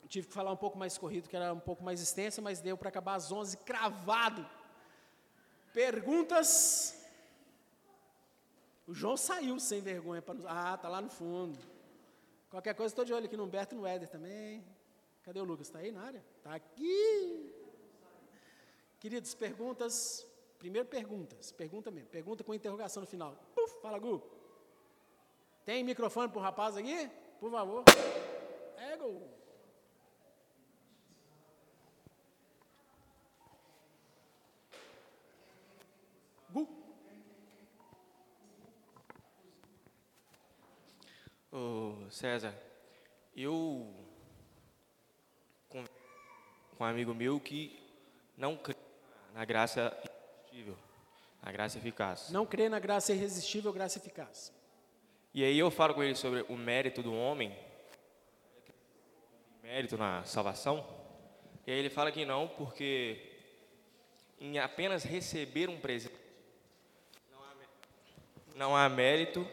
Tive 0.07 0.27
que 0.27 0.33
falar 0.33 0.53
um 0.53 0.57
pouco 0.57 0.77
mais 0.77 0.97
corrido, 0.97 1.27
que 1.27 1.35
era 1.35 1.53
um 1.53 1.59
pouco 1.59 1.83
mais 1.83 2.01
extensa, 2.01 2.41
mas 2.41 2.61
deu 2.61 2.77
para 2.77 2.87
acabar 2.87 3.15
às 3.15 3.33
11, 3.33 3.57
cravado. 3.57 4.49
Perguntas? 5.73 7.00
O 8.91 8.93
João 8.93 9.15
saiu 9.15 9.57
sem 9.57 9.79
vergonha 9.79 10.21
para 10.21 10.33
nos... 10.33 10.45
Ah, 10.45 10.77
tá 10.77 10.89
lá 10.89 10.99
no 10.99 11.09
fundo. 11.09 11.57
Qualquer 12.49 12.75
coisa, 12.75 12.91
estou 12.91 13.05
de 13.05 13.13
olho 13.13 13.25
aqui 13.25 13.37
no 13.37 13.45
Humberto 13.45 13.73
e 13.73 13.77
no 13.77 13.87
Éder 13.87 14.09
também. 14.09 14.65
Cadê 15.23 15.39
o 15.39 15.45
Lucas? 15.45 15.67
Está 15.67 15.79
aí 15.79 15.93
na 15.93 16.01
área? 16.01 16.21
Está 16.37 16.55
aqui. 16.55 17.55
Queridos, 18.99 19.33
perguntas. 19.33 20.27
Primeiro 20.59 20.89
perguntas. 20.89 21.53
Pergunta 21.53 21.89
mesmo. 21.89 22.09
Pergunta 22.09 22.43
com 22.43 22.53
interrogação 22.53 22.99
no 22.99 23.07
final. 23.07 23.33
Puf, 23.55 23.79
fala, 23.81 23.97
Gu. 23.97 24.21
Tem 25.63 25.85
microfone 25.85 26.27
para 26.27 26.39
o 26.39 26.41
rapaz 26.41 26.75
aqui? 26.75 27.09
Por 27.39 27.49
favor. 27.49 27.85
Ego. 28.91 29.09
Gu. 29.09 29.40
Ô, 41.51 42.09
César, 42.09 42.55
eu 43.35 43.93
com, 45.67 45.83
com 46.77 46.83
um 46.83 46.87
amigo 46.87 47.13
meu 47.13 47.41
que 47.41 47.77
não 48.37 48.55
crê 48.55 48.75
na 49.33 49.43
graça 49.43 49.93
irresistível, 50.01 50.77
na 51.43 51.51
graça 51.51 51.77
eficaz. 51.77 52.29
Não 52.29 52.45
crê 52.45 52.69
na 52.69 52.79
graça 52.79 53.11
irresistível, 53.11 53.73
graça 53.73 53.97
eficaz. 53.97 54.53
E 55.33 55.43
aí 55.43 55.59
eu 55.59 55.69
falo 55.69 55.93
com 55.93 56.01
ele 56.01 56.15
sobre 56.15 56.45
o 56.47 56.55
mérito 56.55 57.03
do 57.03 57.13
homem, 57.13 57.53
mérito 59.61 59.97
na 59.97 60.23
salvação. 60.23 60.87
E 61.67 61.71
aí 61.71 61.77
ele 61.77 61.89
fala 61.89 62.13
que 62.13 62.23
não, 62.25 62.47
porque 62.47 63.29
em 64.39 64.57
apenas 64.57 65.03
receber 65.03 65.69
um 65.69 65.81
presente 65.81 66.15
não 68.55 68.75
há 68.75 68.87
mérito 68.87 69.45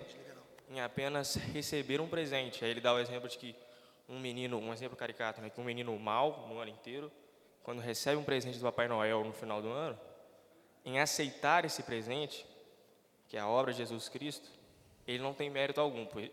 em 0.71 0.81
apenas 0.81 1.35
receber 1.35 2.01
um 2.01 2.09
presente. 2.09 2.64
Aí 2.64 2.71
ele 2.71 2.81
dá 2.81 2.93
o 2.93 2.99
exemplo 2.99 3.29
de 3.29 3.39
que 3.39 3.57
um 4.09 4.19
menino, 4.19 4.59
um 4.59 4.73
exemplo 4.73 4.97
caricato, 4.97 5.41
né, 5.41 5.51
que 5.51 5.61
um 5.61 5.64
menino 5.64 5.97
mal 5.99 6.47
no 6.49 6.59
ano 6.59 6.71
inteiro, 6.71 7.11
quando 7.62 7.81
recebe 7.81 8.16
um 8.16 8.25
presente 8.25 8.59
do 8.59 8.64
Papai 8.64 8.89
Noel 8.89 9.25
no 9.25 9.33
final 9.33 9.61
do 9.61 9.69
ano, 9.69 9.99
em 10.85 10.99
aceitar 11.01 11.64
esse 11.64 11.83
presente, 11.83 12.47
que 13.29 13.37
é 13.37 13.41
a 13.41 13.49
obra 13.49 13.73
de 13.73 13.79
Jesus 13.79 14.09
Cristo, 14.09 14.49
ele 15.07 15.23
não 15.23 15.35
tem 15.35 15.51
mérito 15.51 15.81
algum, 15.81 16.07
ele 16.16 16.33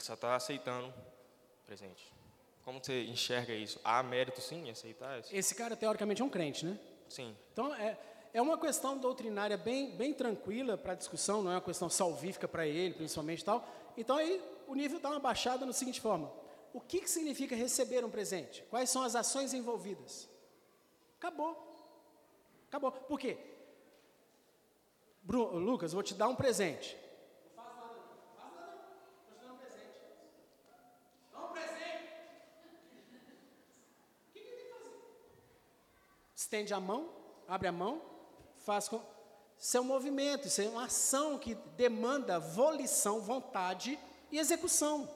só 0.00 0.14
está 0.14 0.34
aceitando 0.34 0.88
o 0.88 1.66
presente. 1.66 2.12
Como 2.64 2.82
você 2.82 3.04
enxerga 3.04 3.52
isso? 3.52 3.80
Há 3.84 4.02
mérito 4.02 4.40
sim 4.40 4.66
em 4.66 4.70
aceitar 4.70 5.18
isso? 5.18 5.34
Esse 5.34 5.54
cara, 5.54 5.76
teoricamente, 5.76 6.22
é 6.22 6.24
um 6.24 6.28
crente, 6.28 6.64
né? 6.64 6.78
Sim. 7.08 7.36
Então, 7.52 7.74
é, 7.74 7.98
é 8.32 8.40
uma 8.40 8.58
questão 8.58 8.96
doutrinária 8.96 9.56
bem, 9.56 9.94
bem 9.96 10.14
tranquila 10.14 10.76
para 10.76 10.92
a 10.92 10.96
discussão, 10.96 11.42
não 11.42 11.50
é 11.50 11.54
uma 11.56 11.60
questão 11.60 11.88
salvífica 11.88 12.48
para 12.48 12.66
ele, 12.66 12.94
principalmente 12.94 13.44
tal. 13.44 13.66
Então, 13.96 14.16
aí 14.16 14.42
o 14.66 14.74
nível 14.74 14.98
dá 14.98 15.10
uma 15.10 15.20
baixada 15.20 15.66
no 15.66 15.72
seguinte 15.72 16.00
forma: 16.00 16.32
o 16.72 16.80
que, 16.80 17.00
que 17.00 17.10
significa 17.10 17.54
receber 17.54 18.04
um 18.04 18.10
presente? 18.10 18.64
Quais 18.70 18.88
são 18.88 19.02
as 19.02 19.14
ações 19.14 19.52
envolvidas? 19.52 20.28
Acabou. 21.18 21.56
Acabou. 22.68 22.90
Por 22.92 23.18
quê? 23.18 23.38
Bruno, 25.22 25.58
Lucas, 25.58 25.92
vou 25.92 26.02
te 26.02 26.14
dar 26.14 26.28
um 26.28 26.34
presente. 26.34 27.02
estende 36.52 36.74
a 36.74 36.80
mão, 36.80 37.08
abre 37.48 37.66
a 37.66 37.72
mão, 37.72 38.02
faz 38.64 38.88
com. 38.88 39.00
Isso 39.58 39.76
é 39.76 39.80
um 39.80 39.84
movimento, 39.84 40.48
isso 40.48 40.60
é 40.60 40.68
uma 40.68 40.86
ação 40.86 41.38
que 41.38 41.54
demanda 41.76 42.38
volição, 42.40 43.20
vontade 43.20 43.98
e 44.30 44.38
execução. 44.38 45.08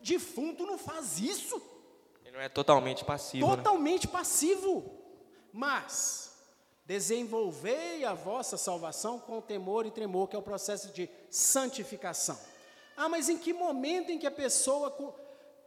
Defunto 0.00 0.64
não 0.64 0.78
faz 0.78 1.18
isso. 1.18 1.60
Ele 2.24 2.36
não 2.36 2.40
é 2.40 2.48
totalmente 2.48 3.04
passivo. 3.04 3.46
Né? 3.46 3.56
Totalmente 3.56 4.06
né? 4.06 4.12
passivo. 4.12 4.98
Mas 5.52 6.30
desenvolvei 6.86 8.04
a 8.04 8.14
vossa 8.14 8.56
salvação 8.56 9.18
com 9.18 9.40
temor 9.40 9.84
e 9.84 9.90
tremor, 9.90 10.28
que 10.28 10.36
é 10.36 10.38
o 10.38 10.42
processo 10.42 10.88
de 10.92 11.08
santificação. 11.28 12.38
Ah, 12.96 13.08
mas 13.08 13.28
em 13.28 13.36
que 13.36 13.52
momento 13.52 14.10
em 14.10 14.18
que 14.18 14.26
a 14.26 14.30
pessoa. 14.30 14.94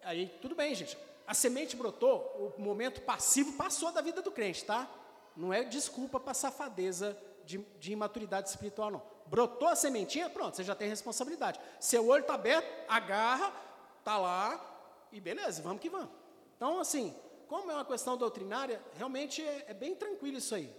Aí, 0.03 0.27
tudo 0.41 0.55
bem, 0.55 0.73
gente. 0.73 0.97
A 1.25 1.33
semente 1.33 1.75
brotou, 1.75 2.53
o 2.57 2.61
momento 2.61 3.01
passivo 3.01 3.53
passou 3.53 3.91
da 3.91 4.01
vida 4.01 4.21
do 4.21 4.31
crente, 4.31 4.65
tá? 4.65 4.89
Não 5.35 5.53
é 5.53 5.63
desculpa 5.63 6.19
para 6.19 6.33
safadeza 6.33 7.17
de, 7.45 7.57
de 7.79 7.91
imaturidade 7.91 8.49
espiritual, 8.49 8.91
não. 8.91 9.01
Brotou 9.25 9.67
a 9.67 9.75
sementinha, 9.75 10.29
pronto, 10.29 10.55
você 10.55 10.63
já 10.63 10.75
tem 10.75 10.87
responsabilidade. 10.87 11.59
Seu 11.79 12.07
olho 12.07 12.21
está 12.21 12.35
aberto, 12.35 12.67
agarra, 12.87 13.53
está 13.99 14.17
lá, 14.17 14.73
e 15.11 15.19
beleza, 15.19 15.61
vamos 15.61 15.81
que 15.81 15.89
vamos. 15.89 16.09
Então, 16.55 16.79
assim, 16.79 17.15
como 17.47 17.71
é 17.71 17.73
uma 17.75 17.85
questão 17.85 18.17
doutrinária, 18.17 18.81
realmente 18.95 19.41
é, 19.41 19.65
é 19.69 19.73
bem 19.73 19.95
tranquilo 19.95 20.37
isso 20.37 20.55
aí. 20.55 20.73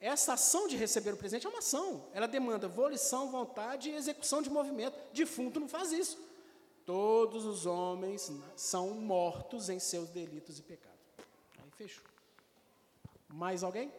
Essa 0.00 0.34
ação 0.34 0.68
de 0.68 0.76
receber 0.76 1.14
o 1.14 1.16
presente 1.16 1.46
é 1.46 1.48
uma 1.48 1.60
ação. 1.60 2.04
Ela 2.12 2.28
demanda 2.28 2.68
volição, 2.68 3.30
vontade 3.30 3.90
e 3.90 3.94
execução 3.94 4.42
de 4.42 4.50
movimento. 4.50 4.96
Defunto 5.12 5.58
não 5.58 5.68
faz 5.68 5.90
isso. 5.92 6.18
Todos 6.84 7.44
os 7.46 7.66
homens 7.66 8.30
são 8.54 8.90
mortos 8.90 9.68
em 9.68 9.78
seus 9.78 10.08
delitos 10.10 10.58
e 10.58 10.62
pecados. 10.62 11.00
Aí 11.62 11.70
fechou. 11.70 12.04
Mais 13.28 13.62
alguém? 13.62 13.92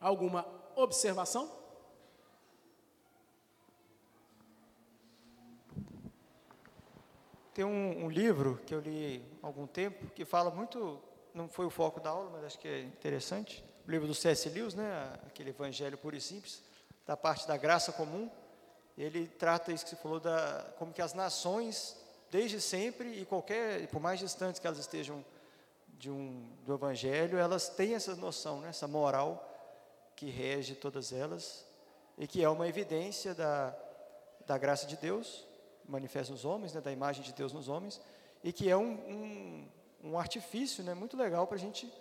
Alguma 0.00 0.46
observação? 0.76 1.50
Tem 7.54 7.64
um, 7.64 8.06
um, 8.06 8.10
livro 8.10 8.60
que 8.66 8.74
eu 8.74 8.80
li 8.80 9.24
há 9.40 9.46
algum 9.46 9.64
tempo 9.64 10.10
que 10.10 10.24
fala 10.24 10.50
muito, 10.50 11.00
não 11.32 11.48
foi 11.48 11.64
o 11.64 11.70
foco 11.70 12.00
da 12.00 12.10
aula, 12.10 12.28
mas 12.30 12.44
acho 12.44 12.58
que 12.58 12.66
é 12.66 12.80
interessante. 12.80 13.64
O 13.86 13.90
livro 13.90 14.08
do 14.08 14.14
C.S. 14.14 14.48
Lewis, 14.48 14.74
né, 14.74 15.12
aquele 15.24 15.50
Evangelho 15.50 15.96
puro 15.96 16.16
e 16.16 16.20
simples, 16.20 16.62
da 17.06 17.16
parte 17.16 17.46
da 17.46 17.56
graça 17.56 17.92
comum. 17.92 18.28
Ele 18.98 19.28
trata 19.28 19.72
isso 19.72 19.84
que 19.84 19.90
você 19.90 19.96
falou 19.96 20.18
da 20.18 20.72
como 20.78 20.92
que 20.92 21.00
as 21.00 21.14
nações, 21.14 21.96
desde 22.28 22.60
sempre 22.60 23.20
e 23.20 23.24
qualquer, 23.24 23.86
por 23.88 24.00
mais 24.00 24.18
distantes 24.18 24.60
que 24.60 24.66
elas 24.66 24.78
estejam 24.78 25.24
de 25.98 26.10
um, 26.10 26.48
do 26.64 26.74
Evangelho, 26.74 27.38
elas 27.38 27.68
têm 27.68 27.94
essa 27.94 28.14
noção, 28.14 28.60
né, 28.60 28.68
essa 28.68 28.86
moral 28.86 29.50
que 30.16 30.26
rege 30.26 30.74
todas 30.74 31.12
elas 31.12 31.66
e 32.16 32.26
que 32.26 32.42
é 32.42 32.48
uma 32.48 32.68
evidência 32.68 33.34
da, 33.34 33.74
da 34.46 34.56
graça 34.56 34.86
de 34.86 34.96
Deus, 34.96 35.46
manifesta 35.86 36.32
nos 36.32 36.44
homens, 36.44 36.72
né, 36.72 36.80
da 36.80 36.92
imagem 36.92 37.22
de 37.22 37.32
Deus 37.32 37.52
nos 37.52 37.68
homens, 37.68 38.00
e 38.42 38.52
que 38.52 38.68
é 38.70 38.76
um, 38.76 38.92
um, 38.92 39.68
um 40.02 40.18
artifício 40.18 40.84
né, 40.84 40.94
muito 40.94 41.16
legal 41.16 41.46
para 41.46 41.56
a 41.56 41.60
gente 41.60 41.92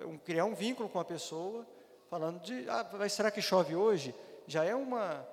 um, 0.00 0.18
criar 0.18 0.44
um 0.44 0.54
vínculo 0.54 0.88
com 0.88 1.00
a 1.00 1.04
pessoa, 1.04 1.66
falando 2.10 2.40
de, 2.40 2.68
ah, 2.68 2.88
mas 2.92 3.12
será 3.12 3.30
que 3.30 3.40
chove 3.40 3.74
hoje? 3.74 4.14
Já 4.46 4.64
é 4.64 4.74
uma, 4.74 5.26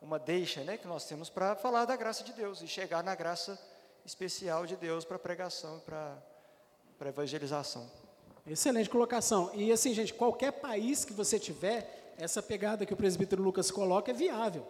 uma 0.00 0.18
deixa 0.18 0.62
né, 0.62 0.76
que 0.76 0.86
nós 0.86 1.04
temos 1.06 1.30
para 1.30 1.56
falar 1.56 1.84
da 1.84 1.96
graça 1.96 2.22
de 2.22 2.32
Deus 2.32 2.60
e 2.62 2.68
chegar 2.68 3.02
na 3.02 3.14
graça 3.14 3.58
especial 4.04 4.66
de 4.66 4.76
Deus 4.76 5.04
para 5.04 5.18
pregação 5.18 5.78
e 5.78 5.80
para 5.80 6.16
evangelização. 7.08 7.90
Excelente 8.46 8.90
colocação. 8.90 9.50
E 9.54 9.72
assim, 9.72 9.94
gente, 9.94 10.12
qualquer 10.12 10.52
país 10.52 11.04
que 11.04 11.12
você 11.12 11.38
tiver, 11.38 12.14
essa 12.18 12.42
pegada 12.42 12.84
que 12.84 12.92
o 12.92 12.96
presbítero 12.96 13.42
Lucas 13.42 13.70
coloca 13.70 14.10
é 14.10 14.14
viável. 14.14 14.66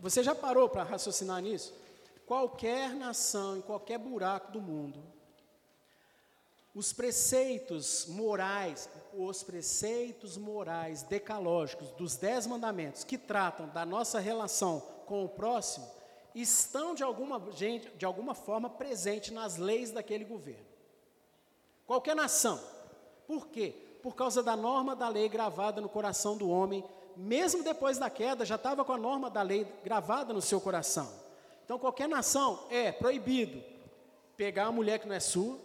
Você 0.00 0.22
já 0.22 0.34
parou 0.34 0.68
para 0.68 0.84
raciocinar 0.84 1.42
nisso? 1.42 1.74
Qualquer 2.26 2.94
nação, 2.94 3.56
em 3.56 3.60
qualquer 3.60 3.98
buraco 3.98 4.52
do 4.52 4.60
mundo, 4.60 5.02
os 6.74 6.92
preceitos 6.92 8.06
morais, 8.06 8.88
os 9.12 9.42
preceitos 9.42 10.36
morais 10.36 11.02
decalógicos 11.02 11.90
dos 11.92 12.16
dez 12.16 12.46
mandamentos 12.46 13.02
que 13.02 13.18
tratam 13.18 13.68
da 13.70 13.84
nossa 13.84 14.20
relação 14.20 14.80
com 15.06 15.24
o 15.24 15.28
próximo, 15.28 15.90
estão 16.34 16.94
de 16.94 17.02
alguma, 17.02 17.40
de 17.96 18.04
alguma 18.04 18.34
forma 18.34 18.70
presentes 18.70 19.32
nas 19.32 19.56
leis 19.56 19.90
daquele 19.90 20.24
governo. 20.24 20.77
Qualquer 21.88 22.14
nação. 22.14 22.60
Por 23.26 23.48
quê? 23.48 23.74
Por 24.02 24.14
causa 24.14 24.42
da 24.42 24.54
norma 24.54 24.94
da 24.94 25.08
lei 25.08 25.26
gravada 25.26 25.80
no 25.80 25.88
coração 25.88 26.36
do 26.36 26.50
homem, 26.50 26.84
mesmo 27.16 27.64
depois 27.64 27.96
da 27.96 28.10
queda, 28.10 28.44
já 28.44 28.56
estava 28.56 28.84
com 28.84 28.92
a 28.92 28.98
norma 28.98 29.30
da 29.30 29.40
lei 29.40 29.66
gravada 29.82 30.34
no 30.34 30.42
seu 30.42 30.60
coração. 30.60 31.10
Então, 31.64 31.78
qualquer 31.78 32.06
nação 32.06 32.66
é 32.68 32.92
proibido 32.92 33.64
pegar 34.36 34.64
uma 34.64 34.72
mulher 34.72 34.98
que 34.98 35.08
não 35.08 35.14
é 35.14 35.20
sua, 35.20 35.58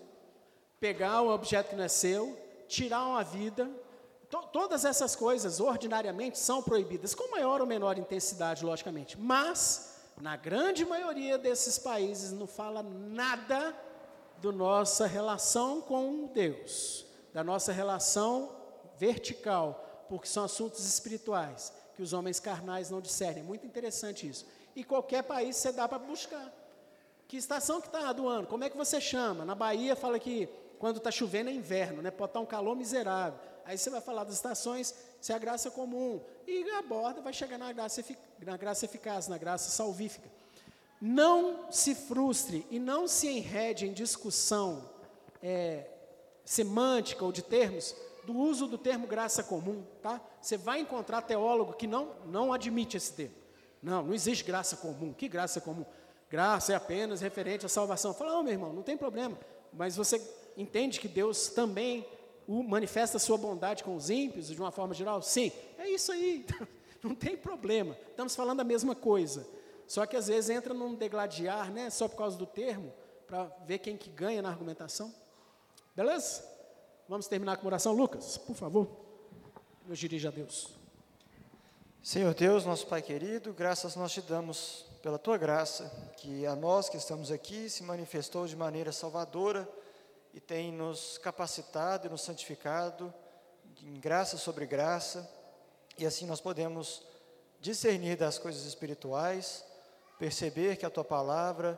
pegar 0.80 1.22
um 1.22 1.30
objeto 1.30 1.72
que 1.72 1.76
não 1.76 1.84
é 1.84 1.90
seu, 1.90 2.40
tirar 2.70 3.04
uma 3.04 3.22
vida. 3.22 3.70
To 4.30 4.44
todas 4.44 4.86
essas 4.86 5.18
coisas, 5.18 5.60
ordinariamente, 5.60 6.40
são 6.40 6.64
proibidas, 6.64 7.14
com 7.14 7.32
maior 7.32 7.60
ou 7.60 7.68
menor 7.68 7.98
intensidade, 7.98 8.64
logicamente. 8.64 9.20
Mas, 9.20 10.00
na 10.22 10.38
grande 10.38 10.86
maioria 10.86 11.38
desses 11.38 11.78
países, 11.78 12.32
não 12.32 12.48
fala 12.48 12.82
nada 12.82 13.76
da 14.44 14.52
nossa 14.52 15.08
relação 15.08 15.82
com 15.82 16.28
Deus, 16.28 17.06
da 17.34 17.44
nossa 17.44 17.72
relação 17.72 18.52
vertical, 18.98 20.06
porque 20.10 20.28
são 20.28 20.44
assuntos 20.44 20.86
espirituais 20.86 21.72
que 21.96 22.04
os 22.04 22.12
homens 22.12 22.42
carnais 22.42 22.90
não 22.90 23.00
discernem. 23.00 23.42
É 23.42 23.48
muito 23.48 23.66
interessante 23.66 24.28
isso. 24.28 24.46
E 24.76 24.84
qualquer 24.84 25.24
país 25.24 25.56
você 25.56 25.72
dá 25.72 25.88
para 25.88 25.98
buscar. 25.98 26.52
Que 27.26 27.38
estação 27.38 27.80
que 27.80 27.88
está 27.88 28.12
do 28.12 28.28
ano? 28.28 28.46
Como 28.46 28.66
é 28.66 28.70
que 28.70 28.76
você 28.76 29.00
chama? 29.00 29.46
Na 29.46 29.56
Bahia 29.56 29.96
fala 29.96 30.20
que 30.20 30.50
quando 30.78 30.98
está 30.98 31.10
chovendo 31.10 31.50
é 31.50 31.54
inverno, 31.54 32.02
né? 32.02 32.12
pode 32.12 32.32
estar 32.32 32.40
tá 32.40 32.44
um 32.44 32.46
calor 32.46 32.76
miserável. 32.76 33.40
Aí 33.64 33.78
você 33.78 33.90
vai 33.90 34.02
falar 34.02 34.26
das 34.26 34.34
estações, 34.34 34.94
se 35.22 35.32
é 35.32 35.36
a 35.36 35.40
graça 35.40 35.72
comum. 35.72 36.22
E 36.46 36.70
aborda, 36.72 37.22
vai 37.22 37.32
chegar 37.32 37.58
na 37.58 37.72
graça, 37.72 38.04
na 38.42 38.58
graça 38.58 38.84
eficaz, 38.84 39.30
na 39.30 39.38
graça 39.38 39.70
salvífica. 39.70 40.30
Não 41.06 41.70
se 41.70 41.94
frustre 41.94 42.66
e 42.72 42.80
não 42.80 43.10
se 43.10 43.28
enrede 43.28 43.86
em 43.86 43.92
discussão 43.92 44.90
é, 45.42 45.86
semântica 46.46 47.26
ou 47.26 47.32
de 47.34 47.42
termos 47.42 47.94
do 48.24 48.34
uso 48.34 48.68
do 48.68 48.78
termo 48.78 49.06
graça 49.06 49.44
comum, 49.44 49.84
tá? 50.02 50.22
Você 50.40 50.56
vai 50.56 50.80
encontrar 50.80 51.22
teólogo 51.24 51.74
que 51.74 51.88
não, 51.88 52.16
não 52.26 52.54
admite 52.54 52.96
esse 52.96 53.12
termo. 53.12 53.36
Não, 53.82 54.02
não 54.02 54.14
existe 54.14 54.46
graça 54.46 54.78
comum. 54.78 55.12
Que 55.12 55.28
graça 55.28 55.60
comum? 55.60 55.86
Graça 56.30 56.72
é 56.72 56.76
apenas 56.78 57.20
referente 57.20 57.66
à 57.66 57.70
salvação. 57.70 58.14
Fala, 58.14 58.42
meu 58.42 58.54
irmão, 58.54 58.72
não 58.72 58.82
tem 58.82 58.96
problema. 58.96 59.38
Mas 59.74 59.98
você 59.98 60.26
entende 60.56 61.02
que 61.02 61.10
Deus 61.10 61.50
também 61.50 62.08
manifesta 62.48 63.18
a 63.18 63.20
sua 63.20 63.38
bondade 63.38 63.84
com 63.84 63.94
os 63.94 64.10
ímpios 64.10 64.48
de 64.48 64.58
uma 64.58 64.72
forma 64.72 64.94
geral? 64.94 65.22
Sim, 65.22 65.52
é 65.78 65.90
isso 65.90 66.14
aí, 66.14 66.46
não 67.04 67.14
tem 67.14 67.36
problema, 67.36 67.98
estamos 68.10 68.38
falando 68.38 68.62
a 68.62 68.64
mesma 68.64 68.96
coisa. 68.96 69.46
Só 69.94 70.08
que 70.08 70.18
às 70.18 70.26
vezes 70.26 70.50
entra 70.50 70.74
num 70.74 70.96
degladiar, 70.96 71.72
né, 71.72 71.88
só 71.92 72.08
por 72.08 72.16
causa 72.16 72.36
do 72.36 72.48
termo, 72.48 72.92
para 73.28 73.44
ver 73.64 73.78
quem 73.78 73.96
que 73.96 74.10
ganha 74.10 74.42
na 74.42 74.50
argumentação. 74.50 75.14
Beleza? 75.96 76.44
Vamos 77.08 77.28
terminar 77.28 77.58
com 77.58 77.68
oração, 77.68 77.94
Lucas, 77.94 78.40
por 78.40 78.56
favor. 78.56 78.90
Nos 79.86 80.00
dirija 80.00 80.30
a 80.30 80.32
Deus. 80.32 80.70
Senhor 82.02 82.34
Deus, 82.34 82.66
nosso 82.66 82.88
Pai 82.88 83.04
querido, 83.04 83.54
graças 83.54 83.96
nós 83.96 84.12
te 84.12 84.22
damos 84.22 84.88
pela 85.04 85.20
tua 85.20 85.38
graça, 85.38 85.92
que 86.18 86.44
a 86.48 86.56
nós 86.56 86.90
que 86.90 86.98
estamos 86.98 87.30
aqui 87.30 87.70
se 87.70 87.84
manifestou 87.84 88.48
de 88.48 88.56
maneira 88.56 88.92
salvadora 88.92 89.70
e 90.34 90.40
tem 90.40 90.72
nos 90.72 91.20
capacitado 91.20 92.08
e 92.08 92.10
nos 92.10 92.24
santificado 92.24 93.14
em 93.80 94.00
graça 94.00 94.40
sobre 94.40 94.66
graça, 94.66 95.32
e 96.00 96.04
assim 96.04 96.26
nós 96.26 96.42
podemos 96.42 97.04
discernir 97.62 98.18
das 98.18 98.40
coisas 98.40 98.66
espirituais, 98.66 99.64
perceber 100.24 100.78
que 100.78 100.86
a 100.86 100.90
tua 100.90 101.04
palavra 101.04 101.78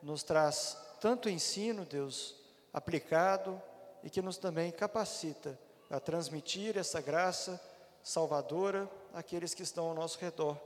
nos 0.00 0.22
traz 0.22 0.78
tanto 1.00 1.28
ensino, 1.28 1.84
Deus, 1.84 2.36
aplicado 2.72 3.60
e 4.04 4.08
que 4.08 4.22
nos 4.22 4.38
também 4.38 4.70
capacita 4.70 5.58
a 5.90 5.98
transmitir 5.98 6.78
essa 6.78 7.00
graça 7.00 7.60
salvadora 8.00 8.88
àqueles 9.12 9.52
que 9.52 9.64
estão 9.64 9.86
ao 9.86 9.96
nosso 9.96 10.16
redor. 10.20 10.56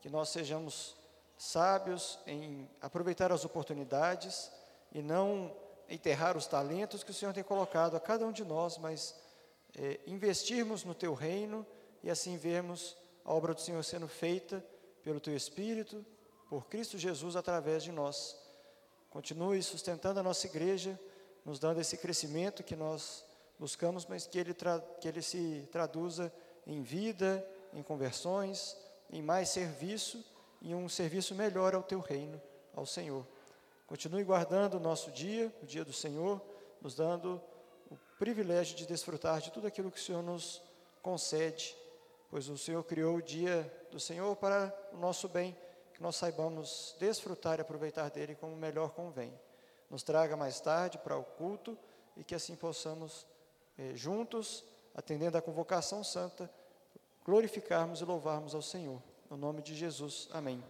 Que 0.00 0.10
nós 0.10 0.30
sejamos 0.30 0.96
sábios 1.38 2.18
em 2.26 2.68
aproveitar 2.80 3.30
as 3.30 3.44
oportunidades 3.44 4.50
e 4.90 5.00
não 5.00 5.54
enterrar 5.88 6.36
os 6.36 6.48
talentos 6.48 7.04
que 7.04 7.12
o 7.12 7.14
Senhor 7.14 7.32
tem 7.32 7.44
colocado 7.44 7.96
a 7.96 8.00
cada 8.00 8.26
um 8.26 8.32
de 8.32 8.44
nós, 8.44 8.76
mas 8.76 9.14
é, 9.78 10.00
investirmos 10.04 10.82
no 10.82 10.96
teu 10.96 11.14
reino 11.14 11.64
e 12.02 12.10
assim 12.10 12.36
vermos 12.36 12.96
a 13.24 13.32
obra 13.32 13.54
do 13.54 13.60
Senhor 13.60 13.84
sendo 13.84 14.08
feita 14.08 14.66
pelo 15.04 15.20
teu 15.20 15.36
Espírito, 15.36 16.04
por 16.48 16.66
Cristo 16.66 16.98
Jesus 16.98 17.36
através 17.36 17.82
de 17.82 17.92
nós. 17.92 18.36
Continue 19.10 19.62
sustentando 19.62 20.20
a 20.20 20.22
nossa 20.22 20.46
igreja, 20.46 20.98
nos 21.44 21.58
dando 21.58 21.80
esse 21.80 21.96
crescimento 21.96 22.62
que 22.62 22.76
nós 22.76 23.24
buscamos, 23.58 24.04
mas 24.06 24.26
que 24.26 24.38
ele, 24.38 24.54
que 25.00 25.08
ele 25.08 25.22
se 25.22 25.68
traduza 25.72 26.32
em 26.66 26.82
vida, 26.82 27.46
em 27.72 27.82
conversões, 27.82 28.76
em 29.10 29.22
mais 29.22 29.48
serviço 29.48 30.24
e 30.60 30.74
um 30.74 30.88
serviço 30.88 31.34
melhor 31.34 31.74
ao 31.74 31.82
teu 31.82 32.00
reino, 32.00 32.40
ao 32.74 32.84
Senhor. 32.84 33.26
Continue 33.86 34.24
guardando 34.24 34.74
o 34.74 34.80
nosso 34.80 35.10
dia, 35.12 35.52
o 35.62 35.66
dia 35.66 35.84
do 35.84 35.92
Senhor, 35.92 36.42
nos 36.80 36.94
dando 36.94 37.40
o 37.90 37.96
privilégio 38.18 38.76
de 38.76 38.86
desfrutar 38.86 39.40
de 39.40 39.52
tudo 39.52 39.66
aquilo 39.66 39.90
que 39.90 39.98
o 39.98 40.02
Senhor 40.02 40.22
nos 40.22 40.60
concede, 41.02 41.76
pois 42.28 42.48
o 42.48 42.58
Senhor 42.58 42.82
criou 42.82 43.16
o 43.16 43.22
dia 43.22 43.72
do 43.90 44.00
Senhor 44.00 44.34
para 44.36 44.74
o 44.92 44.96
nosso 44.96 45.28
bem, 45.28 45.56
que 45.96 46.02
nós 46.02 46.16
saibamos 46.16 46.94
desfrutar 47.00 47.58
e 47.58 47.62
aproveitar 47.62 48.10
dele 48.10 48.34
como 48.34 48.54
melhor 48.54 48.90
convém. 48.90 49.32
Nos 49.88 50.02
traga 50.02 50.36
mais 50.36 50.60
tarde 50.60 50.98
para 50.98 51.16
o 51.16 51.24
culto 51.24 51.76
e 52.16 52.22
que 52.22 52.34
assim 52.34 52.54
possamos, 52.54 53.26
eh, 53.78 53.92
juntos, 53.94 54.62
atendendo 54.94 55.38
à 55.38 55.42
convocação 55.42 56.04
santa, 56.04 56.50
glorificarmos 57.24 58.02
e 58.02 58.04
louvarmos 58.04 58.54
ao 58.54 58.60
Senhor. 58.60 59.02
No 59.30 59.38
nome 59.38 59.62
de 59.62 59.74
Jesus, 59.74 60.28
amém. 60.32 60.62